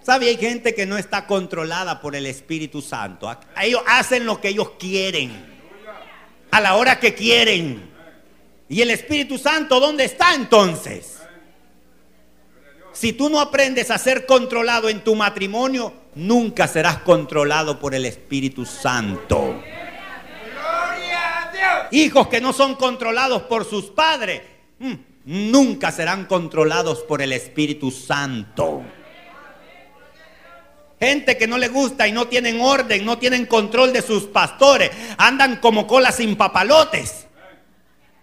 ¿Sabe? 0.10 0.30
Hay 0.30 0.38
gente 0.38 0.74
que 0.74 0.88
no 0.88 0.98
está 0.98 1.28
controlada 1.28 2.02
por 2.02 2.16
el 2.16 2.26
Espíritu 2.26 2.82
Santo. 2.82 3.32
Ellos 3.62 3.84
hacen 3.86 4.26
lo 4.26 4.42
que 4.42 4.48
ellos 4.48 4.72
quieren. 4.80 5.32
A 6.50 6.60
la 6.60 6.78
hora 6.78 7.00
que 7.00 7.14
quieren. 7.14 7.92
¿Y 8.68 8.82
el 8.82 8.90
Espíritu 8.90 9.38
Santo 9.38 9.80
dónde 9.80 10.06
está 10.06 10.34
entonces? 10.34 11.20
Si 12.92 13.14
tú 13.14 13.30
no 13.30 13.40
aprendes 13.40 13.92
a 13.92 14.00
ser 14.00 14.26
controlado 14.26 14.90
en 14.90 15.04
tu 15.04 15.14
matrimonio, 15.14 15.94
nunca 16.16 16.68
serás 16.68 16.98
controlado 17.04 17.80
por 17.80 17.94
el 17.94 18.06
Espíritu 18.06 18.66
Santo. 18.66 19.62
Hijos 21.92 22.28
que 22.30 22.42
no 22.42 22.52
son 22.52 22.74
controlados 22.74 23.44
por 23.44 23.64
sus 23.64 23.92
padres, 23.92 24.42
mm, 24.80 24.94
nunca 25.26 25.92
serán 25.92 26.26
controlados 26.26 27.04
por 27.04 27.22
el 27.22 27.32
Espíritu 27.32 27.92
Santo. 27.92 28.82
Gente 31.00 31.38
que 31.38 31.48
no 31.48 31.58
le 31.58 31.70
gusta 31.70 32.08
y 32.08 32.12
no 32.12 32.28
tienen 32.28 32.60
orden, 32.60 33.06
no 33.06 33.18
tienen 33.18 33.46
control 33.46 33.94
de 33.94 34.02
sus 34.02 34.26
pastores, 34.26 34.92
andan 35.18 35.58
como 35.58 35.88
colas 35.88 36.18
sin 36.18 36.36
papalotes. 36.36 37.26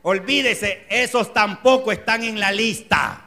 Olvídese, 0.03 0.85
esos 0.89 1.33
tampoco 1.33 1.91
están 1.91 2.23
en 2.23 2.39
la 2.39 2.53
lista. 2.53 3.23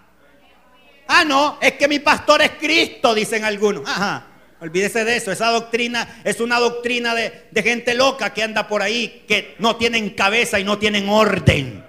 Ah, 1.08 1.26
no, 1.26 1.58
es 1.60 1.74
que 1.74 1.88
mi 1.88 2.00
pastor 2.00 2.44
es 2.44 2.52
Cristo, 2.52 3.16
dicen 3.16 3.44
algunos. 3.44 3.90
Ajá. 3.90 4.28
Olvídese 4.62 5.04
de 5.04 5.16
eso. 5.16 5.32
Esa 5.32 5.50
doctrina 5.50 6.22
es 6.24 6.40
una 6.40 6.60
doctrina 6.60 7.16
de, 7.16 7.48
de, 7.50 7.64
gente 7.64 7.96
loca 7.96 8.34
que 8.34 8.44
anda 8.44 8.68
por 8.68 8.84
ahí, 8.84 9.24
que 9.28 9.56
no 9.58 9.78
tienen 9.78 10.12
cabeza 10.12 10.60
y 10.60 10.64
no 10.64 10.78
tienen 10.78 11.10
orden. 11.10 11.89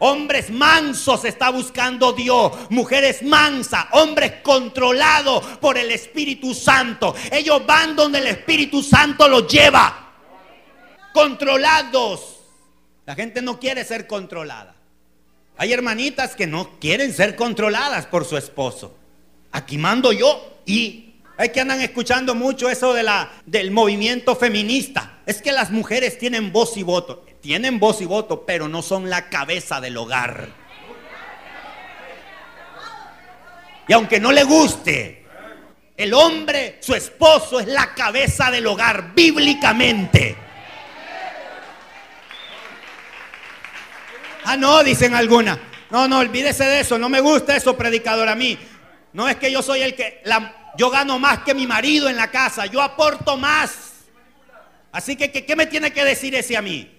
Hombres 0.00 0.50
mansos 0.50 1.24
está 1.24 1.50
buscando 1.50 2.12
Dios. 2.12 2.52
Mujeres 2.70 3.22
mansas. 3.22 3.86
Hombres 3.92 4.34
controlados 4.42 5.44
por 5.58 5.76
el 5.76 5.90
Espíritu 5.90 6.54
Santo. 6.54 7.14
Ellos 7.32 7.64
van 7.66 7.96
donde 7.96 8.18
el 8.18 8.28
Espíritu 8.28 8.82
Santo 8.82 9.28
los 9.28 9.48
lleva. 9.48 10.14
Controlados. 11.12 12.40
La 13.06 13.14
gente 13.14 13.42
no 13.42 13.58
quiere 13.58 13.84
ser 13.84 14.06
controlada. 14.06 14.76
Hay 15.56 15.72
hermanitas 15.72 16.36
que 16.36 16.46
no 16.46 16.78
quieren 16.78 17.12
ser 17.12 17.34
controladas 17.34 18.06
por 18.06 18.24
su 18.24 18.36
esposo. 18.36 18.96
Aquí 19.50 19.78
mando 19.78 20.12
yo 20.12 20.60
y 20.64 21.14
hay 21.36 21.48
que 21.48 21.60
andan 21.60 21.80
escuchando 21.80 22.34
mucho 22.34 22.70
eso 22.70 22.94
de 22.94 23.02
la, 23.02 23.32
del 23.46 23.72
movimiento 23.72 24.36
feminista. 24.36 25.18
Es 25.26 25.42
que 25.42 25.50
las 25.50 25.70
mujeres 25.70 26.18
tienen 26.18 26.52
voz 26.52 26.76
y 26.76 26.84
voto. 26.84 27.24
Tienen 27.40 27.78
voz 27.78 28.00
y 28.00 28.04
voto, 28.04 28.44
pero 28.44 28.68
no 28.68 28.82
son 28.82 29.08
la 29.08 29.28
cabeza 29.28 29.80
del 29.80 29.96
hogar. 29.96 30.48
Y 33.86 33.92
aunque 33.92 34.20
no 34.20 34.32
le 34.32 34.44
guste, 34.44 35.24
el 35.96 36.12
hombre, 36.14 36.78
su 36.80 36.94
esposo, 36.94 37.58
es 37.58 37.66
la 37.66 37.94
cabeza 37.94 38.50
del 38.50 38.66
hogar, 38.66 39.14
bíblicamente. 39.14 40.36
Ah, 44.44 44.56
no, 44.56 44.82
dicen 44.82 45.14
algunas. 45.14 45.58
No, 45.90 46.06
no, 46.06 46.18
olvídese 46.18 46.64
de 46.64 46.80
eso. 46.80 46.98
No 46.98 47.08
me 47.08 47.20
gusta 47.20 47.56
eso, 47.56 47.76
predicador, 47.76 48.28
a 48.28 48.34
mí. 48.34 48.58
No 49.12 49.28
es 49.28 49.36
que 49.36 49.50
yo 49.50 49.62
soy 49.62 49.82
el 49.82 49.94
que... 49.94 50.20
La, 50.24 50.72
yo 50.76 50.90
gano 50.90 51.18
más 51.18 51.40
que 51.40 51.54
mi 51.54 51.66
marido 51.66 52.08
en 52.08 52.16
la 52.16 52.30
casa, 52.30 52.66
yo 52.66 52.80
aporto 52.80 53.36
más. 53.36 53.92
Así 54.92 55.16
que, 55.16 55.30
¿qué 55.32 55.56
me 55.56 55.66
tiene 55.66 55.92
que 55.92 56.04
decir 56.04 56.34
ese 56.34 56.56
a 56.56 56.62
mí? 56.62 56.97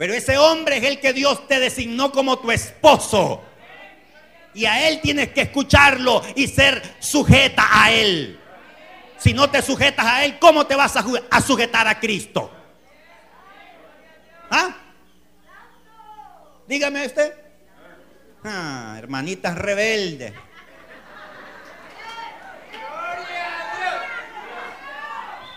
Pero 0.00 0.14
ese 0.14 0.38
hombre 0.38 0.78
es 0.78 0.84
el 0.84 0.98
que 0.98 1.12
Dios 1.12 1.46
te 1.46 1.60
designó 1.60 2.10
como 2.10 2.38
tu 2.38 2.50
esposo. 2.50 3.44
Y 4.54 4.64
a 4.64 4.88
él 4.88 5.02
tienes 5.02 5.28
que 5.32 5.42
escucharlo 5.42 6.22
y 6.34 6.48
ser 6.48 6.96
sujeta 7.00 7.68
a 7.70 7.92
él. 7.92 8.40
Si 9.18 9.34
no 9.34 9.50
te 9.50 9.60
sujetas 9.60 10.06
a 10.06 10.24
él, 10.24 10.38
¿cómo 10.38 10.66
te 10.66 10.74
vas 10.74 10.96
a, 10.96 11.40
sujetar 11.42 11.86
a 11.86 12.00
Cristo? 12.00 12.50
¿Ah? 14.50 14.74
Dígame 16.66 17.04
usted. 17.04 17.34
Ah, 18.42 18.94
hermanitas 18.96 19.54
rebeldes. 19.58 20.32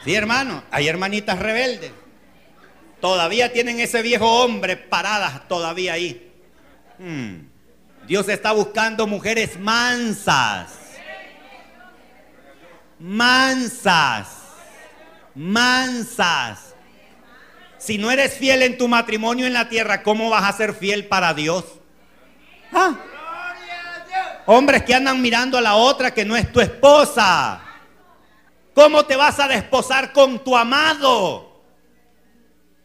Sí, 0.03 0.13
hermano, 0.13 0.65
hay 0.69 0.89
hermanitas 0.89 1.39
rebeldes. 1.39 2.02
Todavía 3.03 3.51
tienen 3.51 3.81
ese 3.81 4.01
viejo 4.01 4.25
hombre 4.25 4.77
paradas 4.77 5.45
todavía 5.49 5.91
ahí. 5.91 6.31
Hmm. 6.97 7.49
Dios 8.07 8.29
está 8.29 8.53
buscando 8.53 9.05
mujeres 9.07 9.59
mansas. 9.59 10.71
Mansas. 12.97 14.29
Mansas. 15.35 16.75
Si 17.77 17.97
no 17.97 18.09
eres 18.09 18.37
fiel 18.37 18.61
en 18.61 18.77
tu 18.77 18.87
matrimonio 18.87 19.47
en 19.47 19.53
la 19.53 19.67
tierra, 19.67 20.01
¿cómo 20.01 20.29
vas 20.29 20.45
a 20.45 20.55
ser 20.55 20.73
fiel 20.73 21.05
para 21.05 21.33
Dios? 21.33 21.65
Ah. 22.71 22.95
Hombres 24.45 24.83
que 24.83 24.95
andan 24.95 25.21
mirando 25.21 25.57
a 25.57 25.61
la 25.61 25.75
otra 25.75 26.13
que 26.13 26.23
no 26.23 26.37
es 26.37 26.49
tu 26.53 26.61
esposa. 26.61 27.61
¿Cómo 28.73 29.03
te 29.03 29.17
vas 29.17 29.41
a 29.41 29.49
desposar 29.49 30.13
con 30.13 30.41
tu 30.41 30.55
amado? 30.55 31.52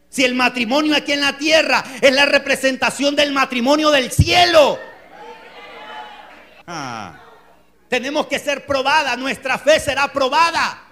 Si 0.09 0.25
el 0.25 0.33
matrimonio 0.33 0.95
aquí 0.95 1.13
en 1.13 1.21
la 1.21 1.37
tierra 1.37 1.83
es 2.01 2.11
la 2.11 2.25
representación 2.25 3.15
del 3.15 3.31
matrimonio 3.31 3.91
del 3.91 4.11
cielo. 4.11 4.79
Ah. 6.71 7.19
tenemos 7.87 8.27
que 8.27 8.37
ser 8.37 8.67
probada, 8.67 9.17
nuestra 9.17 9.57
fe 9.57 9.79
será 9.79 10.07
probada 10.13 10.83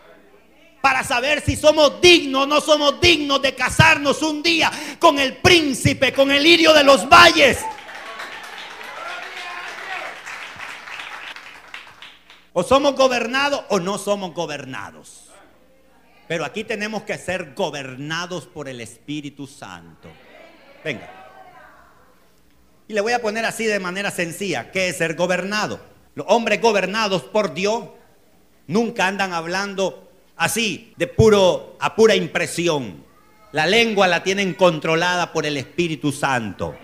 para 0.81 1.03
saber 1.03 1.43
si 1.45 1.55
somos 1.55 2.01
dignos 2.01 2.43
o 2.43 2.45
no 2.47 2.61
somos 2.61 2.99
dignos 2.99 3.41
de 3.41 3.53
casarnos 3.53 4.21
un 4.23 4.41
día 4.41 4.71
con 4.97 5.19
el 5.19 5.37
príncipe, 5.37 6.13
con 6.13 6.31
el 6.31 6.41
lirio 6.41 6.73
de 6.73 6.83
los 6.83 7.07
valles. 7.07 7.59
O 12.53 12.63
somos 12.63 12.95
gobernados 12.95 13.65
o 13.69 13.79
no 13.79 13.99
somos 13.99 14.33
gobernados. 14.33 15.26
Pero 16.27 16.43
aquí 16.43 16.63
tenemos 16.63 17.03
que 17.03 17.17
ser 17.17 17.53
gobernados 17.55 18.45
por 18.45 18.67
el 18.67 18.81
Espíritu 18.81 19.47
Santo. 19.47 20.09
Venga. 20.83 21.09
Y 22.87 22.93
le 22.93 23.01
voy 23.01 23.13
a 23.13 23.21
poner 23.21 23.45
así 23.45 23.65
de 23.65 23.79
manera 23.79 24.11
sencilla, 24.11 24.71
¿qué 24.71 24.89
es 24.89 24.97
ser 24.97 25.15
gobernado? 25.15 25.79
Los 26.15 26.25
hombres 26.29 26.61
gobernados 26.61 27.23
por 27.23 27.53
Dios 27.53 27.89
nunca 28.67 29.07
andan 29.07 29.33
hablando 29.33 30.09
así, 30.35 30.93
de 30.97 31.07
puro 31.07 31.77
a 31.79 31.95
pura 31.95 32.15
impresión. 32.15 33.05
La 33.51 33.65
lengua 33.65 34.07
la 34.07 34.23
tienen 34.23 34.53
controlada 34.53 35.31
por 35.31 35.45
el 35.45 35.57
Espíritu 35.57 36.11
Santo. 36.11 36.77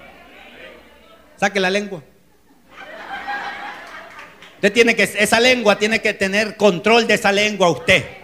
Saque 1.38 1.60
la 1.60 1.70
lengua. 1.70 2.04
Usted 4.56 4.74
tiene 4.74 4.96
que, 4.96 5.04
esa 5.04 5.40
lengua 5.42 5.78
tiene 5.78 6.02
que 6.02 6.14
tener 6.14 6.56
control 6.56 7.06
de 7.06 7.16
esa 7.16 7.32
lengua 7.32 7.70
usted. 7.70 8.23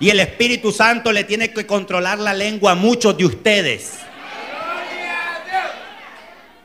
Y 0.00 0.08
el 0.08 0.18
Espíritu 0.18 0.72
Santo 0.72 1.12
le 1.12 1.24
tiene 1.24 1.52
que 1.52 1.66
controlar 1.66 2.18
la 2.18 2.32
lengua 2.32 2.72
a 2.72 2.74
muchos 2.74 3.16
de 3.18 3.26
ustedes. 3.26 3.98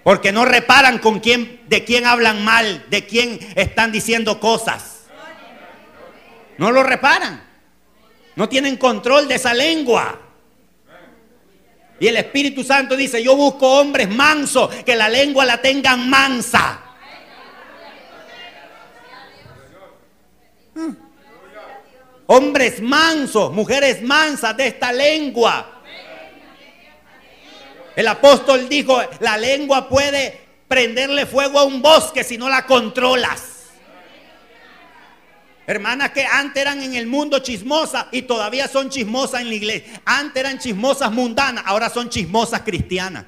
Porque 0.03 0.31
no 0.31 0.45
reparan 0.45 0.99
con 0.99 1.19
quién, 1.19 1.61
de 1.67 1.83
quién 1.83 2.05
hablan 2.05 2.45
mal, 2.45 2.85
de 2.89 3.05
quién 3.05 3.37
están 3.55 3.91
diciendo 3.91 4.39
cosas. 4.39 5.01
No 6.57 6.71
lo 6.71 6.81
reparan. 6.81 7.43
No 8.35 8.47
tienen 8.47 8.77
control 8.77 9.27
de 9.27 9.35
esa 9.35 9.53
lengua. 9.53 10.21
Y 11.99 12.07
el 12.07 12.15
Espíritu 12.15 12.63
Santo 12.63 12.95
dice, 12.95 13.21
yo 13.21 13.35
busco 13.35 13.79
hombres 13.79 14.09
mansos, 14.09 14.73
que 14.85 14.95
la 14.95 15.09
lengua 15.09 15.43
la 15.43 15.61
tengan 15.61 16.09
mansa. 16.09 16.84
Hombres 22.27 22.81
mansos, 22.81 23.51
mujeres 23.51 24.01
mansas 24.01 24.55
de 24.57 24.67
esta 24.67 24.91
lengua. 24.91 25.83
El 27.95 28.07
apóstol 28.07 28.67
dijo, 28.67 28.99
la 29.19 29.37
lengua 29.37 29.87
puede 29.87 30.41
prenderle 30.67 31.25
fuego 31.25 31.59
a 31.59 31.63
un 31.63 31.81
bosque 31.81 32.23
si 32.23 32.37
no 32.37 32.49
la 32.49 32.65
controlas. 32.65 33.55
Hermanas 35.67 36.11
que 36.11 36.23
antes 36.25 36.61
eran 36.61 36.81
en 36.83 36.93
el 36.93 37.07
mundo 37.07 37.39
chismosas 37.39 38.07
y 38.11 38.23
todavía 38.23 38.67
son 38.67 38.89
chismosas 38.89 39.41
en 39.41 39.49
la 39.49 39.55
iglesia. 39.55 40.01
Antes 40.05 40.39
eran 40.39 40.59
chismosas 40.59 41.11
mundanas, 41.11 41.63
ahora 41.65 41.89
son 41.89 42.09
chismosas 42.09 42.61
cristianas. 42.61 43.25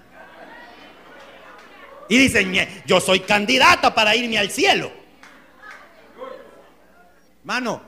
Y 2.10 2.18
dicen, 2.18 2.54
yo 2.86 3.02
soy 3.02 3.22
candidata 3.22 3.94
para 3.94 4.16
irme 4.16 4.38
al 4.38 4.52
cielo. 4.52 4.92
Hermano, 7.40 7.82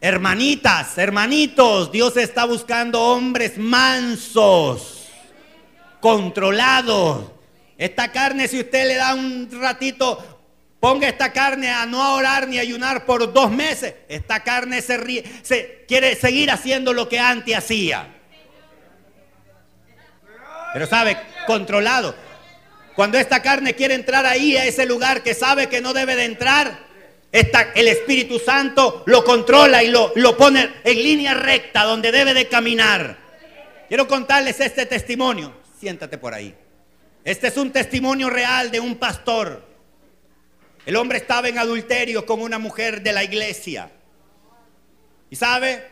hermanitas, 0.00 0.96
hermanitos, 0.98 1.92
Dios 1.92 2.16
está 2.16 2.44
buscando 2.44 3.00
hombres 3.00 3.58
mansos, 3.58 5.08
controlados. 6.00 7.32
Esta 7.76 8.12
carne, 8.12 8.48
si 8.48 8.60
usted 8.60 8.88
le 8.88 8.94
da 8.96 9.14
un 9.14 9.48
ratito 9.60 10.40
Ponga 10.80 11.08
esta 11.08 11.30
carne 11.30 11.70
a 11.70 11.84
no 11.84 12.14
orar 12.14 12.48
ni 12.48 12.58
ayunar 12.58 13.04
por 13.04 13.30
dos 13.30 13.50
meses. 13.50 13.94
Esta 14.08 14.42
carne 14.42 14.80
se, 14.80 15.22
se 15.42 15.84
quiere 15.86 16.16
seguir 16.16 16.50
haciendo 16.50 16.94
lo 16.94 17.06
que 17.06 17.18
antes 17.18 17.54
hacía. 17.54 18.08
Pero 20.72 20.86
sabe, 20.86 21.18
controlado. 21.46 22.14
Cuando 22.96 23.18
esta 23.18 23.42
carne 23.42 23.74
quiere 23.74 23.94
entrar 23.94 24.24
ahí 24.24 24.56
a 24.56 24.64
ese 24.64 24.86
lugar 24.86 25.22
que 25.22 25.34
sabe 25.34 25.68
que 25.68 25.82
no 25.82 25.92
debe 25.92 26.16
de 26.16 26.24
entrar, 26.24 26.89
el 27.32 27.88
Espíritu 27.88 28.38
Santo 28.38 29.04
lo 29.06 29.24
controla 29.24 29.82
y 29.82 29.88
lo, 29.88 30.12
lo 30.16 30.36
pone 30.36 30.68
en 30.84 30.96
línea 31.02 31.34
recta 31.34 31.84
donde 31.84 32.10
debe 32.10 32.34
de 32.34 32.48
caminar. 32.48 33.18
Quiero 33.88 34.06
contarles 34.08 34.60
este 34.60 34.86
testimonio. 34.86 35.54
Siéntate 35.78 36.18
por 36.18 36.34
ahí. 36.34 36.54
Este 37.24 37.48
es 37.48 37.56
un 37.56 37.70
testimonio 37.70 38.30
real 38.30 38.70
de 38.70 38.80
un 38.80 38.96
pastor 38.96 39.70
el 40.86 40.96
hombre 40.96 41.18
estaba 41.18 41.48
en 41.48 41.58
adulterio 41.58 42.24
con 42.24 42.40
una 42.40 42.58
mujer 42.58 43.02
de 43.02 43.12
la 43.12 43.22
iglesia. 43.22 43.90
Y 45.28 45.36
sabe, 45.36 45.86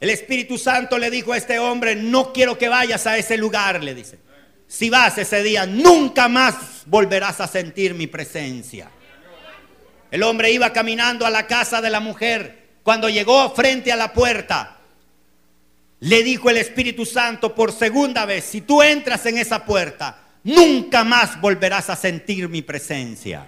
el 0.00 0.10
Espíritu 0.10 0.58
Santo 0.58 0.98
le 0.98 1.10
dijo 1.10 1.32
a 1.32 1.36
este 1.36 1.58
hombre, 1.58 1.94
no 1.94 2.32
quiero 2.32 2.58
que 2.58 2.68
vayas 2.68 3.06
a 3.06 3.16
ese 3.18 3.36
lugar, 3.36 3.82
le 3.84 3.94
dice. 3.94 4.18
Si 4.66 4.90
vas 4.90 5.18
ese 5.18 5.42
día, 5.42 5.66
nunca 5.66 6.28
más 6.28 6.82
volverás 6.86 7.40
a 7.40 7.46
sentir 7.46 7.94
mi 7.94 8.06
presencia. 8.06 8.90
El 10.14 10.22
hombre 10.22 10.52
iba 10.52 10.72
caminando 10.72 11.26
a 11.26 11.30
la 11.30 11.48
casa 11.48 11.80
de 11.80 11.90
la 11.90 11.98
mujer. 11.98 12.76
Cuando 12.84 13.08
llegó 13.08 13.52
frente 13.52 13.90
a 13.90 13.96
la 13.96 14.12
puerta, 14.12 14.76
le 15.98 16.22
dijo 16.22 16.48
el 16.48 16.56
Espíritu 16.58 17.04
Santo 17.04 17.52
por 17.52 17.72
segunda 17.72 18.24
vez, 18.24 18.44
si 18.44 18.60
tú 18.60 18.80
entras 18.80 19.26
en 19.26 19.38
esa 19.38 19.64
puerta, 19.64 20.16
nunca 20.44 21.02
más 21.02 21.40
volverás 21.40 21.90
a 21.90 21.96
sentir 21.96 22.48
mi 22.48 22.62
presencia. 22.62 23.44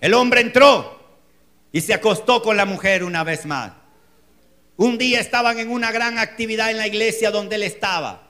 El 0.00 0.12
hombre 0.12 0.40
entró 0.40 1.20
y 1.70 1.80
se 1.80 1.94
acostó 1.94 2.42
con 2.42 2.56
la 2.56 2.66
mujer 2.66 3.04
una 3.04 3.22
vez 3.22 3.46
más. 3.46 3.70
Un 4.76 4.98
día 4.98 5.20
estaban 5.20 5.60
en 5.60 5.70
una 5.70 5.92
gran 5.92 6.18
actividad 6.18 6.72
en 6.72 6.78
la 6.78 6.88
iglesia 6.88 7.30
donde 7.30 7.54
él 7.54 7.62
estaba. 7.62 8.26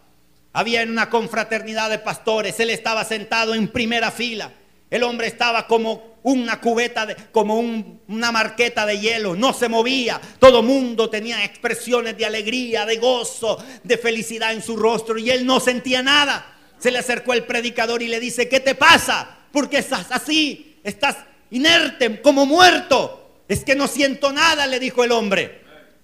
Había 0.53 0.83
una 0.83 1.09
confraternidad 1.09 1.89
de 1.89 2.01
pastores. 2.01 2.61
Él 2.61 2.69
estaba 2.69 3.03
sentado 3.07 3.55
en 3.55 3.69
primera 3.69 4.11
fila. 4.11 4.53
El 4.95 5.03
hombre 5.03 5.27
estaba 5.27 5.67
como 5.67 6.21
una 6.23 6.61
cubeta, 6.61 7.05
de, 7.05 7.17
como 7.33 7.59
una 7.59 8.31
marqueta 8.31 8.87
de 8.87 9.01
hielo. 9.01 9.35
No 9.35 9.53
se 9.53 9.69
movía. 9.69 10.21
Todo 10.39 10.63
mundo 10.63 11.11
tenía 11.11 11.45
expresiones 11.45 12.17
de 12.17 12.25
alegría, 12.25 12.87
de 12.87 12.99
gozo, 12.99 13.59
de 13.83 13.99
felicidad 13.99 14.53
en 14.53 14.63
su 14.63 14.77
rostro. 14.77 15.19
Y 15.19 15.31
él 15.31 15.45
no 15.45 15.59
sentía 15.59 16.01
nada. 16.01 16.47
Se 16.79 16.93
le 16.93 17.01
acercó 17.01 17.33
el 17.33 17.43
predicador 17.43 18.03
y 18.05 18.07
le 18.07 18.21
dice, 18.21 18.49
¿qué 18.49 18.61
te 18.61 18.77
pasa? 18.77 19.37
¿Por 19.51 19.69
qué 19.69 19.79
estás 19.79 20.07
así? 20.13 20.77
Estás 20.85 21.17
inerte, 21.51 22.23
como 22.23 22.47
muerto. 22.47 23.41
Es 23.49 23.65
que 23.65 23.75
no 23.75 23.89
siento 23.89 24.31
nada, 24.31 24.69
le 24.69 24.79
dijo 24.79 25.03
el 25.03 25.11
hombre. 25.11 25.61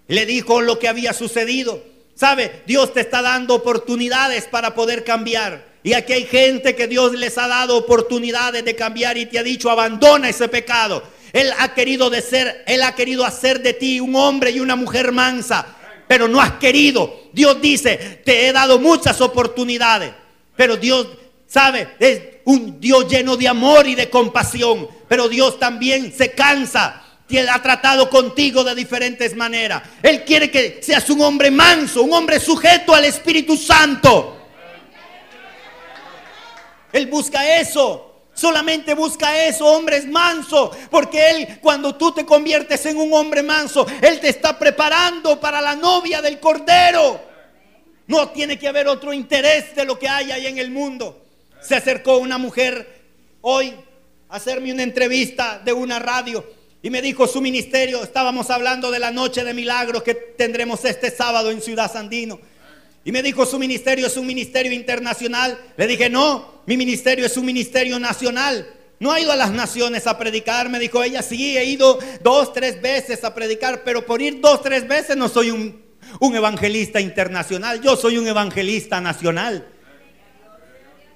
Le 0.09 0.27
dijo 0.27 0.63
lo 0.63 0.81
que 0.81 0.89
había 0.89 1.13
sucedido. 1.13 1.81
¿Sabe? 2.17 2.65
Dios 2.67 2.93
te 2.93 3.03
está 3.03 3.23
dando 3.23 3.55
oportunidades 3.55 4.47
para 4.47 4.75
poder 4.75 5.05
cambiar. 5.05 5.70
Y 5.83 5.95
aquí 5.95 6.13
hay 6.13 6.25
gente 6.25 6.75
que 6.75 6.87
Dios 6.87 7.13
les 7.13 7.39
ha 7.39 7.49
dado 7.49 7.77
oportunidades 7.77 8.65
de 8.65 8.77
cambiar 8.77 9.17
y 9.17 9.27
te 9.27 9.39
ha 9.39 9.43
dicho, 9.43 9.71
abandona 9.71 10.29
ese 10.29 10.49
pecado. 10.49 11.03
Él 11.33 11.51
ha 11.59 11.75
querido 11.75 12.11
ser, 12.21 12.65
él 12.67 12.83
ha 12.83 12.95
querido 12.95 13.25
hacer 13.25 13.63
de 13.63 13.73
ti 13.73 14.01
un 14.01 14.15
hombre 14.17 14.51
y 14.51 14.61
una 14.61 14.77
mujer 14.77 15.13
mansa, 15.13 15.67
pero 16.07 16.29
no 16.29 16.41
has 16.41 16.53
querido. 16.53 17.29
Dios 17.33 17.61
dice, 17.63 18.21
te 18.25 18.49
he 18.49 18.53
dado 18.53 18.79
muchas 18.79 19.21
oportunidades, 19.21 20.13
pero 20.57 20.77
Dios 20.77 21.07
sabe, 21.47 21.89
es 21.99 22.21
un 22.45 22.81
Dios 22.81 23.09
lleno 23.09 23.37
de 23.37 23.49
amor 23.49 23.87
y 23.87 23.95
de 23.95 24.11
compasión. 24.11 24.89
Pero 25.09 25.29
Dios 25.29 25.59
también 25.59 26.13
se 26.17 26.33
cansa 26.33 27.05
ha 27.39 27.63
tratado 27.63 28.11
contigo 28.11 28.65
de 28.65 28.75
diferentes 28.75 29.37
maneras. 29.37 29.83
Él 30.03 30.25
quiere 30.25 30.51
que 30.51 30.81
seas 30.83 31.09
un 31.11 31.21
hombre 31.21 31.51
manso, 31.51 32.03
un 32.03 32.13
hombre 32.13 32.41
sujeto 32.41 32.95
al 32.95 33.05
Espíritu 33.05 33.57
Santo. 33.57 34.40
Él 36.93 37.07
busca 37.07 37.59
eso. 37.59 38.07
Solamente 38.33 38.95
busca 38.95 39.45
eso, 39.45 39.67
hombres 39.67 40.07
mansos. 40.07 40.77
Porque 40.91 41.31
Él, 41.31 41.59
cuando 41.61 41.95
tú 41.97 42.13
te 42.13 42.25
conviertes 42.25 42.87
en 42.87 42.97
un 42.99 43.13
hombre 43.13 43.43
manso, 43.43 43.87
Él 44.01 44.21
te 44.21 44.29
está 44.29 44.59
preparando 44.59 45.39
para 45.39 45.61
la 45.61 45.75
novia 45.75 46.23
del 46.23 46.41
Cordero. 46.41 47.21
No 48.07 48.31
tiene 48.31 48.59
que 48.59 48.69
haber 48.69 48.89
otro 48.89 49.13
interés 49.13 49.75
de 49.75 49.85
lo 49.85 49.99
que 49.99 50.09
hay 50.09 50.33
ahí 50.33 50.47
en 50.47 50.59
el 50.59 50.71
mundo. 50.71 51.23
Se 51.61 51.77
acercó 51.77 52.19
una 52.19 52.39
mujer 52.39 53.01
hoy 53.43 53.75
a 54.29 54.37
hacerme 54.37 54.73
una 54.73 54.83
entrevista 54.83 55.61
de 55.65 55.73
una 55.73 55.99
radio 55.99 56.45
y 56.83 56.89
me 56.89 57.03
dijo 57.03 57.27
su 57.27 57.43
ministerio, 57.43 58.03
estábamos 58.03 58.49
hablando 58.49 58.91
de 58.91 58.99
la 58.99 59.11
noche 59.11 59.45
de 59.45 59.53
milagros 59.53 60.03
que 60.03 60.15
tendremos 60.15 60.83
este 60.85 61.11
sábado 61.11 61.51
en 61.51 61.61
Ciudad 61.61 61.93
Sandino. 61.93 62.41
Y 63.05 63.13
me 63.13 63.23
dijo 63.23 63.45
su 63.45 63.59
ministerio 63.59 64.07
es 64.07 64.17
un 64.17 64.27
ministerio 64.27 64.73
internacional. 64.73 65.59
Le 65.77 65.87
dije, 65.87 66.09
no, 66.09 66.60
mi 66.71 66.77
ministerio 66.77 67.27
es 67.27 67.37
un 67.37 67.45
ministerio 67.45 67.99
nacional. 67.99 68.65
No 69.01 69.11
ha 69.11 69.19
ido 69.19 69.33
a 69.33 69.37
las 69.37 69.51
naciones 69.51 70.07
a 70.07 70.17
predicar, 70.17 70.69
me 70.69 70.79
dijo 70.79 71.03
ella, 71.03 71.21
sí, 71.21 71.59
he 71.59 71.65
ido 71.65 71.99
dos, 72.23 72.53
tres 72.53 72.81
veces 72.81 73.25
a 73.25 73.35
predicar, 73.35 73.83
pero 73.83 74.07
por 74.07 74.23
ir 74.23 74.41
dos, 74.41 74.63
tres 74.63 74.87
veces 74.87 75.17
no 75.17 75.29
soy 75.29 75.51
un, 75.51 75.83
un 76.21 76.37
evangelista 76.37 77.01
internacional, 77.01 77.81
yo 77.81 77.97
soy 77.97 78.19
un 78.19 78.29
evangelista 78.29 79.01
nacional. 79.01 79.67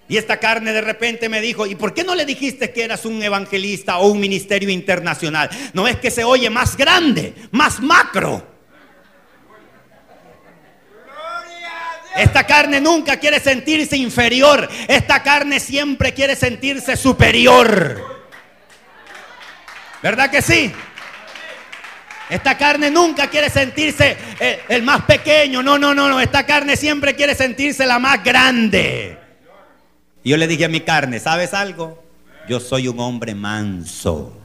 Y 0.09 0.17
esta 0.17 0.41
carne 0.41 0.73
de 0.73 0.81
repente 0.81 1.29
me 1.29 1.41
dijo, 1.41 1.67
¿y 1.67 1.77
por 1.77 1.95
qué 1.95 2.03
no 2.03 2.17
le 2.17 2.27
dijiste 2.27 2.73
que 2.73 2.83
eras 2.83 3.05
un 3.05 3.23
evangelista 3.23 3.99
o 3.99 4.09
un 4.09 4.19
ministerio 4.19 4.71
internacional? 4.71 5.51
No 5.73 5.87
es 5.87 5.99
que 5.99 6.11
se 6.11 6.25
oye 6.25 6.51
más 6.51 6.77
grande, 6.77 7.33
más 7.53 7.81
macro. 7.81 8.54
Esta 12.17 12.45
carne 12.45 12.81
nunca 12.81 13.19
quiere 13.19 13.41
sentirse 13.41 13.97
inferior. 13.97 14.69
Esta 14.87 15.23
carne 15.23 15.59
siempre 15.59 16.15
quiere 16.15 16.37
sentirse 16.37 16.97
superior. 16.97 18.03
¿Verdad 20.03 20.31
que 20.31 20.43
sí? 20.43 20.73
Esta 22.31 22.57
carne 22.57 22.91
nunca 22.91 23.29
quiere 23.29 23.51
sentirse 23.51 24.17
el, 24.39 24.59
el, 24.69 24.83
más 24.83 25.03
pequeño. 25.03 25.63
No, 25.63 25.79
no, 25.79 25.95
no, 25.95 26.09
no. 26.09 26.21
Esta 26.21 26.47
carne 26.47 26.77
siempre 26.77 27.15
quiere 27.15 27.35
sentirse 27.35 27.85
la 27.85 27.99
más 27.99 28.23
grande. 28.23 29.19
Y 30.23 30.31
yo 30.31 30.37
le 30.37 30.47
dije 30.47 30.65
a 30.65 30.69
mi 30.69 30.81
carne, 30.81 31.21
¿sabes 31.21 31.53
algo? 31.53 32.03
Yo 32.49 32.61
soy 32.61 32.89
un 32.89 33.01
hombre 33.01 33.35
manso. 33.35 34.44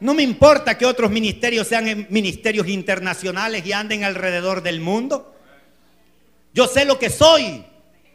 No 0.00 0.12
me 0.12 0.22
importa 0.22 0.76
que 0.76 0.84
otros 0.84 1.10
ministerios 1.10 1.68
sean 1.68 2.06
ministerios 2.10 2.68
internacionales 2.68 3.64
y 3.64 3.72
anden 3.72 4.04
alrededor 4.04 4.62
del 4.62 4.80
mundo. 4.80 5.34
Yo 6.52 6.66
sé 6.66 6.84
lo 6.84 6.98
que 6.98 7.10
soy. 7.10 7.64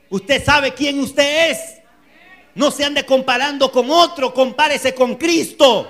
Usted 0.10 0.44
sabe 0.44 0.74
quién 0.74 1.00
usted 1.00 1.52
es. 1.52 1.60
No 2.54 2.70
se 2.70 2.84
ande 2.84 3.06
comparando 3.06 3.72
con 3.72 3.90
otro, 3.90 4.34
compárese 4.34 4.94
con 4.94 5.16
Cristo. 5.16 5.90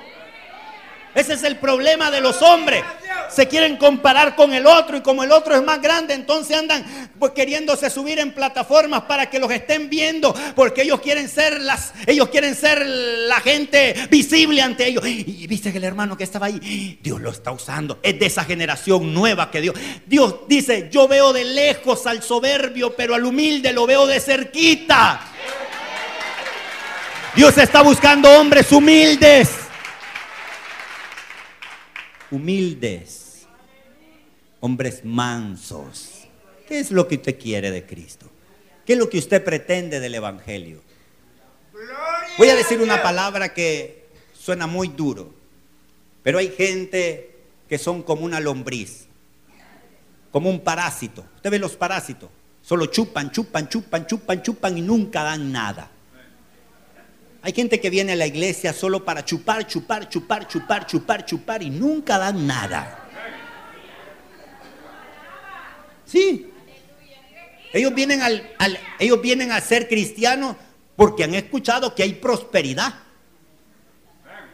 Ese 1.14 1.34
es 1.34 1.44
el 1.44 1.58
problema 1.58 2.12
de 2.12 2.22
los 2.22 2.42
hombres. 2.42 2.84
Se 3.34 3.48
quieren 3.48 3.78
comparar 3.78 4.36
con 4.36 4.54
el 4.54 4.66
otro 4.66 4.98
y 4.98 5.02
como 5.02 5.24
el 5.24 5.32
otro 5.32 5.56
es 5.56 5.64
más 5.64 5.82
grande, 5.82 6.14
entonces 6.14 6.58
andan 6.58 7.12
pues, 7.18 7.32
queriéndose 7.32 7.90
subir 7.90 8.20
en 8.20 8.34
plataformas 8.34 9.04
para 9.04 9.30
que 9.30 9.40
los 9.40 9.52
estén 9.52 9.90
viendo, 9.90 10.34
porque 10.56 10.82
ellos 10.82 11.02
quieren 11.02 11.30
ser 11.30 11.62
las, 11.62 11.94
ellos 12.06 12.30
quieren 12.30 12.56
ser 12.56 12.86
la 12.86 13.40
gente 13.40 13.96
visible 14.10 14.62
ante 14.62 14.88
ellos. 14.88 15.06
Y, 15.08 15.44
y 15.44 15.48
viste 15.48 15.72
que 15.72 15.78
el 15.78 15.84
hermano 15.84 16.18
que 16.18 16.24
estaba 16.24 16.48
ahí, 16.48 17.00
Dios 17.02 17.22
lo 17.22 17.32
está 17.32 17.52
usando. 17.52 18.00
Es 18.04 18.20
de 18.20 18.26
esa 18.26 18.44
generación 18.44 19.14
nueva 19.14 19.50
que 19.50 19.62
Dios. 19.62 19.76
Dios 20.06 20.36
dice, 20.48 20.90
yo 20.92 21.08
veo 21.08 21.34
de 21.34 21.46
lejos 21.46 22.06
al 22.08 22.22
soberbio, 22.24 22.96
pero 22.96 23.16
al 23.16 23.26
humilde 23.26 23.72
lo 23.74 23.86
veo 23.86 24.08
de 24.08 24.20
cerquita. 24.20 25.28
Dios 27.36 27.58
está 27.58 27.82
buscando 27.82 28.30
hombres 28.30 28.72
humildes 28.74 29.61
humildes, 32.32 33.46
hombres 34.62 35.04
mansos. 35.04 36.28
¿Qué 36.68 36.80
es 36.80 36.92
lo 36.92 37.08
que 37.08 37.16
usted 37.16 37.38
quiere 37.38 37.70
de 37.70 37.86
Cristo? 37.86 38.28
¿Qué 38.86 38.94
es 38.94 39.00
lo 39.00 39.10
que 39.10 39.20
usted 39.20 39.44
pretende 39.44 40.00
del 40.00 40.16
Evangelio? 40.16 40.82
Voy 42.38 42.50
a 42.50 42.56
decir 42.56 42.82
una 42.82 43.04
palabra 43.04 43.54
que 43.54 44.06
suena 44.34 44.66
muy 44.66 44.88
duro, 44.88 45.34
pero 46.24 46.40
hay 46.40 46.50
gente 46.50 47.36
que 47.68 47.78
son 47.78 48.02
como 48.04 48.24
una 48.24 48.40
lombriz, 48.40 49.06
como 50.32 50.50
un 50.50 50.62
parásito. 50.62 51.26
Usted 51.36 51.52
ve 51.52 51.60
los 51.60 51.76
parásitos, 51.76 52.30
solo 52.62 52.86
chupan, 52.86 53.32
chupan, 53.32 53.68
chupan, 53.68 54.08
chupan, 54.08 54.42
chupan 54.42 54.78
y 54.78 54.82
nunca 54.82 55.24
dan 55.24 55.52
nada. 55.52 55.91
Hay 57.44 57.54
gente 57.54 57.80
que 57.80 57.90
viene 57.90 58.12
a 58.12 58.16
la 58.16 58.28
iglesia 58.28 58.72
solo 58.72 59.04
para 59.04 59.26
chupar, 59.26 59.66
chupar, 59.66 60.08
chupar, 60.08 60.48
chupar, 60.48 60.86
chupar, 60.86 61.26
chupar 61.26 61.64
y 61.64 61.72
nunca 61.72 62.20
dan 62.20 62.46
nada. 62.46 63.10
Sí. 66.06 66.52
Ellos 67.74 67.96
vienen, 67.96 68.22
al, 68.22 68.44
ellos 69.00 69.22
vienen 69.22 69.52
a 69.52 69.62
ser 69.62 69.88
cristianos 69.88 70.56
porque 70.96 71.24
han 71.24 71.34
escuchado 71.34 71.96
que 71.96 72.04
hay 72.04 72.14
prosperidad. 72.14 72.94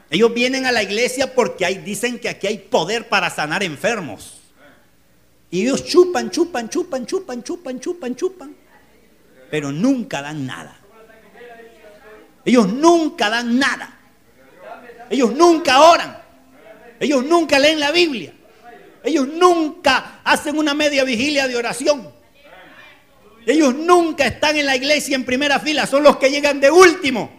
Ellos 0.09 0.33
vienen 0.33 0.65
a 0.65 0.71
la 0.71 0.83
iglesia 0.83 1.33
porque 1.35 1.65
hay, 1.65 1.79
dicen 1.79 2.19
que 2.19 2.29
aquí 2.29 2.47
hay 2.47 2.59
poder 2.59 3.09
para 3.09 3.29
sanar 3.29 3.63
enfermos. 3.63 4.37
Y 5.49 5.63
ellos 5.63 5.83
chupan, 5.83 6.29
chupan, 6.31 6.69
chupan, 6.69 7.05
chupan, 7.05 7.43
chupan, 7.43 7.79
chupan, 7.79 8.15
chupan. 8.15 8.55
Pero 9.49 9.71
nunca 9.71 10.21
dan 10.21 10.45
nada. 10.45 10.79
Ellos 12.47 12.69
nunca 12.69 13.29
dan 13.29 13.59
nada. 13.59 13.93
Ellos 15.09 15.33
nunca 15.33 15.81
oran. 15.81 16.17
Ellos 16.97 17.25
nunca 17.25 17.59
leen 17.59 17.77
la 17.77 17.91
Biblia. 17.91 18.33
Ellos 19.03 19.27
nunca 19.27 20.21
hacen 20.23 20.57
una 20.57 20.73
media 20.73 21.03
vigilia 21.03 21.45
de 21.45 21.57
oración. 21.57 22.09
Ellos 23.45 23.75
nunca 23.75 24.27
están 24.27 24.55
en 24.55 24.65
la 24.65 24.77
iglesia 24.77 25.15
en 25.15 25.25
primera 25.25 25.59
fila. 25.59 25.85
Son 25.85 26.01
los 26.01 26.15
que 26.15 26.29
llegan 26.29 26.61
de 26.61 26.71
último. 26.71 27.29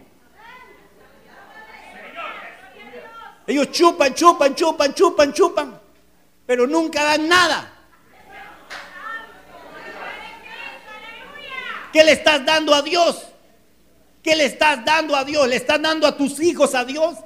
Ellos 3.46 3.70
chupan, 3.70 4.12
chupan, 4.12 4.54
chupan, 4.54 4.92
chupan, 4.92 5.32
chupan. 5.32 5.80
Pero 6.44 6.66
nunca 6.66 7.02
dan 7.02 7.26
nada. 7.26 7.72
¿Qué 11.94 12.04
le 12.04 12.12
estás 12.12 12.44
dando 12.44 12.74
a 12.74 12.82
Dios? 12.82 13.27
¿Qué 14.22 14.36
le 14.36 14.44
estás 14.46 14.84
dando 14.84 15.16
a 15.16 15.24
Dios? 15.24 15.48
¿Le 15.48 15.56
estás 15.56 15.80
dando 15.80 16.06
a 16.06 16.16
tus 16.16 16.40
hijos 16.40 16.74
a 16.74 16.84
Dios? 16.84 17.16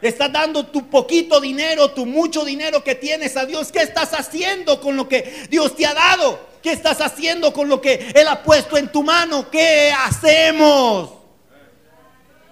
¿Le 0.00 0.08
estás 0.08 0.32
dando 0.32 0.66
tu 0.66 0.88
poquito 0.88 1.40
dinero, 1.40 1.90
tu 1.90 2.06
mucho 2.06 2.44
dinero 2.44 2.84
que 2.84 2.94
tienes 2.94 3.36
a 3.36 3.46
Dios? 3.46 3.72
¿Qué 3.72 3.80
estás 3.80 4.12
haciendo 4.14 4.80
con 4.80 4.96
lo 4.96 5.08
que 5.08 5.46
Dios 5.50 5.74
te 5.74 5.86
ha 5.86 5.94
dado? 5.94 6.38
¿Qué 6.62 6.72
estás 6.72 7.00
haciendo 7.00 7.52
con 7.52 7.68
lo 7.68 7.80
que 7.80 8.12
Él 8.14 8.28
ha 8.28 8.42
puesto 8.42 8.76
en 8.76 8.92
tu 8.92 9.02
mano? 9.02 9.50
¿Qué 9.50 9.92
hacemos? 10.04 11.10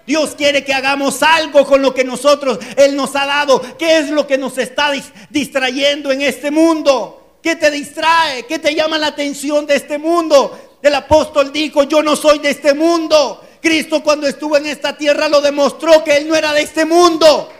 Dios 0.05 0.35
quiere 0.35 0.63
que 0.63 0.73
hagamos 0.73 1.21
algo 1.21 1.65
con 1.65 1.81
lo 1.81 1.93
que 1.93 2.05
nosotros, 2.05 2.59
Él 2.77 2.95
nos 2.95 3.15
ha 3.15 3.25
dado. 3.25 3.61
¿Qué 3.77 3.97
es 3.97 4.09
lo 4.09 4.25
que 4.25 4.37
nos 4.37 4.57
está 4.57 4.91
distrayendo 5.29 6.11
en 6.11 6.21
este 6.21 6.49
mundo? 6.49 7.37
¿Qué 7.41 7.55
te 7.55 7.69
distrae? 7.71 8.45
¿Qué 8.45 8.59
te 8.59 8.73
llama 8.73 8.97
la 8.97 9.07
atención 9.07 9.65
de 9.65 9.75
este 9.75 9.97
mundo? 9.97 10.77
El 10.81 10.95
apóstol 10.95 11.51
dijo, 11.51 11.83
yo 11.83 12.01
no 12.01 12.15
soy 12.15 12.39
de 12.39 12.49
este 12.49 12.73
mundo. 12.73 13.43
Cristo 13.61 14.03
cuando 14.03 14.27
estuvo 14.27 14.57
en 14.57 14.65
esta 14.67 14.97
tierra 14.97 15.27
lo 15.27 15.41
demostró 15.41 16.03
que 16.03 16.17
Él 16.17 16.27
no 16.27 16.35
era 16.35 16.53
de 16.53 16.61
este 16.61 16.85
mundo. 16.85 17.53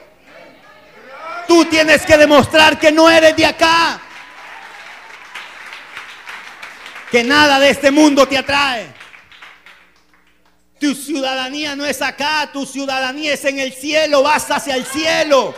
Tú 1.47 1.65
tienes 1.65 2.05
que 2.05 2.17
demostrar 2.17 2.77
que 2.77 2.91
no 2.91 3.09
eres 3.09 3.35
de 3.35 3.45
acá. 3.45 4.01
Que 7.09 7.23
nada 7.23 7.59
de 7.59 7.69
este 7.69 7.89
mundo 7.89 8.27
te 8.27 8.37
atrae. 8.37 8.93
Tu 10.79 10.93
ciudadanía 10.93 11.75
no 11.75 11.85
es 11.85 12.01
acá, 12.01 12.49
tu 12.51 12.65
ciudadanía 12.65 13.33
es 13.33 13.45
en 13.45 13.59
el 13.59 13.73
cielo, 13.73 14.23
vas 14.23 14.51
hacia 14.51 14.75
el 14.75 14.85
cielo. 14.85 15.55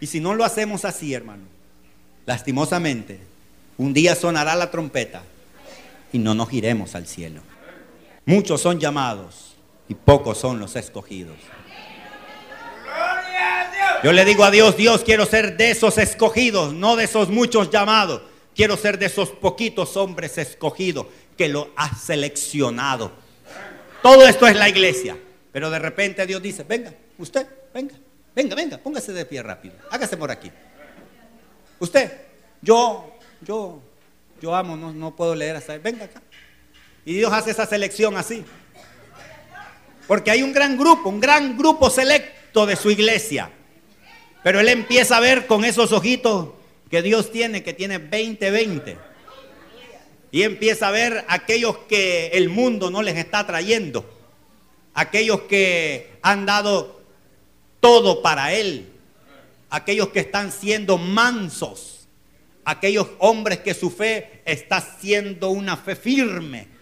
Y 0.00 0.06
si 0.06 0.18
no 0.18 0.34
lo 0.34 0.44
hacemos 0.44 0.84
así, 0.84 1.14
hermano, 1.14 1.44
lastimosamente, 2.26 3.20
un 3.78 3.92
día 3.92 4.14
sonará 4.14 4.54
la 4.54 4.70
trompeta 4.70 5.22
y 6.12 6.18
no 6.18 6.34
nos 6.34 6.52
iremos 6.52 6.94
al 6.94 7.06
cielo. 7.06 7.40
Muchos 8.26 8.60
son 8.60 8.78
llamados 8.78 9.54
y 9.88 9.94
pocos 9.94 10.38
son 10.38 10.58
los 10.58 10.76
escogidos. 10.76 11.36
Yo 14.02 14.12
le 14.12 14.24
digo 14.24 14.44
a 14.44 14.50
Dios, 14.50 14.76
Dios, 14.76 15.02
quiero 15.02 15.24
ser 15.26 15.56
de 15.56 15.70
esos 15.70 15.98
escogidos, 15.98 16.74
no 16.74 16.96
de 16.96 17.04
esos 17.04 17.30
muchos 17.30 17.70
llamados. 17.70 18.22
Quiero 18.54 18.76
ser 18.76 18.98
de 18.98 19.06
esos 19.06 19.30
poquitos 19.30 19.96
hombres 19.96 20.38
escogidos 20.38 21.06
que 21.36 21.48
lo 21.48 21.70
has 21.76 22.02
seleccionado. 22.02 23.12
Todo 24.02 24.26
esto 24.26 24.46
es 24.46 24.56
la 24.56 24.68
iglesia. 24.68 25.16
Pero 25.54 25.70
de 25.70 25.78
repente 25.78 26.26
Dios 26.26 26.42
dice, 26.42 26.64
venga, 26.64 26.92
usted, 27.16 27.46
venga, 27.72 27.94
venga, 28.34 28.54
venga, 28.54 28.78
póngase 28.78 29.12
de 29.12 29.24
pie 29.24 29.42
rápido. 29.42 29.76
Hágase 29.90 30.16
por 30.16 30.30
aquí. 30.30 30.50
Usted, 31.78 32.12
yo, 32.60 33.13
yo, 33.44 33.80
yo 34.40 34.54
amo, 34.54 34.76
no, 34.76 34.92
no 34.92 35.14
puedo 35.14 35.34
leer 35.34 35.56
hasta. 35.56 35.78
Venga 35.78 36.04
acá. 36.06 36.22
Y 37.04 37.14
Dios 37.14 37.32
hace 37.32 37.50
esa 37.50 37.66
selección 37.66 38.16
así. 38.16 38.44
Porque 40.06 40.30
hay 40.30 40.42
un 40.42 40.52
gran 40.52 40.76
grupo, 40.76 41.08
un 41.08 41.20
gran 41.20 41.56
grupo 41.56 41.90
selecto 41.90 42.66
de 42.66 42.76
su 42.76 42.90
iglesia. 42.90 43.50
Pero 44.42 44.60
Él 44.60 44.68
empieza 44.68 45.16
a 45.16 45.20
ver 45.20 45.46
con 45.46 45.64
esos 45.64 45.92
ojitos 45.92 46.50
que 46.90 47.02
Dios 47.02 47.32
tiene, 47.32 47.62
que 47.62 47.72
tiene 47.72 47.98
20-20. 47.98 48.96
Y 50.30 50.42
empieza 50.42 50.88
a 50.88 50.90
ver 50.90 51.24
aquellos 51.28 51.78
que 51.88 52.28
el 52.28 52.48
mundo 52.48 52.90
no 52.90 53.02
les 53.02 53.16
está 53.16 53.46
trayendo. 53.46 54.04
Aquellos 54.92 55.42
que 55.42 56.18
han 56.22 56.44
dado 56.44 57.00
todo 57.80 58.20
para 58.20 58.52
Él. 58.52 58.90
Aquellos 59.70 60.08
que 60.08 60.20
están 60.20 60.52
siendo 60.52 60.98
mansos. 60.98 61.93
Aquellos 62.64 63.08
hombres 63.18 63.58
que 63.60 63.74
su 63.74 63.90
fe 63.90 64.42
está 64.44 64.80
siendo 64.80 65.50
una 65.50 65.76
fe 65.76 65.96
firme 65.96 66.74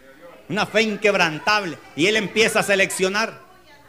una 0.53 0.67
fe 0.67 0.83
inquebrantable. 0.83 1.79
Y 1.97 2.07
él 2.07 2.17
empieza 2.17 2.61
a 2.61 2.63
seleccionar. 2.63 3.41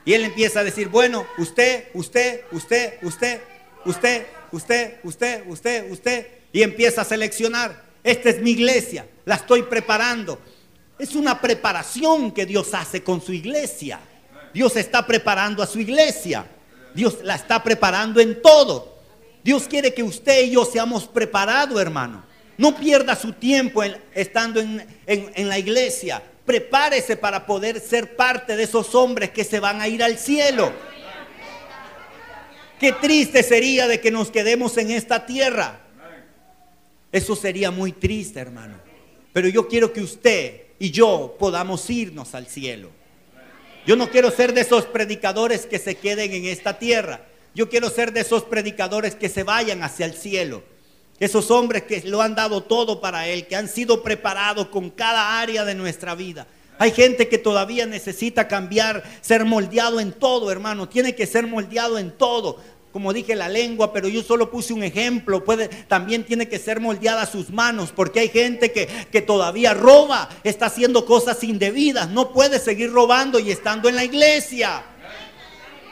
Y 0.06 0.14
él 0.14 0.26
empieza 0.26 0.62
a 0.62 0.64
decir, 0.64 0.88
bueno, 0.88 1.26
usted, 1.38 1.90
usted, 1.94 2.42
usted, 2.52 3.00
usted, 3.02 3.42
usted, 3.86 4.26
usted, 4.52 5.00
usted, 5.04 5.44
usted, 5.48 5.92
usted. 5.92 6.28
Y 6.52 6.64
empieza 6.64 7.02
a 7.02 7.06
seleccionar. 7.06 7.84
Esta 8.04 8.30
es 8.30 8.42
mi 8.42 8.52
iglesia, 8.52 9.08
la 9.24 9.36
estoy 9.36 9.64
preparando. 9.64 10.40
Es 11.00 11.16
una 11.16 11.40
preparación 11.40 12.32
que 12.32 12.46
Dios 12.46 12.74
hace 12.74 13.02
con 13.02 13.22
su 13.22 13.32
iglesia. 13.32 14.00
Dios 14.54 14.76
está 14.76 15.06
preparando 15.08 15.64
a 15.64 15.68
su 15.68 15.80
iglesia. 15.80 16.46
Dios 16.94 17.20
la 17.24 17.36
está 17.36 17.64
preparando 17.64 18.20
en 18.20 18.42
todo. 18.42 18.93
Dios 19.44 19.68
quiere 19.68 19.94
que 19.94 20.04
usted 20.04 20.44
y 20.46 20.52
yo 20.52 20.66
seamos 20.66 21.08
preparados, 21.08 21.80
hermano. 21.82 22.24
No 22.58 22.76
pierda 22.76 23.16
su 23.16 23.34
tiempo 23.34 23.84
estando 24.14 24.60
en, 24.60 24.86
en 25.08 25.50
la 25.50 25.60
iglesia 25.60 26.22
prepárese 26.46 27.16
para 27.16 27.46
poder 27.46 27.80
ser 27.80 28.16
parte 28.16 28.56
de 28.56 28.64
esos 28.64 28.94
hombres 28.96 29.32
que 29.32 29.44
se 29.44 29.60
van 29.60 29.82
a 29.82 29.88
ir 29.88 30.04
al 30.04 30.18
cielo. 30.18 30.72
Qué 32.80 32.92
triste 32.92 33.44
sería 33.44 33.88
de 33.88 34.02
que 34.02 34.12
nos 34.12 34.30
quedemos 34.30 34.78
en 34.78 34.92
esta 34.92 35.26
tierra. 35.26 35.80
Eso 37.12 37.36
sería 37.36 37.72
muy 37.72 37.94
triste, 37.94 38.40
hermano. 38.40 38.76
Pero 39.32 39.48
yo 39.48 39.68
quiero 39.68 39.94
que 39.94 40.02
usted 40.02 40.64
y 40.80 40.92
yo 40.92 41.36
podamos 41.40 41.90
irnos 41.90 42.36
al 42.36 42.48
cielo. 42.48 42.90
Yo 43.86 43.96
no 43.96 44.10
quiero 44.10 44.32
ser 44.32 44.54
de 44.54 44.62
esos 44.62 44.86
predicadores 44.86 45.66
que 45.66 45.80
se 45.80 45.96
queden 45.96 46.34
en 46.34 46.46
esta 46.46 46.78
tierra. 46.78 47.22
Yo 47.56 47.70
quiero 47.70 47.90
ser 47.90 48.14
de 48.14 48.22
esos 48.22 48.44
predicadores 48.44 49.16
que 49.16 49.30
se 49.30 49.44
vayan 49.44 49.84
hacia 49.84 50.06
el 50.06 50.14
cielo. 50.14 50.64
Esos 51.20 51.52
hombres 51.52 51.84
que 51.84 52.02
lo 52.02 52.22
han 52.22 52.36
dado 52.36 52.64
todo 52.64 53.00
para 53.00 53.28
Él, 53.28 53.46
que 53.46 53.56
han 53.56 53.70
sido 53.70 54.02
preparados 54.02 54.68
con 54.68 54.90
cada 54.90 55.40
área 55.40 55.64
de 55.64 55.76
nuestra 55.76 56.16
vida. 56.16 56.48
Hay 56.80 56.92
gente 56.92 57.30
que 57.30 57.38
todavía 57.38 57.86
necesita 57.86 58.48
cambiar, 58.48 59.04
ser 59.22 59.46
moldeado 59.46 60.00
en 60.00 60.12
todo, 60.12 60.52
hermano. 60.52 60.90
Tiene 60.90 61.14
que 61.14 61.28
ser 61.28 61.46
moldeado 61.46 62.00
en 62.00 62.12
todo. 62.12 62.58
Como 62.92 63.14
dije, 63.14 63.36
la 63.36 63.50
lengua, 63.50 63.94
pero 63.94 64.08
yo 64.08 64.24
solo 64.24 64.50
puse 64.50 64.74
un 64.74 64.84
ejemplo. 64.84 65.44
Puede, 65.44 65.68
también 65.68 66.24
tiene 66.24 66.48
que 66.48 66.60
ser 66.60 66.80
moldeada 66.80 67.26
sus 67.28 67.52
manos, 67.52 67.92
porque 67.92 68.20
hay 68.20 68.30
gente 68.30 68.72
que, 68.72 68.88
que 69.12 69.22
todavía 69.22 69.74
roba, 69.74 70.30
está 70.44 70.66
haciendo 70.66 71.06
cosas 71.06 71.44
indebidas. 71.44 72.10
No 72.10 72.32
puede 72.34 72.60
seguir 72.60 72.92
robando 72.92 73.40
y 73.40 73.52
estando 73.52 73.88
en 73.88 73.96
la 73.96 74.04
iglesia. 74.04 74.84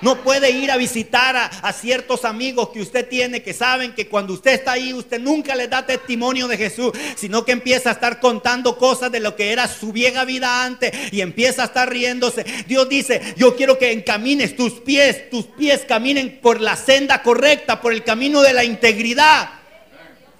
No 0.01 0.23
puede 0.23 0.49
ir 0.49 0.71
a 0.71 0.77
visitar 0.77 1.35
a, 1.35 1.73
ciertos 1.73 2.25
amigos 2.25 2.69
que 2.69 2.81
usted 2.81 3.07
tiene 3.07 3.43
que 3.43 3.53
saben 3.53 3.93
que 3.93 4.07
cuando 4.07 4.33
usted 4.33 4.53
está 4.53 4.73
ahí, 4.73 4.93
usted 4.93 5.19
nunca 5.19 5.55
les 5.55 5.69
da 5.69 5.85
testimonio 5.85 6.47
de 6.47 6.57
Jesús, 6.57 6.91
sino 7.15 7.45
que 7.45 7.51
empieza 7.51 7.89
a 7.89 7.93
estar 7.93 8.19
contando 8.19 8.77
cosas 8.77 9.11
de 9.11 9.19
lo 9.19 9.35
que 9.35 9.51
era 9.51 9.67
su 9.67 9.91
vieja 9.91 10.25
vida 10.25 10.65
antes 10.65 10.91
y 11.11 11.21
empieza 11.21 11.63
a 11.63 11.65
estar 11.65 11.89
riéndose. 11.89 12.43
Dios 12.67 12.89
dice, 12.89 13.21
yo 13.37 13.55
quiero 13.55 13.77
que 13.77 13.91
encamines 13.91 14.55
tus 14.55 14.73
pies, 14.73 15.29
tus 15.29 15.45
pies 15.45 15.85
caminen 15.87 16.39
por 16.41 16.61
la 16.61 16.75
senda 16.75 17.21
correcta, 17.21 17.79
por 17.79 17.93
el 17.93 18.03
camino 18.03 18.41
de 18.41 18.53
la 18.53 18.63
integridad. 18.63 19.60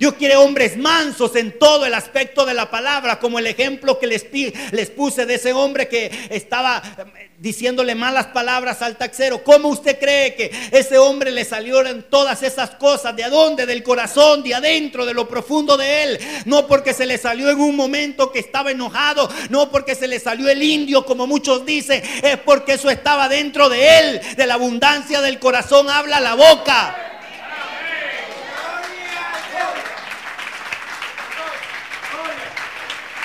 Dios 0.02 0.16
quiere 0.16 0.36
hombres 0.36 0.78
mansos 0.78 1.36
en 1.36 1.60
todo 1.60 1.86
el 1.86 1.94
aspecto 1.94 2.44
de 2.44 2.56
la 2.56 2.72
palabra, 2.72 3.20
como 3.20 3.38
el 3.38 3.46
ejemplo 3.46 4.00
que 4.00 4.08
les, 4.08 4.26
les 4.72 4.90
puse 4.90 5.28
de 5.28 5.36
ese 5.36 5.54
hombre 5.54 5.88
que 5.88 6.10
estaba 6.32 6.82
eh, 7.20 7.30
diciéndole 7.38 7.94
malas 7.94 8.26
palabras 8.26 8.82
al 8.82 8.98
taxero. 8.98 9.44
¿Cómo 9.44 9.70
usted 9.70 10.00
cree 10.00 10.34
que 10.34 10.52
ese 10.72 10.98
hombre 10.98 11.30
le 11.30 11.46
salieron 11.46 12.08
todas 12.10 12.42
esas 12.42 12.72
cosas? 12.72 13.16
¿De 13.16 13.30
dónde? 13.30 13.68
Del 13.68 13.84
corazón, 13.84 14.42
de 14.42 14.56
adentro, 14.56 15.06
de 15.06 15.14
lo 15.14 15.30
profundo 15.30 15.78
de 15.78 16.02
él. 16.02 16.20
No 16.46 16.66
porque 16.66 16.96
se 16.96 17.06
le 17.06 17.20
salió 17.20 17.52
en 17.52 17.60
un 17.60 17.76
momento 17.76 18.32
que 18.32 18.40
estaba 18.40 18.72
enojado, 18.72 19.30
no 19.50 19.70
porque 19.70 19.94
se 19.94 20.08
le 20.08 20.20
salió 20.20 20.50
el 20.50 20.64
indio, 20.64 21.06
como 21.06 21.28
muchos 21.28 21.64
dicen, 21.64 22.02
es 22.24 22.38
porque 22.38 22.74
eso 22.74 22.90
estaba 22.90 23.30
dentro 23.30 23.70
de 23.70 24.00
él. 24.00 24.22
De 24.36 24.48
la 24.48 24.56
abundancia 24.56 25.22
del 25.22 25.38
corazón 25.38 25.92
habla 25.92 26.20
la 26.20 26.34
boca. 26.34 27.11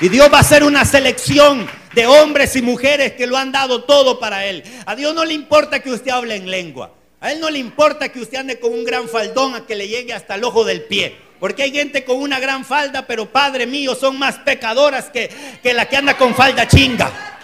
Y 0.01 0.11
Dios 0.11 0.31
va 0.31 0.39
a 0.39 0.41
hacer 0.43 0.63
una 0.63 0.85
selección 0.85 1.67
de 1.95 2.07
hombres 2.07 2.55
y 2.57 2.61
mujeres 2.61 3.13
que 3.13 3.27
lo 3.27 3.39
han 3.39 3.51
dado 3.51 3.85
todo 3.85 4.21
para 4.21 4.45
Él. 4.45 4.63
A 4.85 4.95
Dios 4.95 5.15
no 5.15 5.25
le 5.25 5.33
importa 5.33 5.81
que 5.81 5.91
usted 5.91 6.11
hable 6.11 6.37
en 6.37 6.51
lengua. 6.51 6.93
A 7.21 7.33
Él 7.33 7.41
no 7.41 7.49
le 7.49 7.59
importa 7.59 8.11
que 8.11 8.21
usted 8.21 8.39
ande 8.39 8.61
con 8.61 8.75
un 8.75 8.85
gran 8.85 9.09
faldón 9.09 9.55
a 9.55 9.65
que 9.65 9.75
le 9.75 9.89
llegue 9.89 10.13
hasta 10.13 10.35
el 10.35 10.45
ojo 10.45 10.65
del 10.65 10.83
pie. 10.83 11.17
Porque 11.41 11.63
hay 11.63 11.73
gente 11.73 12.05
con 12.05 12.19
una 12.19 12.39
gran 12.39 12.67
falda, 12.67 13.07
pero 13.07 13.33
Padre 13.33 13.67
mío, 13.67 13.95
son 13.95 14.19
más 14.19 14.37
pecadoras 14.39 15.07
que, 15.09 15.31
que 15.63 15.73
la 15.73 15.89
que 15.89 15.97
anda 15.97 16.19
con 16.19 16.35
falda 16.35 16.69
chinga. 16.69 17.36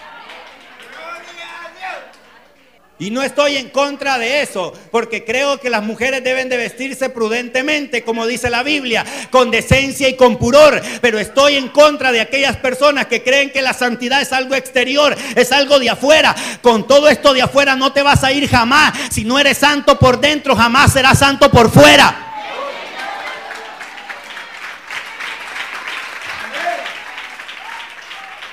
Y 3.02 3.10
no 3.10 3.20
estoy 3.24 3.56
en 3.56 3.70
contra 3.70 4.16
de 4.16 4.42
eso, 4.42 4.72
porque 4.92 5.24
creo 5.24 5.58
que 5.58 5.70
las 5.70 5.82
mujeres 5.82 6.22
deben 6.22 6.48
de 6.48 6.56
vestirse 6.56 7.10
prudentemente, 7.10 8.04
como 8.04 8.28
dice 8.28 8.48
la 8.48 8.62
Biblia, 8.62 9.04
con 9.32 9.50
decencia 9.50 10.08
y 10.08 10.14
con 10.14 10.38
pudor. 10.38 10.80
Pero 11.00 11.18
estoy 11.18 11.56
en 11.56 11.66
contra 11.70 12.12
de 12.12 12.20
aquellas 12.20 12.58
personas 12.58 13.06
que 13.06 13.24
creen 13.24 13.50
que 13.50 13.60
la 13.60 13.72
santidad 13.72 14.22
es 14.22 14.32
algo 14.32 14.54
exterior, 14.54 15.16
es 15.34 15.50
algo 15.50 15.80
de 15.80 15.90
afuera. 15.90 16.32
Con 16.60 16.86
todo 16.86 17.08
esto 17.08 17.34
de 17.34 17.42
afuera 17.42 17.74
no 17.74 17.92
te 17.92 18.02
vas 18.02 18.22
a 18.22 18.30
ir 18.30 18.48
jamás. 18.48 18.92
Si 19.10 19.24
no 19.24 19.36
eres 19.36 19.58
santo 19.58 19.98
por 19.98 20.20
dentro, 20.20 20.54
jamás 20.54 20.92
serás 20.92 21.18
santo 21.18 21.50
por 21.50 21.72
fuera. 21.72 22.28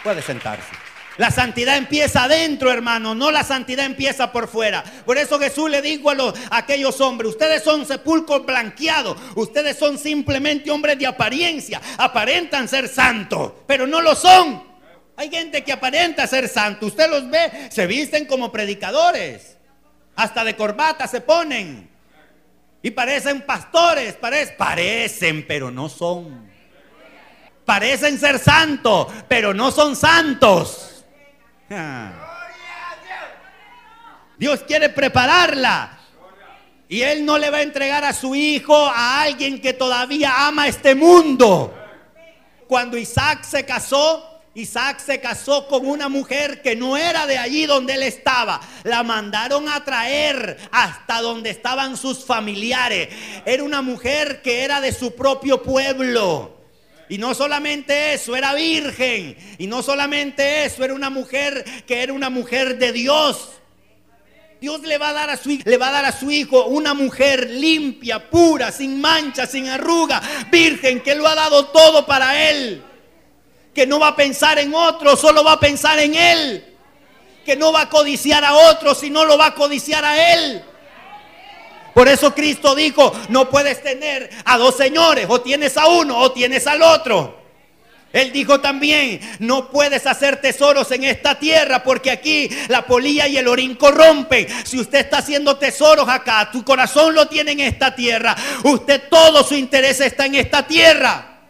Puede 0.04 0.24
sentarse. 0.24 0.79
La 1.20 1.32
santidad 1.32 1.76
empieza 1.76 2.24
adentro, 2.24 2.72
hermano, 2.72 3.14
no 3.14 3.30
la 3.30 3.44
santidad 3.44 3.86
empieza 3.86 4.32
por 4.32 4.48
fuera. 4.48 4.82
Por 5.06 5.18
eso 5.18 5.38
Jesús 5.38 5.70
le 5.70 5.82
dijo 5.82 6.10
a, 6.10 6.16
los, 6.16 6.34
aquellos 6.50 7.02
hombres, 7.02 7.32
ustedes 7.32 7.62
son 7.62 7.86
sepulcros 7.86 8.46
blanqueados, 8.46 9.18
ustedes 9.36 9.78
son 9.78 9.98
simplemente 9.98 10.72
hombres 10.72 10.98
de 10.98 11.06
apariencia, 11.06 11.82
aparentan 11.98 12.70
ser 12.70 12.88
santos, 12.88 13.52
pero 13.68 13.86
no 13.86 14.00
lo 14.00 14.16
son. 14.16 14.64
Hay 15.18 15.30
gente 15.30 15.62
que 15.62 15.74
aparenta 15.74 16.26
ser 16.26 16.48
santo, 16.48 16.86
usted 16.86 17.10
los 17.10 17.30
ve, 17.30 17.68
se 17.70 17.86
visten 17.86 18.26
como 18.26 18.50
predicadores, 18.50 19.58
hasta 20.16 20.46
de 20.46 20.56
corbata 20.56 21.06
se 21.06 21.20
ponen. 21.20 21.90
Y 22.82 22.92
parecen 22.92 23.42
pastores, 23.42 24.14
parecen, 24.14 24.56
parecen, 24.58 25.46
pero 25.46 25.70
no 25.70 25.90
son. 25.90 26.50
Parecen 27.66 28.18
ser 28.18 28.40
santos, 28.40 29.08
pero 29.28 29.54
no 29.54 29.70
son 29.70 29.98
santos. 29.98 30.89
Dios 34.38 34.62
quiere 34.68 34.90
prepararla. 34.90 35.98
Y 36.88 37.02
Él 37.02 37.24
no 37.24 37.38
le 37.38 37.50
va 37.52 37.58
a 37.58 37.62
entregar 37.62 38.04
a 38.04 38.14
su 38.14 38.34
hijo 38.34 38.76
a 38.76 39.22
alguien 39.22 39.62
que 39.62 39.74
todavía 39.74 40.48
ama 40.48 40.68
este 40.68 40.96
mundo. 40.96 41.76
Cuando 42.68 42.98
Isaac 42.98 43.44
se 43.44 43.64
casó, 43.66 44.42
Isaac 44.56 45.00
se 45.00 45.22
casó 45.22 45.68
con 45.68 45.88
una 45.88 46.10
mujer 46.10 46.62
que 46.62 46.76
no 46.76 46.98
era 46.98 47.28
de 47.28 47.38
allí 47.38 47.66
donde 47.66 47.94
él 47.94 48.04
estaba. 48.04 48.60
La 48.84 49.04
mandaron 49.04 49.70
a 49.70 49.84
traer 49.84 50.58
hasta 50.72 51.22
donde 51.22 51.52
estaban 51.52 51.96
sus 51.98 52.26
familiares. 52.26 53.10
Era 53.46 53.64
una 53.64 53.82
mujer 53.82 54.42
que 54.42 54.64
era 54.64 54.82
de 54.82 54.92
su 54.92 55.16
propio 55.16 55.62
pueblo. 55.62 56.59
Y 57.10 57.18
no 57.18 57.34
solamente 57.34 58.14
eso, 58.14 58.36
era 58.36 58.54
virgen. 58.54 59.36
Y 59.58 59.66
no 59.68 59.82
solamente 59.82 60.66
eso, 60.66 60.86
era 60.86 60.94
una 60.94 61.10
mujer 61.10 61.66
que 61.88 62.04
era 62.04 62.14
una 62.14 62.30
mujer 62.30 62.78
de 62.78 62.92
Dios. 62.92 63.50
Dios 64.62 64.82
le 64.82 64.98
va 64.98 65.10
a 65.10 65.14
dar 65.14 65.30
a 65.30 65.38
su 65.38 65.58
le 65.64 65.78
va 65.78 65.88
a 65.88 65.92
dar 65.92 66.06
a 66.06 66.12
su 66.12 66.30
hijo 66.30 66.66
una 66.66 66.94
mujer 66.94 67.50
limpia, 67.50 68.30
pura, 68.30 68.72
sin 68.72 69.00
mancha, 69.00 69.48
sin 69.48 69.70
arruga, 69.70 70.22
virgen 70.52 71.00
que 71.00 71.16
lo 71.16 71.26
ha 71.28 71.34
dado 71.34 71.68
todo 71.68 72.06
para 72.06 72.50
él. 72.50 72.84
Que 73.74 73.88
no 73.88 74.00
va 74.00 74.10
a 74.10 74.16
pensar 74.16 74.60
en 74.60 74.74
otro, 74.76 75.16
solo 75.16 75.44
va 75.44 75.54
a 75.54 75.60
pensar 75.60 75.98
en 76.00 76.14
él. 76.14 76.66
que 77.46 77.56
no 77.56 77.72
va 77.72 77.82
a 77.82 77.90
codiciar 77.90 78.46
a 78.46 78.54
otro, 78.54 78.94
sino 78.94 79.26
lo 79.26 79.36
va 79.36 79.48
a 79.48 79.56
codiciar 79.56 80.06
a 80.06 80.34
él. 80.34 80.62
Por 82.00 82.08
eso 82.08 82.34
Cristo 82.34 82.76
dijo, 82.76 83.12
no 83.28 83.50
puedes 83.50 83.84
tener 83.84 84.30
a 84.46 84.58
dos 84.58 84.78
señores, 84.78 85.26
o 85.28 85.42
tienes 85.42 85.76
a 85.76 85.88
uno 85.88 86.18
o 86.18 86.32
tienes 86.32 86.66
al 86.66 86.82
otro. 86.82 87.38
Él 88.14 88.32
dijo 88.32 88.62
también, 88.62 89.20
no 89.40 89.70
puedes 89.70 90.08
hacer 90.08 90.40
tesoros 90.40 90.90
en 90.92 91.04
esta 91.04 91.38
tierra 91.38 91.84
porque 91.84 92.10
aquí 92.10 92.50
la 92.70 92.86
polilla 92.86 93.28
y 93.28 93.36
el 93.36 93.50
orín 93.50 93.76
corrompen. 93.76 94.48
Si 94.64 94.80
usted 94.80 95.00
está 95.00 95.18
haciendo 95.18 95.58
tesoros 95.58 96.08
acá, 96.08 96.50
tu 96.54 96.64
corazón 96.64 97.14
lo 97.14 97.28
tiene 97.28 97.52
en 97.52 97.60
esta 97.60 97.94
tierra. 97.94 98.34
Usted 98.64 99.10
todo 99.10 99.44
su 99.44 99.56
interés 99.56 100.00
está 100.00 100.26
en 100.26 100.36
esta 100.36 100.66
tierra. 100.66 101.42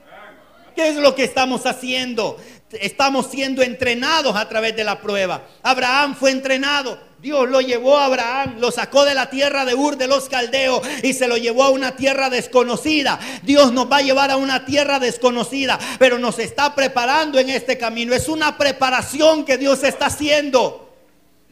¿Qué 0.76 0.90
es 0.90 0.96
lo 0.96 1.14
que 1.14 1.26
estamos 1.26 1.68
haciendo? 1.68 2.40
Estamos 2.72 3.30
siendo 3.30 3.62
entrenados 3.62 4.36
a 4.36 4.50
través 4.50 4.76
de 4.76 4.84
la 4.84 5.00
prueba. 5.00 5.44
Abraham 5.62 6.16
fue 6.16 6.32
entrenado. 6.32 7.09
Dios 7.22 7.50
lo 7.50 7.60
llevó 7.60 7.98
a 7.98 8.06
Abraham, 8.06 8.56
lo 8.60 8.72
sacó 8.72 9.04
de 9.04 9.14
la 9.14 9.30
tierra 9.30 9.66
de 9.66 9.76
Ur 9.76 9.98
de 9.98 10.08
los 10.08 10.30
Caldeos 10.30 10.82
y 11.04 11.14
se 11.14 11.28
lo 11.28 11.36
llevó 11.36 11.64
a 11.64 11.70
una 11.70 11.98
tierra 11.98 12.30
desconocida. 12.30 13.20
Dios 13.44 13.74
nos 13.74 13.92
va 13.92 13.98
a 13.98 14.02
llevar 14.02 14.32
a 14.32 14.38
una 14.38 14.64
tierra 14.64 15.00
desconocida, 15.00 15.78
pero 16.00 16.18
nos 16.18 16.40
está 16.40 16.76
preparando 16.76 17.38
en 17.38 17.50
este 17.50 17.78
camino. 17.78 18.14
Es 18.14 18.30
una 18.30 18.58
preparación 18.58 19.44
que 19.44 19.58
Dios 19.58 19.84
está 19.84 20.06
haciendo. 20.06 20.94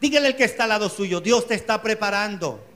Dígale 0.00 0.28
el 0.28 0.36
que 0.36 0.44
está 0.44 0.62
al 0.62 0.70
lado 0.70 0.88
suyo, 0.88 1.20
Dios 1.20 1.46
te 1.46 1.54
está 1.54 1.82
preparando. 1.82 2.67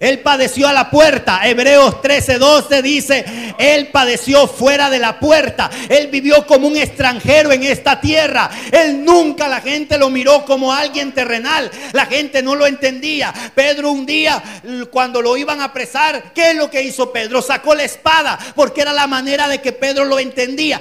Él 0.00 0.20
padeció 0.20 0.68
a 0.68 0.72
la 0.72 0.90
puerta. 0.90 1.40
Hebreos 1.44 1.96
13:12 2.00 2.82
dice, 2.82 3.24
Él 3.58 3.88
padeció 3.88 4.46
fuera 4.46 4.90
de 4.90 5.00
la 5.00 5.18
puerta. 5.18 5.70
Él 5.88 6.06
vivió 6.06 6.46
como 6.46 6.68
un 6.68 6.76
extranjero 6.76 7.50
en 7.50 7.64
esta 7.64 8.00
tierra. 8.00 8.48
Él 8.70 9.04
nunca 9.04 9.48
la 9.48 9.60
gente 9.60 9.98
lo 9.98 10.08
miró 10.08 10.44
como 10.44 10.72
alguien 10.72 11.12
terrenal. 11.12 11.68
La 11.92 12.06
gente 12.06 12.42
no 12.42 12.54
lo 12.54 12.66
entendía. 12.66 13.34
Pedro 13.54 13.90
un 13.90 14.06
día, 14.06 14.40
cuando 14.90 15.20
lo 15.20 15.36
iban 15.36 15.60
a 15.60 15.64
apresar, 15.64 16.32
¿qué 16.32 16.50
es 16.50 16.56
lo 16.56 16.70
que 16.70 16.82
hizo 16.82 17.12
Pedro? 17.12 17.42
Sacó 17.42 17.74
la 17.74 17.84
espada 17.84 18.38
porque 18.54 18.82
era 18.82 18.92
la 18.92 19.08
manera 19.08 19.48
de 19.48 19.60
que 19.60 19.72
Pedro 19.72 20.04
lo 20.04 20.20
entendía. 20.20 20.78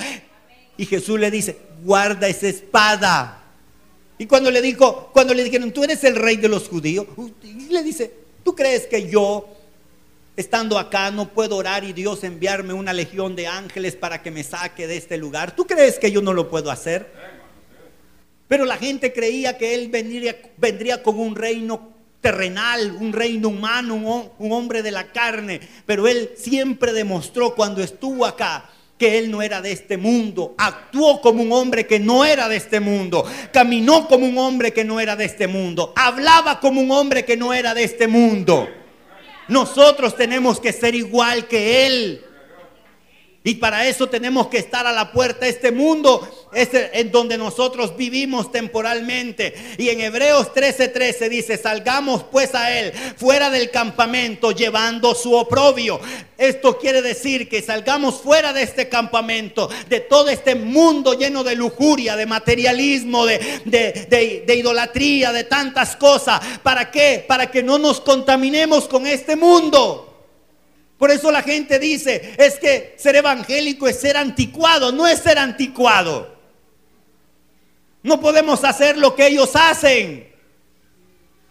Y 0.77 0.85
Jesús 0.85 1.19
le 1.19 1.31
dice, 1.31 1.57
guarda 1.83 2.27
esa 2.27 2.47
espada. 2.47 3.39
Y 4.19 4.27
cuando 4.27 4.51
le 4.51 4.61
dijo, 4.61 5.09
cuando 5.11 5.33
le 5.33 5.43
dijeron, 5.43 5.71
tú 5.71 5.83
eres 5.83 6.03
el 6.03 6.15
rey 6.15 6.37
de 6.37 6.49
los 6.49 6.67
judíos, 6.67 7.07
le 7.69 7.81
dice, 7.81 8.26
¿Tú 8.47 8.55
crees 8.55 8.87
que 8.87 9.09
yo, 9.09 9.45
estando 10.37 10.79
acá, 10.79 11.11
no 11.11 11.27
puedo 11.27 11.57
orar 11.57 11.83
y 11.83 11.91
Dios 11.91 12.23
enviarme 12.23 12.71
una 12.71 12.93
legión 12.93 13.35
de 13.35 13.45
ángeles 13.45 13.97
para 13.97 14.23
que 14.23 14.31
me 14.31 14.41
saque 14.41 14.87
de 14.87 14.95
este 14.95 15.17
lugar? 15.17 15.53
¿Tú 15.53 15.67
crees 15.67 15.99
que 15.99 16.13
yo 16.13 16.21
no 16.21 16.31
lo 16.31 16.49
puedo 16.49 16.71
hacer? 16.71 17.11
Pero 18.47 18.63
la 18.63 18.77
gente 18.77 19.11
creía 19.11 19.57
que 19.57 19.75
Él 19.75 19.89
vendría, 19.89 20.37
vendría 20.55 21.03
con 21.03 21.19
un 21.19 21.35
reino 21.35 21.89
terrenal, 22.21 22.95
un 22.97 23.11
reino 23.11 23.49
humano, 23.49 23.95
un, 23.95 24.31
un 24.39 24.51
hombre 24.53 24.81
de 24.81 24.91
la 24.91 25.11
carne. 25.11 25.59
Pero 25.85 26.07
Él 26.07 26.31
siempre 26.37 26.93
demostró 26.93 27.53
cuando 27.53 27.83
estuvo 27.83 28.25
acá 28.25 28.69
que 28.97 29.19
él 29.19 29.29
no 29.29 29.41
era 29.41 29.61
de 29.61 29.71
este 29.71 29.97
mundo, 29.97 30.55
actuó 30.57 31.21
como 31.21 31.43
un 31.43 31.51
hombre 31.51 31.85
que 31.85 31.99
no 31.99 32.25
era 32.25 32.49
de 32.49 32.57
este 32.57 32.79
mundo, 32.79 33.25
caminó 33.53 34.07
como 34.07 34.25
un 34.25 34.37
hombre 34.37 34.73
que 34.73 34.83
no 34.83 34.99
era 34.99 35.15
de 35.15 35.25
este 35.25 35.47
mundo, 35.47 35.93
hablaba 35.95 36.59
como 36.59 36.81
un 36.81 36.91
hombre 36.91 37.23
que 37.23 37.37
no 37.37 37.53
era 37.53 37.73
de 37.73 37.83
este 37.83 38.07
mundo. 38.07 38.67
Nosotros 39.47 40.15
tenemos 40.15 40.59
que 40.59 40.73
ser 40.73 40.95
igual 40.95 41.47
que 41.47 41.85
él. 41.85 42.26
Y 43.47 43.55
para 43.55 43.87
eso 43.87 44.09
tenemos 44.09 44.47
que 44.47 44.57
estar 44.57 44.85
a 44.85 44.91
la 44.91 45.13
puerta. 45.13 45.45
de 45.45 45.51
Este 45.51 45.71
mundo 45.71 46.27
es 46.51 46.67
en 46.73 47.11
donde 47.13 47.37
nosotros 47.37 47.95
vivimos 47.95 48.51
temporalmente. 48.51 49.53
Y 49.77 49.87
en 49.87 50.01
Hebreos 50.01 50.53
13:13 50.53 51.29
dice, 51.29 51.57
salgamos 51.57 52.25
pues 52.29 52.53
a 52.53 52.77
él 52.77 52.91
fuera 53.15 53.49
del 53.49 53.71
campamento 53.71 54.51
llevando 54.51 55.15
su 55.15 55.33
oprobio. 55.33 56.01
Esto 56.37 56.77
quiere 56.77 57.01
decir 57.01 57.47
que 57.47 57.61
salgamos 57.61 58.15
fuera 58.15 58.51
de 58.51 58.63
este 58.63 58.89
campamento, 58.89 59.69
de 59.87 60.01
todo 60.01 60.27
este 60.27 60.55
mundo 60.55 61.13
lleno 61.13 61.45
de 61.45 61.55
lujuria, 61.55 62.17
de 62.17 62.25
materialismo, 62.25 63.25
de, 63.25 63.61
de, 63.63 64.43
de 64.45 64.55
idolatría, 64.57 65.31
de 65.31 65.45
tantas 65.45 65.95
cosas. 65.95 66.41
¿Para 66.63 66.91
qué? 66.91 67.23
Para 67.25 67.49
que 67.49 67.63
no 67.63 67.79
nos 67.79 68.01
contaminemos 68.01 68.89
con 68.89 69.07
este 69.07 69.37
mundo. 69.37 70.06
Por 70.97 71.11
eso 71.11 71.31
la 71.31 71.43
gente 71.43 71.77
dice, 71.77 72.35
es 72.37 72.57
que 72.57 72.95
ser 72.97 73.15
evangélico 73.15 73.87
es 73.87 73.99
ser 73.99 74.17
anticuado, 74.17 74.91
no 74.91 75.07
es 75.07 75.19
ser 75.19 75.37
anticuado. 75.37 76.35
No 78.01 78.19
podemos 78.19 78.63
hacer 78.63 78.97
lo 78.97 79.15
que 79.15 79.27
ellos 79.27 79.51
hacen. 79.55 80.33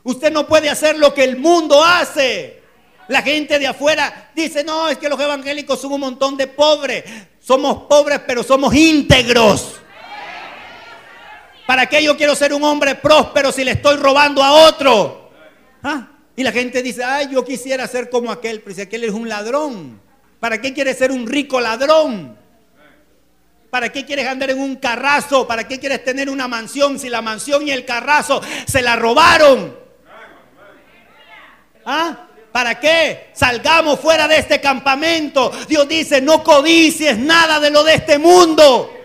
Usted 0.02 0.32
no 0.32 0.46
puede 0.46 0.68
hacer 0.68 0.98
lo 0.98 1.14
que 1.14 1.24
el 1.24 1.36
mundo 1.36 1.84
hace. 1.84 2.62
La 3.08 3.22
gente 3.22 3.58
de 3.58 3.68
afuera 3.68 4.30
dice, 4.34 4.64
no, 4.64 4.88
es 4.88 4.98
que 4.98 5.08
los 5.08 5.20
evangélicos 5.20 5.80
son 5.80 5.92
un 5.92 6.00
montón 6.00 6.36
de 6.36 6.48
pobres. 6.48 7.04
Somos 7.40 7.84
pobres, 7.84 8.20
pero 8.26 8.42
somos 8.42 8.74
íntegros. 8.74 9.76
¿Para 11.66 11.86
qué 11.86 12.02
yo 12.02 12.16
quiero 12.16 12.34
ser 12.34 12.52
un 12.52 12.64
hombre 12.64 12.96
próspero 12.96 13.52
si 13.52 13.62
le 13.62 13.72
estoy 13.72 13.96
robando 13.96 14.42
a 14.42 14.52
otro? 14.68 15.30
¿Ah? 15.82 16.15
Y 16.36 16.42
la 16.42 16.52
gente 16.52 16.82
dice, 16.82 17.02
ay, 17.02 17.30
yo 17.32 17.44
quisiera 17.44 17.88
ser 17.88 18.10
como 18.10 18.30
aquel, 18.30 18.60
pero 18.60 18.76
si 18.76 18.82
aquel 18.82 19.04
es 19.04 19.12
un 19.12 19.28
ladrón. 19.28 20.00
¿Para 20.38 20.60
qué 20.60 20.74
quieres 20.74 20.98
ser 20.98 21.10
un 21.10 21.26
rico 21.26 21.60
ladrón? 21.60 22.36
¿Para 23.70 23.90
qué 23.90 24.04
quieres 24.04 24.26
andar 24.26 24.50
en 24.50 24.60
un 24.60 24.76
carrazo? 24.76 25.46
¿Para 25.46 25.66
qué 25.66 25.80
quieres 25.80 26.04
tener 26.04 26.28
una 26.28 26.46
mansión 26.46 26.98
si 26.98 27.08
la 27.08 27.22
mansión 27.22 27.66
y 27.66 27.70
el 27.70 27.84
carrazo 27.84 28.40
se 28.66 28.82
la 28.82 28.96
robaron? 28.96 29.76
¿Ah? 31.84 32.26
¿Para 32.52 32.78
qué? 32.80 33.30
Salgamos 33.34 34.00
fuera 34.00 34.28
de 34.28 34.38
este 34.38 34.60
campamento. 34.60 35.52
Dios 35.68 35.88
dice, 35.88 36.20
no 36.20 36.42
codicies 36.42 37.18
nada 37.18 37.60
de 37.60 37.70
lo 37.70 37.82
de 37.82 37.94
este 37.94 38.18
mundo. 38.18 38.95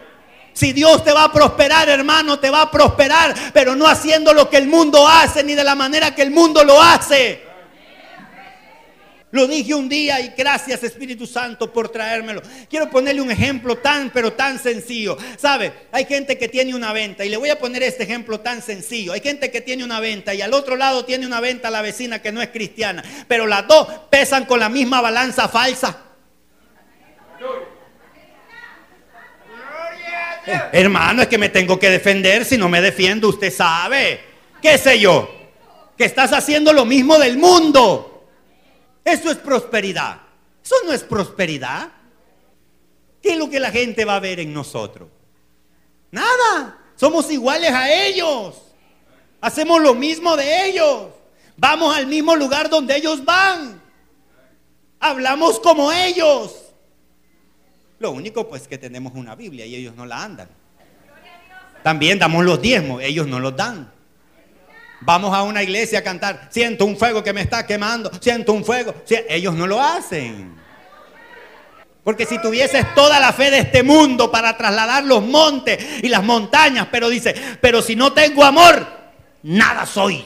Si 0.54 0.74
Dios 0.74 1.04
te 1.04 1.14
va 1.14 1.26
a 1.26 1.32
prosperar, 1.32 1.90
hermano, 1.90 2.40
te 2.40 2.50
va 2.50 2.64
a 2.64 2.72
prosperar, 2.72 3.34
pero 3.54 3.76
no 3.76 3.88
haciendo 3.88 4.34
lo 4.34 4.50
que 4.50 4.58
el 4.58 4.68
mundo 4.68 5.08
hace 5.08 5.44
ni 5.44 5.56
de 5.56 5.64
la 5.64 5.76
manera 5.76 6.14
que 6.14 6.22
el 6.22 6.32
mundo 6.32 6.64
lo 6.64 6.82
hace. 6.82 7.52
Lo 9.32 9.48
dije 9.48 9.74
un 9.74 9.88
día 9.88 10.20
y 10.20 10.34
gracias 10.38 10.84
Espíritu 10.84 11.26
Santo 11.26 11.72
por 11.72 11.88
traérmelo. 11.88 12.42
Quiero 12.70 12.90
ponerle 12.90 13.22
un 13.22 13.32
ejemplo 13.32 13.78
tan, 13.78 14.10
pero 14.10 14.34
tan 14.34 14.60
sencillo. 14.60 15.18
¿Sabe? 15.38 15.72
Hay 15.94 16.04
gente 16.04 16.38
que 16.38 16.50
tiene 16.50 16.76
una 16.76 16.92
venta 16.92 17.24
y 17.24 17.30
le 17.30 17.38
voy 17.38 17.50
a 17.50 17.58
poner 17.58 17.82
este 17.82 18.04
ejemplo 18.04 18.42
tan 18.42 18.62
sencillo. 18.62 19.14
Hay 19.14 19.22
gente 19.22 19.50
que 19.50 19.62
tiene 19.62 19.86
una 19.86 20.02
venta 20.02 20.34
y 20.34 20.42
al 20.42 20.54
otro 20.54 20.76
lado 20.76 21.06
tiene 21.06 21.26
una 21.26 21.40
venta 21.40 21.72
la 21.72 21.82
vecina 21.82 22.22
que 22.22 22.34
no 22.34 22.42
es 22.42 22.50
cristiana. 22.50 23.04
Pero 23.30 23.48
las 23.48 23.66
dos 23.68 23.88
pesan 24.10 24.46
con 24.46 24.60
la 24.60 24.68
misma 24.68 25.00
balanza 25.00 25.48
falsa. 25.48 25.98
Hermano, 30.46 31.22
es 31.22 31.28
que 31.28 31.38
me 31.38 31.50
tengo 31.50 31.78
que 31.80 31.90
defender. 31.90 32.46
Si 32.46 32.58
no 32.58 32.70
me 32.70 32.82
defiendo, 32.82 33.30
usted 33.30 33.54
sabe. 33.54 34.22
¿Qué 34.62 34.78
sé 34.78 35.00
yo? 35.00 35.30
Que 35.98 36.06
estás 36.06 36.34
haciendo 36.34 36.74
lo 36.74 36.86
mismo 36.86 37.18
del 37.18 37.38
mundo. 37.38 38.28
Eso 39.04 39.32
es 39.32 39.38
prosperidad. 39.38 40.22
Eso 40.64 40.76
no 40.86 40.94
es 40.94 41.04
prosperidad. 41.04 41.90
¿Qué 43.22 43.32
es 43.32 43.38
lo 43.38 43.50
que 43.50 43.60
la 43.60 43.72
gente 43.72 44.06
va 44.06 44.16
a 44.16 44.20
ver 44.20 44.40
en 44.40 44.54
nosotros? 44.54 45.10
Nada. 46.12 46.78
Somos 46.96 47.32
iguales 47.32 47.72
a 47.72 47.92
ellos. 47.92 48.56
Hacemos 49.42 49.82
lo 49.82 49.96
mismo 49.96 50.36
de 50.36 50.70
ellos. 50.70 51.08
Vamos 51.58 51.96
al 51.96 52.08
mismo 52.08 52.36
lugar 52.36 52.70
donde 52.70 52.96
ellos 52.96 53.24
van. 53.26 53.82
Hablamos 55.00 55.60
como 55.60 55.92
ellos. 55.92 56.61
Lo 58.02 58.10
único 58.10 58.50
pues 58.50 58.68
que 58.68 58.80
tenemos 58.80 59.14
una 59.14 59.36
Biblia 59.36 59.64
y 59.64 59.76
ellos 59.76 59.96
no 59.96 60.08
la 60.08 60.24
andan. 60.24 60.50
También 61.84 62.18
damos 62.18 62.44
los 62.44 62.60
diezmos, 62.60 63.04
ellos 63.04 63.28
no 63.28 63.40
los 63.40 63.56
dan. 63.56 63.92
Vamos 65.02 65.36
a 65.36 65.44
una 65.44 65.62
iglesia 65.62 66.00
a 66.00 66.02
cantar, 66.02 66.48
siento 66.50 66.86
un 66.86 66.98
fuego 66.98 67.24
que 67.24 67.32
me 67.32 67.42
está 67.42 67.68
quemando, 67.68 68.10
siento 68.20 68.54
un 68.54 68.66
fuego. 68.66 68.96
Ellos 69.30 69.54
no 69.54 69.68
lo 69.68 69.80
hacen. 69.80 70.56
Porque 72.04 72.26
si 72.26 72.42
tuvieses 72.42 72.92
toda 72.96 73.20
la 73.20 73.34
fe 73.34 73.52
de 73.52 73.60
este 73.60 73.84
mundo 73.84 74.32
para 74.32 74.58
trasladar 74.58 75.04
los 75.04 75.24
montes 75.24 75.78
y 76.02 76.08
las 76.08 76.24
montañas, 76.24 76.88
pero 76.92 77.08
dice, 77.08 77.36
pero 77.62 77.84
si 77.84 77.96
no 77.96 78.14
tengo 78.14 78.44
amor, 78.44 78.84
nada 79.44 79.86
soy. 79.86 80.26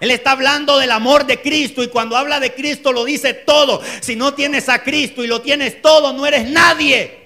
Él 0.00 0.10
está 0.10 0.32
hablando 0.32 0.78
del 0.78 0.90
amor 0.90 1.26
de 1.26 1.42
Cristo 1.42 1.82
y 1.82 1.88
cuando 1.88 2.16
habla 2.16 2.40
de 2.40 2.54
Cristo 2.54 2.90
lo 2.90 3.04
dice 3.04 3.34
todo. 3.34 3.82
Si 4.00 4.16
no 4.16 4.32
tienes 4.32 4.68
a 4.70 4.82
Cristo 4.82 5.22
y 5.22 5.26
lo 5.26 5.42
tienes 5.42 5.82
todo, 5.82 6.14
no 6.14 6.26
eres 6.26 6.48
nadie. 6.48 7.20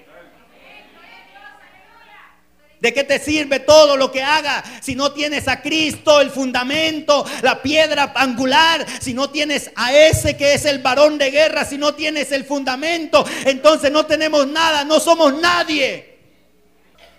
¿De 2.81 2.93
qué 2.93 3.05
te 3.05 3.17
sirve 3.17 3.61
todo 3.61 3.95
lo 3.95 4.11
que 4.11 4.21
haga 4.21 4.63
si 4.81 4.93
no 4.93 5.13
tienes 5.13 5.47
a 5.47 5.61
Cristo, 5.61 6.19
el 6.19 6.29
fundamento, 6.29 7.25
la 7.41 7.61
piedra 7.61 8.11
angular? 8.13 8.85
Si 8.99 9.13
no 9.13 9.29
tienes 9.29 9.71
a 9.75 9.93
ese 9.93 10.35
que 10.35 10.53
es 10.53 10.65
el 10.65 10.79
varón 10.79 11.17
de 11.17 11.31
guerra, 11.31 11.63
si 11.63 11.77
no 11.77 11.95
tienes 11.95 12.33
el 12.33 12.43
fundamento, 12.43 13.25
entonces 13.45 13.89
no 13.89 14.05
tenemos 14.05 14.45
nada, 14.47 14.83
no 14.83 14.99
somos 14.99 15.33
nadie. 15.33 16.17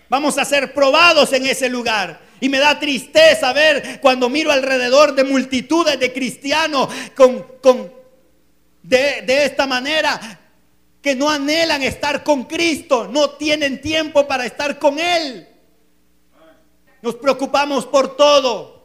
Vamos 0.07 0.37
a 0.37 0.45
ser 0.45 0.73
probados 0.73 1.33
en 1.33 1.47
ese 1.47 1.67
lugar. 1.67 2.26
Y 2.39 2.49
me 2.49 2.59
da 2.59 2.79
tristeza 2.79 3.53
ver 3.53 3.99
cuando 4.01 4.29
miro 4.29 4.51
alrededor 4.51 5.15
de 5.15 5.23
multitudes 5.23 5.99
de 5.99 6.13
cristianos 6.13 6.89
con, 7.15 7.43
con 7.61 7.91
de, 8.83 9.21
de 9.23 9.45
esta 9.45 9.65
manera 9.65 10.39
que 11.01 11.15
no 11.15 11.29
anhelan 11.29 11.83
estar 11.83 12.23
con 12.23 12.43
Cristo, 12.43 13.07
no 13.07 13.31
tienen 13.31 13.81
tiempo 13.81 14.27
para 14.27 14.45
estar 14.45 14.77
con 14.77 14.99
Él. 14.99 15.47
Nos 17.01 17.15
preocupamos 17.15 17.85
por 17.85 18.17
todo, 18.17 18.83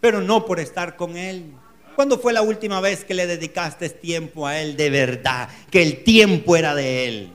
pero 0.00 0.20
no 0.20 0.44
por 0.46 0.58
estar 0.58 0.96
con 0.96 1.16
Él. 1.16 1.52
¿Cuándo 1.94 2.18
fue 2.18 2.32
la 2.32 2.42
última 2.42 2.80
vez 2.80 3.04
que 3.04 3.14
le 3.14 3.26
dedicaste 3.26 3.90
tiempo 3.90 4.46
a 4.46 4.58
Él 4.58 4.76
de 4.76 4.90
verdad? 4.90 5.48
Que 5.70 5.82
el 5.82 6.02
tiempo 6.02 6.56
era 6.56 6.74
de 6.74 7.06
Él. 7.06 7.32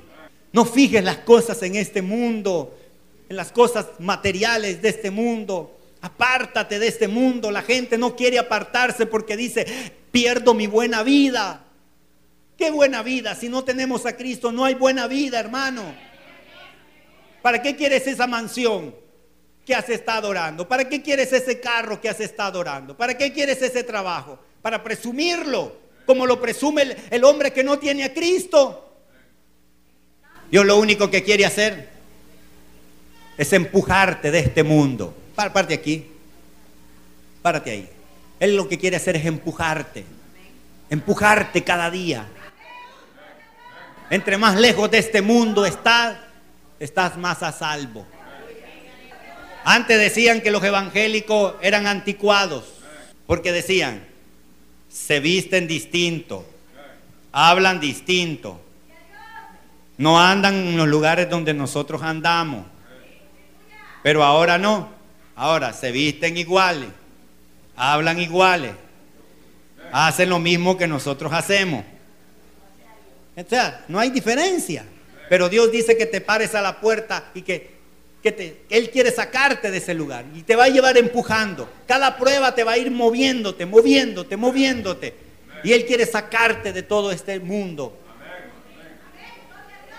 No 0.51 0.65
fijes 0.65 1.03
las 1.03 1.17
cosas 1.17 1.61
en 1.63 1.75
este 1.75 2.01
mundo, 2.01 2.75
en 3.29 3.35
las 3.35 3.51
cosas 3.51 3.87
materiales 3.99 4.81
de 4.81 4.89
este 4.89 5.11
mundo. 5.11 5.77
Apártate 6.01 6.79
de 6.79 6.87
este 6.87 7.07
mundo. 7.07 7.51
La 7.51 7.61
gente 7.61 7.97
no 7.97 8.15
quiere 8.15 8.37
apartarse 8.37 9.05
porque 9.05 9.35
dice, 9.35 9.65
pierdo 10.11 10.53
mi 10.53 10.67
buena 10.67 11.03
vida. 11.03 11.65
¿Qué 12.57 12.71
buena 12.71 13.03
vida? 13.03 13.35
Si 13.35 13.49
no 13.49 13.63
tenemos 13.63 14.05
a 14.05 14.15
Cristo, 14.15 14.51
no 14.51 14.65
hay 14.65 14.75
buena 14.75 15.07
vida, 15.07 15.39
hermano. 15.39 15.95
¿Para 17.41 17.61
qué 17.61 17.75
quieres 17.75 18.07
esa 18.07 18.27
mansión 18.27 18.95
que 19.65 19.75
has 19.75 19.89
estado 19.89 20.29
orando? 20.29 20.67
¿Para 20.67 20.87
qué 20.87 21.01
quieres 21.01 21.33
ese 21.33 21.59
carro 21.59 21.99
que 21.99 22.09
has 22.09 22.19
estado 22.19 22.59
orando? 22.59 22.95
¿Para 22.95 23.17
qué 23.17 23.33
quieres 23.33 23.61
ese 23.61 23.83
trabajo? 23.83 24.39
Para 24.61 24.83
presumirlo, 24.83 25.75
como 26.05 26.25
lo 26.25 26.39
presume 26.39 26.83
el, 26.83 26.97
el 27.11 27.23
hombre 27.23 27.51
que 27.51 27.63
no 27.63 27.77
tiene 27.77 28.03
a 28.03 28.13
Cristo. 28.13 28.81
Dios 30.49 30.65
lo 30.65 30.77
único 30.77 31.09
que 31.09 31.23
quiere 31.23 31.45
hacer 31.45 31.94
es 33.37 33.53
empujarte 33.53 34.31
de 34.31 34.39
este 34.39 34.63
mundo. 34.63 35.15
Párate 35.35 35.73
aquí. 35.73 36.05
Párate 37.41 37.71
ahí. 37.71 37.89
Él 38.39 38.55
lo 38.55 38.67
que 38.67 38.77
quiere 38.77 38.97
hacer 38.97 39.15
es 39.15 39.25
empujarte. 39.25 40.05
Empujarte 40.89 41.63
cada 41.63 41.89
día. 41.89 42.25
Entre 44.09 44.37
más 44.37 44.55
lejos 44.55 44.89
de 44.91 44.99
este 44.99 45.21
mundo 45.21 45.65
estás, 45.65 46.17
estás 46.79 47.17
más 47.17 47.41
a 47.43 47.51
salvo. 47.51 48.05
Antes 49.63 49.99
decían 49.99 50.41
que 50.41 50.51
los 50.51 50.63
evangélicos 50.63 51.55
eran 51.59 51.87
anticuados, 51.87 52.65
porque 53.25 53.51
decían, 53.51 54.05
se 54.87 55.19
visten 55.19 55.67
distinto, 55.67 56.45
hablan 57.31 57.79
distinto, 57.79 58.61
no 59.97 60.21
andan 60.21 60.53
en 60.53 60.77
los 60.77 60.87
lugares 60.87 61.29
donde 61.31 61.55
nosotros 61.55 62.03
andamos. 62.03 62.74
Pero 64.05 64.23
ahora 64.23 64.59
no. 64.59 64.87
Ahora 65.35 65.73
se 65.73 65.91
visten 65.91 66.37
iguales, 66.37 66.89
hablan 67.75 68.19
iguales, 68.19 68.73
hacen 69.91 70.29
lo 70.29 70.37
mismo 70.37 70.77
que 70.77 70.85
nosotros 70.85 71.33
hacemos. 71.33 71.83
O 73.35 73.49
sea, 73.49 73.83
no 73.87 73.97
hay 73.97 74.11
diferencia. 74.11 74.85
Pero 75.27 75.49
Dios 75.49 75.71
dice 75.71 75.97
que 75.97 76.05
te 76.05 76.21
pares 76.21 76.53
a 76.53 76.61
la 76.61 76.79
puerta 76.79 77.31
y 77.33 77.41
que, 77.41 77.71
que 78.21 78.31
te, 78.31 78.61
Él 78.69 78.91
quiere 78.91 79.09
sacarte 79.09 79.71
de 79.71 79.79
ese 79.79 79.95
lugar 79.95 80.23
y 80.35 80.43
te 80.43 80.55
va 80.55 80.65
a 80.65 80.69
llevar 80.69 80.99
empujando. 80.99 81.67
Cada 81.87 82.15
prueba 82.15 82.53
te 82.53 82.63
va 82.63 82.73
a 82.73 82.77
ir 82.77 82.91
moviéndote, 82.91 83.65
moviéndote, 83.65 84.37
moviéndote. 84.37 85.15
Y 85.63 85.73
Él 85.73 85.83
quiere 85.87 86.05
sacarte 86.05 86.71
de 86.71 86.83
todo 86.83 87.11
este 87.11 87.39
mundo 87.39 88.05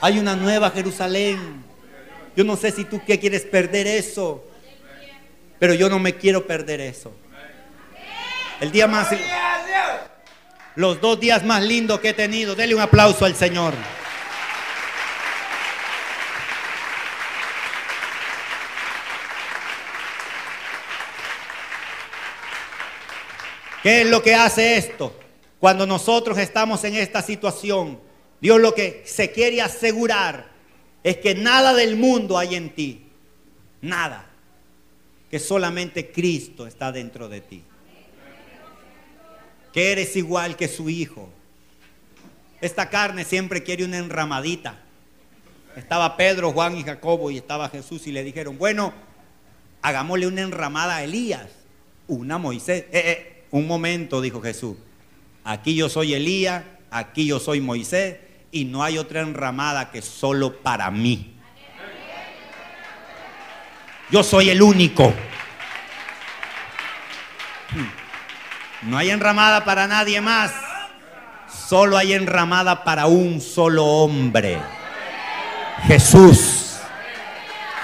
hay 0.01 0.19
una 0.19 0.37
nueva 0.37 0.71
Jerusalén. 0.71 1.66
Yo 2.37 2.45
no 2.45 2.55
sé 2.57 2.71
si 2.71 2.85
tú 2.85 3.01
qué 3.07 3.19
quieres 3.19 3.43
perder 3.43 3.87
eso, 3.87 4.45
pero 5.59 5.73
yo 5.73 5.89
no 5.89 5.99
me 5.99 6.17
quiero 6.17 6.47
perder 6.47 6.83
eso. 6.83 7.11
El 8.61 8.71
día 8.71 8.87
más, 8.87 9.09
los 10.75 11.01
dos 11.01 11.19
días 11.19 11.45
más 11.47 11.63
lindos 11.63 11.99
que 12.01 12.11
he 12.11 12.15
tenido. 12.15 12.55
Dele 12.55 12.75
un 12.75 12.83
aplauso 12.83 13.25
al 13.25 13.35
Señor. 13.35 13.73
¿Qué 23.83 24.03
es 24.03 24.07
lo 24.09 24.23
que 24.23 24.35
hace 24.35 24.77
esto? 24.77 25.19
Cuando 25.59 25.87
nosotros 25.87 26.37
estamos 26.37 26.85
en 26.85 26.97
esta 26.97 27.23
situación, 27.23 27.99
Dios 28.43 28.61
lo 28.61 28.75
que 28.75 29.05
se 29.07 29.33
quiere 29.33 29.63
asegurar 29.63 30.56
es 31.07 31.19
que 31.19 31.37
nada 31.37 31.73
del 31.73 31.95
mundo 31.95 32.37
hay 32.37 32.57
en 32.57 32.71
ti. 32.71 33.07
Nada. 33.81 34.27
Que 35.31 35.39
solamente 35.39 36.11
Cristo 36.11 36.67
está 36.67 36.91
dentro 36.91 37.29
de 37.29 37.41
ti. 37.41 37.63
Que 39.73 39.93
eres 39.93 40.17
igual 40.17 40.57
que 40.57 40.67
su 40.67 40.91
Hijo. 40.91 41.29
Esta 42.61 42.91
carne 42.91 43.25
siempre 43.25 43.63
quiere 43.63 43.85
una 43.85 43.99
enramadita. 43.99 44.81
Estaba 45.77 46.17
Pedro, 46.17 46.51
Juan 46.51 46.77
y 46.77 46.83
Jacobo 46.83 47.31
y 47.31 47.37
estaba 47.37 47.69
Jesús 47.69 48.09
y 48.09 48.11
le 48.11 48.25
dijeron, 48.25 48.59
bueno, 48.59 48.93
hagámosle 49.83 50.27
una 50.27 50.41
enramada 50.41 50.97
a 50.97 51.05
Elías, 51.05 51.47
una 52.09 52.37
Moisés. 52.37 52.87
Eh, 52.91 53.03
eh, 53.05 53.45
un 53.53 53.69
momento, 53.69 54.21
dijo 54.21 54.43
Jesús. 54.43 54.77
Aquí 55.45 55.77
yo 55.77 55.89
soy 55.89 56.15
Elías, 56.15 56.65
aquí 56.91 57.27
yo 57.29 57.39
soy 57.39 57.61
Moisés 57.61 58.26
y 58.57 58.65
no 58.65 58.83
hay 58.83 58.97
otra 58.97 59.21
enramada 59.21 59.91
que 59.91 60.01
solo 60.01 60.63
para 60.63 60.91
mí. 60.91 61.35
Yo 64.11 64.23
soy 64.23 64.49
el 64.49 64.63
único. 64.63 65.13
Hmm. 67.71 68.89
No 68.91 68.97
hay 68.97 69.11
enramada 69.11 69.65
para 69.65 69.87
nadie 69.87 70.23
más. 70.23 70.53
Solo 71.69 71.99
hay 71.99 72.15
enramada 72.15 72.83
para 72.83 73.07
un 73.07 73.43
solo 73.43 73.85
hombre. 73.85 74.59
Jesús. 75.87 76.56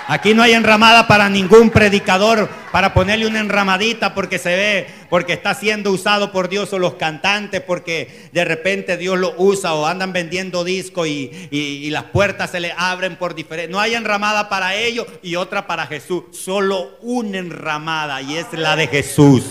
Aquí 0.09 0.35
no 0.35 0.43
hay 0.43 0.53
enramada 0.53 1.07
para 1.07 1.29
ningún 1.29 1.71
predicador 1.71 2.49
para 2.73 2.95
ponerle 2.95 3.27
una 3.27 3.41
enramadita 3.41 4.15
porque 4.15 4.39
se 4.39 4.57
ve, 4.57 4.87
porque 5.09 5.35
está 5.35 5.55
siendo 5.55 5.93
usado 5.93 6.33
por 6.33 6.49
Dios 6.49 6.73
o 6.73 6.79
los 6.79 6.95
cantantes, 6.95 7.61
porque 7.61 8.29
de 8.33 8.45
repente 8.45 8.97
Dios 8.97 9.19
lo 9.19 9.35
usa 9.37 9.75
o 9.75 9.87
andan 9.87 10.13
vendiendo 10.13 10.65
discos 10.65 11.07
y, 11.07 11.91
las 11.93 12.05
puertas 12.05 12.51
se 12.51 12.61
le 12.61 12.73
abren 12.77 13.17
por 13.17 13.35
diferentes. 13.35 13.71
No 13.71 13.79
hay 13.79 13.95
enramada 13.95 14.49
para 14.49 14.75
ellos 14.75 15.07
y 15.23 15.37
otra 15.37 15.67
para 15.67 15.87
Jesús. 15.87 16.25
Solo 16.33 16.97
una 17.03 17.39
enramada 17.39 18.23
y 18.23 18.37
es 18.37 18.47
la 18.53 18.77
de 18.77 18.87
Jesús. 18.87 19.45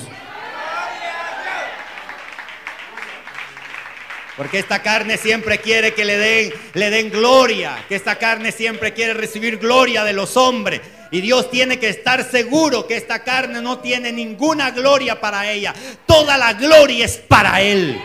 Porque 4.41 4.57
esta 4.57 4.81
carne 4.81 5.17
siempre 5.17 5.59
quiere 5.59 5.93
que 5.93 6.03
le 6.03 6.17
den, 6.17 6.51
le 6.73 6.89
den 6.89 7.11
gloria. 7.11 7.85
Que 7.87 7.93
esta 7.93 8.15
carne 8.15 8.51
siempre 8.51 8.91
quiere 8.91 9.13
recibir 9.13 9.59
gloria 9.59 10.03
de 10.03 10.13
los 10.13 10.35
hombres. 10.35 10.81
Y 11.11 11.21
Dios 11.21 11.51
tiene 11.51 11.77
que 11.77 11.89
estar 11.89 12.27
seguro 12.27 12.87
que 12.87 12.97
esta 12.97 13.23
carne 13.23 13.61
no 13.61 13.77
tiene 13.77 14.11
ninguna 14.11 14.71
gloria 14.71 15.21
para 15.21 15.47
ella. 15.47 15.75
Toda 16.07 16.39
la 16.39 16.53
gloria 16.53 17.05
es 17.05 17.17
para 17.17 17.61
Él. 17.61 18.01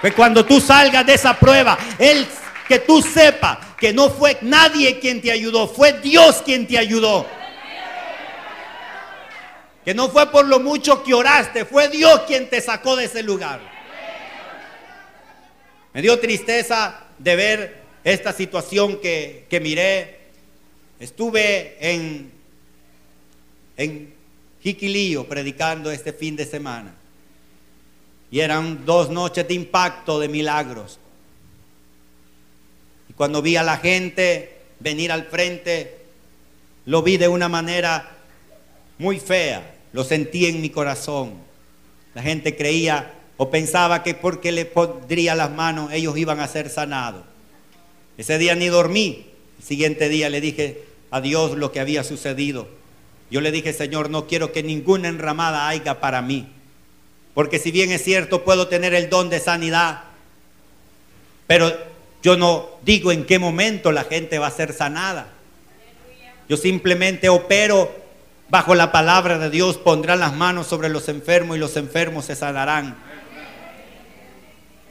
Que 0.00 0.12
cuando 0.12 0.46
tú 0.46 0.60
salgas 0.60 1.04
de 1.06 1.14
esa 1.14 1.36
prueba, 1.36 1.76
Él, 1.98 2.24
que 2.68 2.78
tú 2.78 3.02
sepas 3.02 3.58
que 3.76 3.92
no 3.92 4.10
fue 4.10 4.38
nadie 4.42 5.00
quien 5.00 5.20
te 5.20 5.32
ayudó, 5.32 5.66
fue 5.66 5.94
Dios 5.94 6.40
quien 6.44 6.68
te 6.68 6.78
ayudó. 6.78 7.26
Que 9.84 9.92
no 9.92 10.08
fue 10.08 10.30
por 10.30 10.46
lo 10.46 10.60
mucho 10.60 11.02
que 11.02 11.14
oraste, 11.14 11.64
fue 11.64 11.88
Dios 11.88 12.20
quien 12.28 12.48
te 12.48 12.60
sacó 12.60 12.94
de 12.94 13.06
ese 13.06 13.24
lugar. 13.24 13.71
Me 15.94 16.00
dio 16.00 16.18
tristeza 16.18 17.06
de 17.18 17.36
ver 17.36 17.82
esta 18.04 18.32
situación 18.32 18.98
que, 19.00 19.60
miré. 19.62 20.20
Estuve 20.98 21.76
en, 21.80 22.30
en 23.76 24.14
Jiquilío 24.62 25.26
predicando 25.28 25.90
este 25.90 26.12
fin 26.12 26.36
de 26.36 26.46
semana. 26.46 26.94
Y 28.30 28.40
eran 28.40 28.86
dos 28.86 29.10
noches 29.10 29.46
de 29.46 29.54
impacto, 29.54 30.18
de 30.18 30.28
milagros. 30.28 30.98
Y 33.10 33.12
cuando 33.12 33.42
vi 33.42 33.56
a 33.56 33.62
la 33.62 33.76
gente 33.76 34.58
venir 34.80 35.12
al 35.12 35.26
frente, 35.26 35.98
lo 36.86 37.02
vi 37.02 37.18
de 37.18 37.28
una 37.28 37.48
manera 37.48 38.16
muy 38.98 39.20
fea. 39.20 39.74
Lo 39.92 40.04
sentí 40.04 40.46
en 40.46 40.62
mi 40.62 40.70
corazón. 40.70 41.34
La 42.14 42.22
gente 42.22 42.56
creía 42.56 43.12
o 43.36 43.50
pensaba 43.50 44.02
que 44.02 44.14
porque 44.14 44.52
le 44.52 44.64
pondría 44.64 45.34
las 45.34 45.50
manos 45.50 45.92
ellos 45.92 46.16
iban 46.16 46.40
a 46.40 46.48
ser 46.48 46.68
sanados. 46.70 47.24
Ese 48.18 48.38
día 48.38 48.54
ni 48.54 48.66
dormí. 48.66 49.26
El 49.58 49.64
siguiente 49.64 50.08
día 50.08 50.28
le 50.28 50.40
dije 50.40 50.84
a 51.10 51.20
Dios 51.20 51.56
lo 51.56 51.72
que 51.72 51.80
había 51.80 52.04
sucedido. 52.04 52.68
Yo 53.30 53.40
le 53.40 53.50
dije, 53.50 53.72
Señor, 53.72 54.10
no 54.10 54.26
quiero 54.26 54.52
que 54.52 54.62
ninguna 54.62 55.08
enramada 55.08 55.68
haya 55.68 56.00
para 56.00 56.20
mí. 56.20 56.48
Porque 57.34 57.58
si 57.58 57.70
bien 57.70 57.90
es 57.90 58.04
cierto, 58.04 58.44
puedo 58.44 58.68
tener 58.68 58.92
el 58.94 59.08
don 59.08 59.30
de 59.30 59.40
sanidad, 59.40 60.04
pero 61.46 61.72
Yo 62.22 62.36
no 62.36 62.68
digo 62.82 63.10
en 63.10 63.26
qué 63.26 63.40
momento 63.40 63.90
la 63.90 64.04
gente 64.04 64.38
va 64.38 64.46
a 64.46 64.52
ser 64.52 64.72
sanada. 64.72 65.26
Yo 66.48 66.56
simplemente 66.56 67.28
opero 67.28 67.90
bajo 68.48 68.74
la 68.74 68.92
palabra 68.92 69.38
de 69.38 69.50
Dios, 69.50 69.76
pondrán 69.78 70.20
las 70.20 70.32
manos 70.34 70.66
sobre 70.66 70.88
los 70.88 71.08
enfermos 71.08 71.56
y 71.56 71.60
los 71.60 71.76
enfermos 71.76 72.26
se 72.26 72.36
sanarán. 72.36 72.96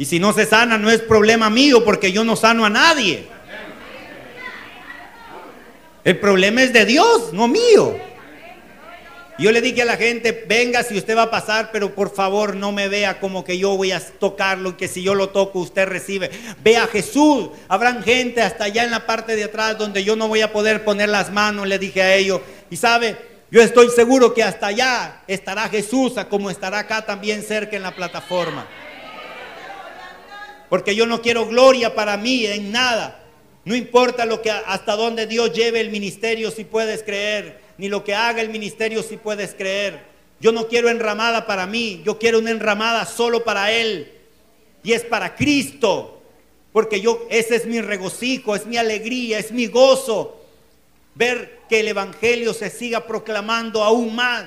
Y 0.01 0.05
si 0.05 0.17
no 0.17 0.33
se 0.33 0.47
sana, 0.47 0.79
no 0.79 0.89
es 0.89 0.99
problema 0.99 1.51
mío 1.51 1.85
porque 1.85 2.11
yo 2.11 2.23
no 2.23 2.35
sano 2.35 2.65
a 2.65 2.71
nadie. 2.71 3.27
El 6.03 6.17
problema 6.17 6.63
es 6.63 6.73
de 6.73 6.85
Dios, 6.85 7.31
no 7.33 7.47
mío. 7.47 7.95
Yo 9.37 9.51
le 9.51 9.61
dije 9.61 9.83
a 9.83 9.85
la 9.85 9.97
gente, 9.97 10.45
venga 10.49 10.81
si 10.81 10.97
usted 10.97 11.15
va 11.15 11.21
a 11.21 11.29
pasar, 11.29 11.69
pero 11.71 11.93
por 11.93 12.11
favor 12.11 12.55
no 12.55 12.71
me 12.71 12.87
vea 12.87 13.19
como 13.19 13.43
que 13.43 13.59
yo 13.59 13.77
voy 13.77 13.91
a 13.91 13.99
tocarlo 13.99 14.69
y 14.69 14.73
que 14.73 14.87
si 14.87 15.03
yo 15.03 15.13
lo 15.13 15.29
toco 15.29 15.59
usted 15.59 15.87
recibe. 15.87 16.31
Vea 16.63 16.85
a 16.85 16.87
Jesús. 16.87 17.49
Habrán 17.67 18.01
gente 18.01 18.41
hasta 18.41 18.63
allá 18.63 18.83
en 18.83 18.89
la 18.89 19.05
parte 19.05 19.35
de 19.35 19.43
atrás 19.43 19.77
donde 19.77 20.03
yo 20.03 20.15
no 20.15 20.27
voy 20.27 20.41
a 20.41 20.51
poder 20.51 20.83
poner 20.83 21.09
las 21.09 21.31
manos, 21.31 21.67
le 21.67 21.77
dije 21.77 22.01
a 22.01 22.15
ellos. 22.15 22.41
Y 22.71 22.77
sabe, 22.77 23.17
yo 23.51 23.61
estoy 23.61 23.89
seguro 23.91 24.33
que 24.33 24.41
hasta 24.41 24.65
allá 24.65 25.21
estará 25.27 25.69
Jesús, 25.69 26.13
como 26.27 26.49
estará 26.49 26.79
acá 26.79 27.05
también 27.05 27.43
cerca 27.43 27.75
en 27.75 27.83
la 27.83 27.95
plataforma. 27.95 28.65
Porque 30.71 30.95
yo 30.95 31.05
no 31.05 31.21
quiero 31.21 31.47
gloria 31.47 31.95
para 31.95 32.15
mí 32.15 32.45
en 32.45 32.71
nada. 32.71 33.25
No 33.65 33.75
importa 33.75 34.25
lo 34.25 34.41
que 34.41 34.51
hasta 34.51 34.95
dónde 34.95 35.27
Dios 35.27 35.51
lleve 35.51 35.81
el 35.81 35.89
ministerio 35.89 36.49
si 36.49 36.63
puedes 36.63 37.03
creer 37.03 37.59
ni 37.77 37.89
lo 37.89 38.05
que 38.05 38.15
haga 38.15 38.41
el 38.41 38.47
ministerio 38.47 39.03
si 39.03 39.17
puedes 39.17 39.53
creer. 39.53 39.99
Yo 40.39 40.53
no 40.53 40.69
quiero 40.69 40.87
enramada 40.87 41.45
para 41.45 41.67
mí, 41.67 42.01
yo 42.05 42.17
quiero 42.17 42.39
una 42.39 42.51
enramada 42.51 43.05
solo 43.05 43.43
para 43.43 43.69
Él. 43.73 44.13
Y 44.81 44.93
es 44.93 45.03
para 45.03 45.35
Cristo, 45.35 46.21
porque 46.71 47.01
yo 47.01 47.27
ese 47.29 47.57
es 47.57 47.65
mi 47.65 47.81
regocijo, 47.81 48.55
es 48.55 48.65
mi 48.65 48.77
alegría, 48.77 49.39
es 49.39 49.51
mi 49.51 49.67
gozo 49.67 50.41
ver 51.15 51.59
que 51.67 51.81
el 51.81 51.89
evangelio 51.89 52.53
se 52.53 52.69
siga 52.69 53.05
proclamando 53.05 53.83
aún 53.83 54.15
más. 54.15 54.45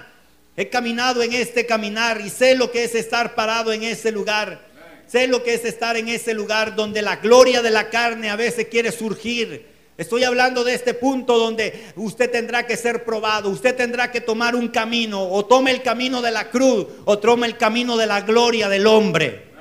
He 0.57 0.71
caminado 0.71 1.23
en 1.23 1.35
este 1.35 1.67
caminar 1.67 2.23
y 2.23 2.31
sé 2.31 2.55
lo 2.55 2.71
que 2.71 2.85
es 2.85 2.95
estar 2.95 3.35
parado 3.35 3.75
en 3.75 3.83
ese 3.83 4.11
lugar. 4.11 4.73
Sé 5.07 5.27
lo 5.27 5.43
que 5.43 5.55
es 5.55 5.65
estar 5.65 5.97
en 5.97 6.09
ese 6.09 6.35
lugar 6.35 6.75
donde 6.75 7.03
la 7.03 7.17
gloria 7.17 7.63
de 7.63 7.71
la 7.71 7.91
carne 7.91 8.31
a 8.31 8.37
veces 8.37 8.69
quiere 8.69 8.91
surgir 8.93 9.75
Estoy 9.97 10.25
hablando 10.25 10.65
de 10.65 10.75
este 10.75 10.93
punto 10.93 11.39
donde 11.39 11.93
usted 11.95 12.29
tendrá 12.29 12.67
que 12.67 12.77
ser 12.77 13.05
probado, 13.05 13.49
usted 13.49 13.77
tendrá 13.77 14.11
que 14.11 14.21
tomar 14.21 14.57
un 14.57 14.69
camino, 14.69 15.23
o 15.23 15.45
tome 15.45 15.71
el 15.71 15.83
camino 15.83 16.21
de 16.21 16.33
la 16.33 16.51
cruz, 16.51 16.87
o 17.05 17.19
tome 17.19 17.47
el 17.47 17.57
camino 17.57 17.97
de 17.97 18.07
la 18.07 18.23
gloria 18.23 18.69
del 18.69 18.89
hombre. 18.89 19.55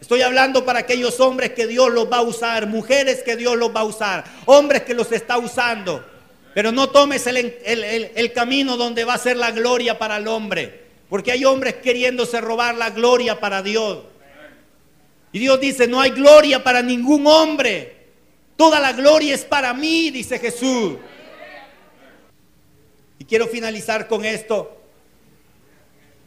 Estoy 0.00 0.22
hablando 0.22 0.64
para 0.64 0.80
aquellos 0.80 1.20
hombres 1.20 1.52
que 1.52 1.66
Dios 1.66 1.92
los 1.92 2.10
va 2.10 2.18
a 2.18 2.22
usar, 2.22 2.66
mujeres 2.66 3.22
que 3.22 3.36
Dios 3.36 3.56
los 3.56 3.74
va 3.76 3.80
a 3.80 3.84
usar, 3.84 4.24
hombres 4.46 4.82
que 4.82 4.94
los 4.94 5.12
está 5.12 5.36
usando. 5.36 6.02
Pero 6.54 6.72
no 6.72 6.88
tomes 6.88 7.26
el, 7.26 7.54
el 7.66 8.32
camino 8.32 8.78
donde 8.78 9.04
va 9.04 9.14
a 9.14 9.18
ser 9.18 9.36
la 9.36 9.50
gloria 9.50 9.98
para 9.98 10.16
el 10.16 10.26
hombre, 10.26 10.84
porque 11.10 11.32
hay 11.32 11.44
hombres 11.44 11.74
queriéndose 11.76 12.40
robar 12.40 12.76
la 12.76 12.88
gloria 12.90 13.38
para 13.40 13.62
Dios. 13.62 13.98
Y 15.32 15.38
Dios 15.38 15.58
dice, 15.60 15.88
no 15.88 16.00
hay 16.00 16.10
gloria 16.10 16.62
para 16.62 16.82
ningún 16.82 17.26
hombre. 17.26 17.96
Toda 18.56 18.78
la 18.78 18.92
gloria 18.92 19.34
es 19.34 19.44
para 19.44 19.72
mí, 19.72 20.10
dice 20.10 20.38
Jesús. 20.38 20.94
Y 23.18 23.24
quiero 23.24 23.46
finalizar 23.46 24.08
con 24.08 24.24
esto, 24.24 24.76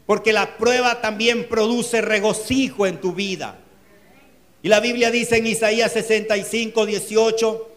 porque 0.06 0.32
la 0.32 0.56
prueba 0.56 1.00
también 1.00 1.48
produce 1.48 2.00
regocijo 2.00 2.86
en 2.86 3.00
tu 3.00 3.12
vida. 3.12 3.58
Y 4.62 4.68
la 4.68 4.80
Biblia 4.80 5.10
dice 5.10 5.36
en 5.36 5.46
Isaías 5.46 5.92
65, 5.92 6.86
18, 6.86 7.68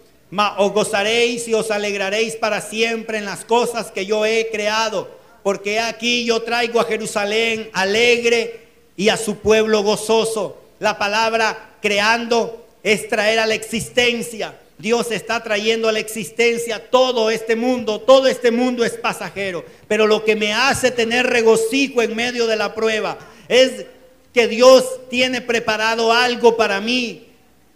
os 0.57 0.71
gozaréis 0.71 1.47
y 1.47 1.53
os 1.53 1.69
alegraréis 1.69 2.35
para 2.35 2.61
siempre 2.61 3.17
en 3.19 3.25
las 3.25 3.45
cosas 3.45 3.91
que 3.91 4.05
yo 4.05 4.25
he 4.25 4.49
creado, 4.51 5.09
porque 5.43 5.79
aquí 5.79 6.25
yo 6.25 6.41
traigo 6.41 6.79
a 6.79 6.85
Jerusalén 6.85 7.69
alegre 7.73 8.67
y 8.95 9.09
a 9.09 9.17
su 9.17 9.37
pueblo 9.37 9.83
gozoso. 9.83 10.57
La 10.79 10.97
palabra 10.97 11.75
creando 11.81 12.67
es 12.83 13.07
traer 13.07 13.39
a 13.39 13.45
la 13.45 13.55
existencia. 13.55 14.57
Dios 14.77 15.11
está 15.11 15.43
trayendo 15.43 15.89
a 15.89 15.91
la 15.91 15.99
existencia 15.99 16.89
todo 16.89 17.29
este 17.29 17.55
mundo. 17.55 17.99
Todo 17.99 18.27
este 18.27 18.49
mundo 18.49 18.85
es 18.85 18.93
pasajero. 18.93 19.65
Pero 19.87 20.07
lo 20.07 20.23
que 20.23 20.35
me 20.35 20.53
hace 20.53 20.91
tener 20.91 21.27
regocijo 21.27 22.01
en 22.01 22.15
medio 22.15 22.47
de 22.47 22.55
la 22.55 22.73
prueba 22.73 23.17
es 23.49 23.85
que 24.33 24.47
Dios 24.47 25.09
tiene 25.09 25.41
preparado 25.41 26.13
algo 26.13 26.55
para 26.55 26.79
mí. 26.79 27.28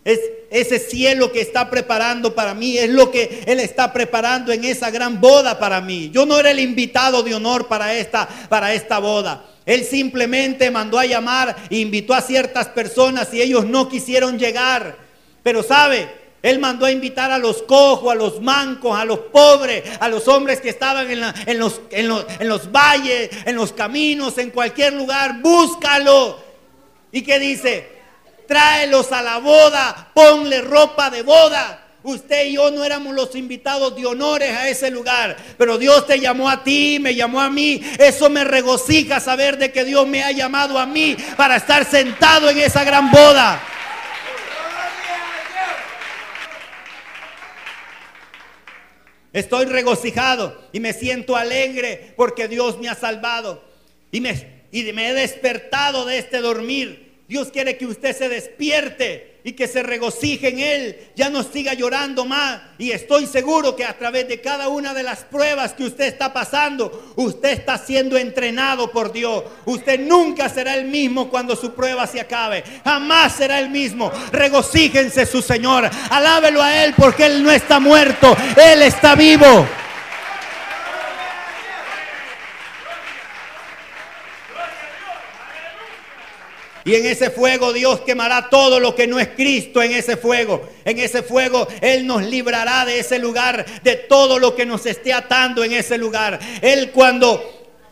Es 0.06 0.20
ese 0.50 0.80
cielo 0.80 1.32
que 1.32 1.42
está 1.42 1.70
preparando 1.70 2.36
para 2.36 2.54
mí. 2.54 2.78
Es 2.78 2.90
lo 2.90 3.10
que 3.10 3.44
Él 3.48 3.60
está 3.60 3.94
preparando 3.94 4.52
en 4.52 4.66
esa 4.66 4.92
gran 4.92 5.22
boda 5.22 5.58
para 5.60 5.82
mí. 5.82 6.10
Yo 6.14 6.26
no 6.26 6.40
era 6.40 6.52
el 6.52 6.60
invitado 6.60 7.24
de 7.24 7.34
honor 7.34 7.68
para 7.68 7.94
esta, 7.96 8.28
para 8.50 8.74
esta 8.74 9.00
boda. 9.00 9.46
Él 9.66 9.86
simplemente 9.86 10.70
mandó 10.72 11.00
a 11.00 11.06
llamar 11.06 11.56
e 11.70 11.78
invitó 11.78 12.14
a 12.14 12.22
ciertas 12.22 12.68
personas 12.68 13.34
y 13.34 13.42
ellos 13.42 13.66
no 13.66 13.88
quisieron 13.88 14.38
llegar. 14.38 14.98
Pero 15.42 15.64
sabe, 15.64 16.10
Él 16.42 16.60
mandó 16.60 16.86
a 16.86 16.92
invitar 16.92 17.32
a 17.32 17.38
los 17.38 17.64
cojos, 17.64 18.12
a 18.12 18.16
los 18.16 18.42
mancos, 18.42 18.98
a 18.98 19.06
los 19.06 19.20
pobres, 19.20 19.84
a 20.02 20.10
los 20.10 20.28
hombres 20.28 20.60
que 20.60 20.70
estaban 20.70 21.10
en, 21.10 21.22
los, 21.60 21.82
en, 21.92 22.08
los, 22.10 22.26
en 22.40 22.50
los 22.50 22.70
valles, 22.72 23.30
en 23.46 23.56
los 23.56 23.72
caminos, 23.72 24.38
en 24.38 24.52
cualquier 24.52 24.94
lugar. 24.94 25.40
Búscalo. 25.42 26.44
¿Y 27.14 27.22
qué 27.22 27.40
dice? 27.40 27.93
Tráelos 28.54 29.12
a 29.12 29.24
la 29.24 29.40
boda, 29.40 30.12
ponle 30.14 30.62
ropa 30.62 31.10
de 31.10 31.24
boda. 31.24 31.88
Usted 32.04 32.46
y 32.46 32.54
yo 32.54 32.70
no 32.70 32.84
éramos 32.84 33.16
los 33.16 33.36
invitados 33.36 33.96
de 33.96 34.06
honores 34.06 34.56
a 34.56 34.70
ese 34.70 34.92
lugar, 34.92 35.36
pero 35.58 35.80
Dios 35.80 36.06
te 36.06 36.20
llamó 36.20 36.48
a 36.48 36.64
ti, 36.64 37.00
me 37.02 37.16
llamó 37.16 37.42
a 37.42 37.50
mí. 37.50 37.82
Eso 37.98 38.30
me 38.30 38.44
regocija 38.44 39.20
saber 39.20 39.58
de 39.58 39.72
que 39.72 39.84
Dios 39.84 40.06
me 40.06 40.24
ha 40.24 40.32
llamado 40.32 40.78
a 40.78 40.86
mí 40.86 41.18
para 41.36 41.56
estar 41.56 41.84
sentado 41.84 42.48
en 42.48 42.60
esa 42.60 42.84
gran 42.84 43.10
boda. 43.10 43.60
Estoy 49.32 49.66
regocijado 49.66 50.70
y 50.72 50.80
me 50.80 50.94
siento 50.94 51.36
alegre 51.36 52.14
porque 52.16 52.48
Dios 52.48 52.78
me 52.78 52.88
ha 52.88 52.94
salvado 52.94 53.68
y 54.12 54.22
me, 54.22 54.68
y 54.72 54.84
me 54.94 55.10
he 55.10 55.14
despertado 55.16 56.06
de 56.06 56.20
este 56.20 56.38
dormir. 56.38 57.13
Dios 57.34 57.50
quiere 57.52 57.78
que 57.78 57.88
usted 57.88 58.16
se 58.16 58.30
despierte 58.30 59.40
y 59.44 59.54
que 59.54 59.68
se 59.68 59.82
regocije 59.82 60.50
en 60.50 60.60
Él, 60.60 60.98
ya 61.16 61.32
no 61.32 61.42
siga 61.42 61.74
llorando 61.74 62.26
más. 62.26 62.62
Y 62.78 62.92
estoy 62.92 63.26
seguro 63.26 63.76
que 63.76 63.84
a 63.84 63.98
través 63.98 64.28
de 64.28 64.40
cada 64.40 64.68
una 64.68 64.94
de 64.94 65.02
las 65.02 65.24
pruebas 65.24 65.74
que 65.74 65.86
usted 65.86 66.06
está 66.06 66.32
pasando, 66.32 67.12
usted 67.16 67.50
está 67.50 67.80
siendo 67.80 68.18
entrenado 68.18 68.92
por 68.92 69.12
Dios. 69.12 69.46
Usted 69.66 70.00
nunca 70.02 70.48
será 70.48 70.76
el 70.76 70.86
mismo 70.86 71.28
cuando 71.28 71.56
su 71.56 71.74
prueba 71.74 72.06
se 72.06 72.22
acabe. 72.22 72.64
Jamás 72.84 73.34
será 73.34 73.58
el 73.58 73.72
mismo. 73.72 74.12
Regocíjense 74.32 75.26
su 75.26 75.42
Señor. 75.42 75.90
Alábelo 76.12 76.62
a 76.62 76.84
Él 76.84 76.94
porque 76.96 77.26
Él 77.26 77.42
no 77.42 77.50
está 77.50 77.80
muerto. 77.80 78.38
Él 78.64 78.84
está 78.84 79.16
vivo. 79.16 79.68
Y 86.86 86.96
en 86.96 87.06
ese 87.06 87.30
fuego 87.30 87.72
Dios 87.72 88.02
quemará 88.02 88.50
todo 88.50 88.80
lo 88.80 88.94
que 88.94 89.08
no 89.08 89.20
es 89.20 89.30
Cristo 89.30 89.82
en 89.82 89.94
ese 89.94 90.18
fuego. 90.18 90.68
En 90.84 91.00
ese 91.00 91.24
fuego 91.24 91.68
Él 91.82 92.06
nos 92.06 92.24
librará 92.24 92.86
de 92.86 93.00
ese 93.00 93.20
lugar, 93.20 93.66
de 93.84 93.96
todo 93.96 94.40
lo 94.40 94.56
que 94.56 94.66
nos 94.66 94.86
esté 94.86 95.14
atando 95.14 95.64
en 95.64 95.74
ese 95.74 95.98
lugar. 95.98 96.40
Él 96.62 96.92
cuando, 96.92 97.42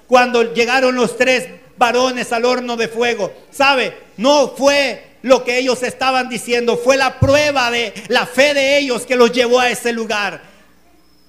cuando 0.07 0.53
llegaron 0.53 0.95
los 0.95 1.17
tres 1.17 1.47
varones 1.77 2.31
al 2.31 2.45
horno 2.45 2.75
de 2.75 2.87
fuego, 2.87 3.33
¿sabe? 3.49 3.93
No 4.17 4.53
fue 4.57 5.11
lo 5.23 5.43
que 5.43 5.57
ellos 5.57 5.83
estaban 5.83 6.29
diciendo, 6.29 6.77
fue 6.77 6.97
la 6.97 7.19
prueba 7.19 7.71
de 7.71 7.93
la 8.07 8.25
fe 8.25 8.53
de 8.53 8.77
ellos 8.77 9.05
que 9.05 9.15
los 9.15 9.31
llevó 9.31 9.59
a 9.59 9.69
ese 9.69 9.93
lugar. 9.93 10.41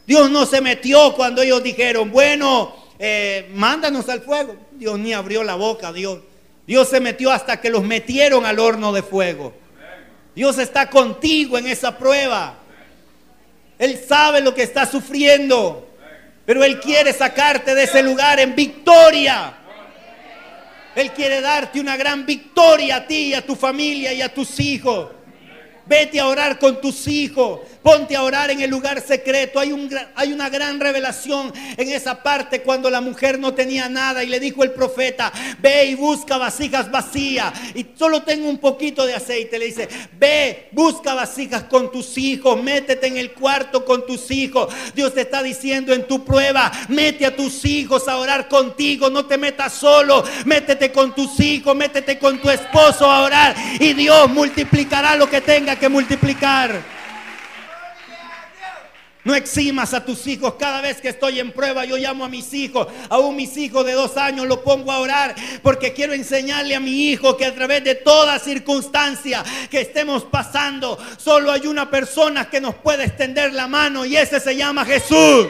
Dios 0.06 0.30
no 0.30 0.46
se 0.46 0.60
metió 0.60 1.14
cuando 1.14 1.42
ellos 1.42 1.62
dijeron, 1.62 2.10
bueno, 2.10 2.74
eh, 2.98 3.50
mándanos 3.54 4.08
al 4.08 4.22
fuego. 4.22 4.56
Dios 4.72 4.98
ni 4.98 5.12
abrió 5.12 5.44
la 5.44 5.54
boca, 5.54 5.92
Dios. 5.92 6.18
Dios 6.66 6.88
se 6.88 7.00
metió 7.00 7.30
hasta 7.30 7.60
que 7.60 7.70
los 7.70 7.82
metieron 7.82 8.46
al 8.46 8.58
horno 8.58 8.92
de 8.92 9.02
fuego. 9.02 9.54
Dios 10.34 10.58
está 10.58 10.88
contigo 10.88 11.58
en 11.58 11.66
esa 11.66 11.98
prueba. 11.98 12.54
Él 13.78 13.98
sabe 14.06 14.40
lo 14.40 14.54
que 14.54 14.62
está 14.62 14.86
sufriendo, 14.86 15.88
pero 16.46 16.62
Él 16.62 16.80
quiere 16.80 17.12
sacarte 17.12 17.74
de 17.74 17.84
ese 17.84 18.02
lugar 18.02 18.38
en 18.38 18.54
victoria. 18.54 19.54
Él 20.94 21.10
quiere 21.12 21.40
darte 21.40 21.80
una 21.80 21.96
gran 21.96 22.24
victoria 22.24 22.96
a 22.96 23.06
ti, 23.06 23.34
a 23.34 23.44
tu 23.44 23.56
familia 23.56 24.12
y 24.12 24.22
a 24.22 24.32
tus 24.32 24.60
hijos. 24.60 25.10
Vete 25.92 26.18
a 26.18 26.26
orar 26.26 26.58
con 26.58 26.80
tus 26.80 27.06
hijos. 27.06 27.60
Ponte 27.82 28.16
a 28.16 28.22
orar 28.22 28.50
en 28.50 28.62
el 28.62 28.70
lugar 28.70 29.02
secreto. 29.02 29.60
Hay, 29.60 29.72
un, 29.72 29.90
hay 30.14 30.32
una 30.32 30.48
gran 30.48 30.80
revelación 30.80 31.52
en 31.76 31.92
esa 31.92 32.22
parte 32.22 32.62
cuando 32.62 32.88
la 32.88 33.02
mujer 33.02 33.38
no 33.38 33.52
tenía 33.52 33.90
nada 33.90 34.24
y 34.24 34.28
le 34.28 34.40
dijo 34.40 34.64
el 34.64 34.70
profeta, 34.70 35.30
ve 35.58 35.86
y 35.86 35.94
busca 35.94 36.38
vasijas 36.38 36.90
vacías. 36.90 37.52
Y 37.74 37.84
solo 37.94 38.22
tengo 38.22 38.48
un 38.48 38.56
poquito 38.56 39.04
de 39.04 39.14
aceite. 39.14 39.58
Le 39.58 39.66
dice, 39.66 39.86
ve, 40.18 40.68
busca 40.72 41.12
vasijas 41.12 41.64
con 41.64 41.92
tus 41.92 42.16
hijos, 42.16 42.62
métete 42.62 43.08
en 43.08 43.18
el 43.18 43.32
cuarto 43.32 43.84
con 43.84 44.06
tus 44.06 44.30
hijos. 44.30 44.72
Dios 44.94 45.12
te 45.12 45.20
está 45.20 45.42
diciendo 45.42 45.92
en 45.92 46.06
tu 46.06 46.24
prueba, 46.24 46.72
mete 46.88 47.26
a 47.26 47.36
tus 47.36 47.66
hijos 47.66 48.08
a 48.08 48.16
orar 48.16 48.48
contigo, 48.48 49.10
no 49.10 49.26
te 49.26 49.36
metas 49.36 49.74
solo, 49.74 50.24
métete 50.46 50.90
con 50.90 51.14
tus 51.14 51.38
hijos, 51.40 51.76
métete 51.76 52.18
con 52.18 52.40
tu 52.40 52.48
esposo 52.48 53.10
a 53.10 53.24
orar 53.24 53.54
y 53.78 53.92
Dios 53.92 54.30
multiplicará 54.30 55.16
lo 55.16 55.28
que 55.28 55.42
tenga 55.42 55.81
que 55.82 55.88
multiplicar. 55.88 56.80
No 59.24 59.34
eximas 59.34 59.92
a 59.94 60.04
tus 60.04 60.28
hijos. 60.28 60.54
Cada 60.56 60.80
vez 60.80 61.00
que 61.00 61.08
estoy 61.08 61.40
en 61.40 61.50
prueba, 61.50 61.84
yo 61.84 61.96
llamo 61.96 62.24
a 62.24 62.28
mis 62.28 62.54
hijos. 62.54 62.86
Aún 63.08 63.34
mis 63.34 63.56
hijos 63.56 63.84
de 63.84 63.94
dos 63.94 64.16
años 64.16 64.46
lo 64.46 64.62
pongo 64.62 64.92
a 64.92 65.00
orar 65.00 65.34
porque 65.60 65.92
quiero 65.92 66.12
enseñarle 66.12 66.76
a 66.76 66.80
mi 66.80 67.10
hijo 67.10 67.36
que 67.36 67.46
a 67.46 67.52
través 67.52 67.82
de 67.82 67.96
toda 67.96 68.38
circunstancia 68.38 69.42
que 69.72 69.80
estemos 69.80 70.22
pasando, 70.22 70.96
solo 71.18 71.50
hay 71.50 71.66
una 71.66 71.90
persona 71.90 72.48
que 72.48 72.60
nos 72.60 72.76
puede 72.76 73.02
extender 73.02 73.52
la 73.52 73.66
mano 73.66 74.04
y 74.04 74.16
ese 74.16 74.38
se 74.38 74.54
llama 74.54 74.84
Jesús. 74.84 75.48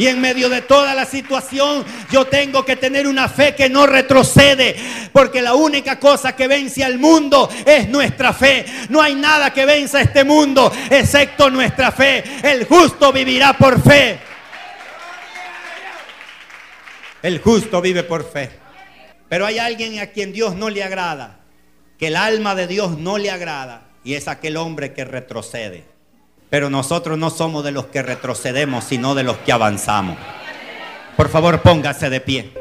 Y 0.00 0.06
en 0.06 0.18
medio 0.18 0.48
de 0.48 0.62
toda 0.62 0.94
la 0.94 1.04
situación 1.04 1.84
yo 2.10 2.26
tengo 2.26 2.64
que 2.64 2.76
tener 2.76 3.06
una 3.06 3.28
fe 3.28 3.54
que 3.54 3.68
no 3.68 3.86
retrocede. 3.86 4.74
Porque 5.12 5.42
la 5.42 5.52
única 5.52 5.98
cosa 5.98 6.34
que 6.34 6.48
vence 6.48 6.82
al 6.82 6.98
mundo 6.98 7.50
es 7.66 7.86
nuestra 7.86 8.32
fe. 8.32 8.64
No 8.88 9.02
hay 9.02 9.14
nada 9.14 9.52
que 9.52 9.66
venza 9.66 10.00
este 10.00 10.24
mundo 10.24 10.72
excepto 10.88 11.50
nuestra 11.50 11.92
fe. 11.92 12.24
El 12.42 12.64
justo 12.64 13.12
vivirá 13.12 13.52
por 13.52 13.78
fe. 13.82 14.18
El 17.22 17.38
justo 17.40 17.82
vive 17.82 18.02
por 18.02 18.24
fe. 18.32 18.48
Pero 19.28 19.44
hay 19.44 19.58
alguien 19.58 19.98
a 19.98 20.06
quien 20.06 20.32
Dios 20.32 20.56
no 20.56 20.70
le 20.70 20.82
agrada. 20.82 21.40
Que 21.98 22.06
el 22.06 22.16
alma 22.16 22.54
de 22.54 22.66
Dios 22.66 22.96
no 22.96 23.18
le 23.18 23.30
agrada. 23.30 23.82
Y 24.02 24.14
es 24.14 24.28
aquel 24.28 24.56
hombre 24.56 24.94
que 24.94 25.04
retrocede. 25.04 25.84
Pero 26.50 26.68
nosotros 26.68 27.16
no 27.16 27.30
somos 27.30 27.64
de 27.64 27.72
los 27.72 27.86
que 27.86 28.02
retrocedemos, 28.02 28.84
sino 28.84 29.14
de 29.14 29.22
los 29.22 29.38
que 29.38 29.52
avanzamos. 29.52 30.16
Por 31.16 31.28
favor, 31.28 31.60
póngase 31.60 32.10
de 32.10 32.20
pie. 32.20 32.52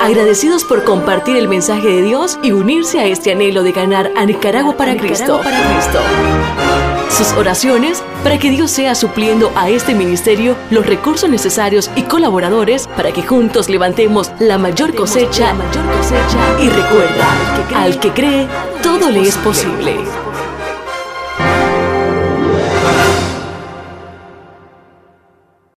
Agradecidos 0.00 0.64
por 0.64 0.84
compartir 0.84 1.36
el 1.36 1.48
mensaje 1.48 1.88
de 1.88 2.02
Dios 2.02 2.38
y 2.42 2.52
unirse 2.52 3.00
a 3.00 3.06
este 3.06 3.32
anhelo 3.32 3.62
de 3.62 3.72
ganar 3.72 4.10
a 4.16 4.26
Nicaragua 4.26 4.76
para, 4.76 4.96
Cristo. 4.96 5.40
para 5.42 5.58
Cristo. 5.72 6.93
Sus 7.16 7.30
oraciones 7.34 8.02
para 8.24 8.38
que 8.40 8.50
Dios 8.50 8.72
sea 8.72 8.96
supliendo 8.96 9.52
a 9.54 9.68
este 9.68 9.94
ministerio 9.94 10.56
los 10.70 10.84
recursos 10.84 11.30
necesarios 11.30 11.88
y 11.94 12.02
colaboradores 12.02 12.88
para 12.88 13.12
que 13.12 13.22
juntos 13.22 13.68
levantemos 13.68 14.32
la 14.40 14.58
mayor 14.58 14.96
cosecha, 14.96 15.54
mayor 15.54 15.86
cosecha 15.96 16.60
y 16.60 16.68
recuerda, 16.68 17.76
al 17.76 18.00
que 18.00 18.10
cree, 18.10 18.48
todo 18.82 19.10
le 19.10 19.20
es 19.20 19.36
posible. 19.36 20.23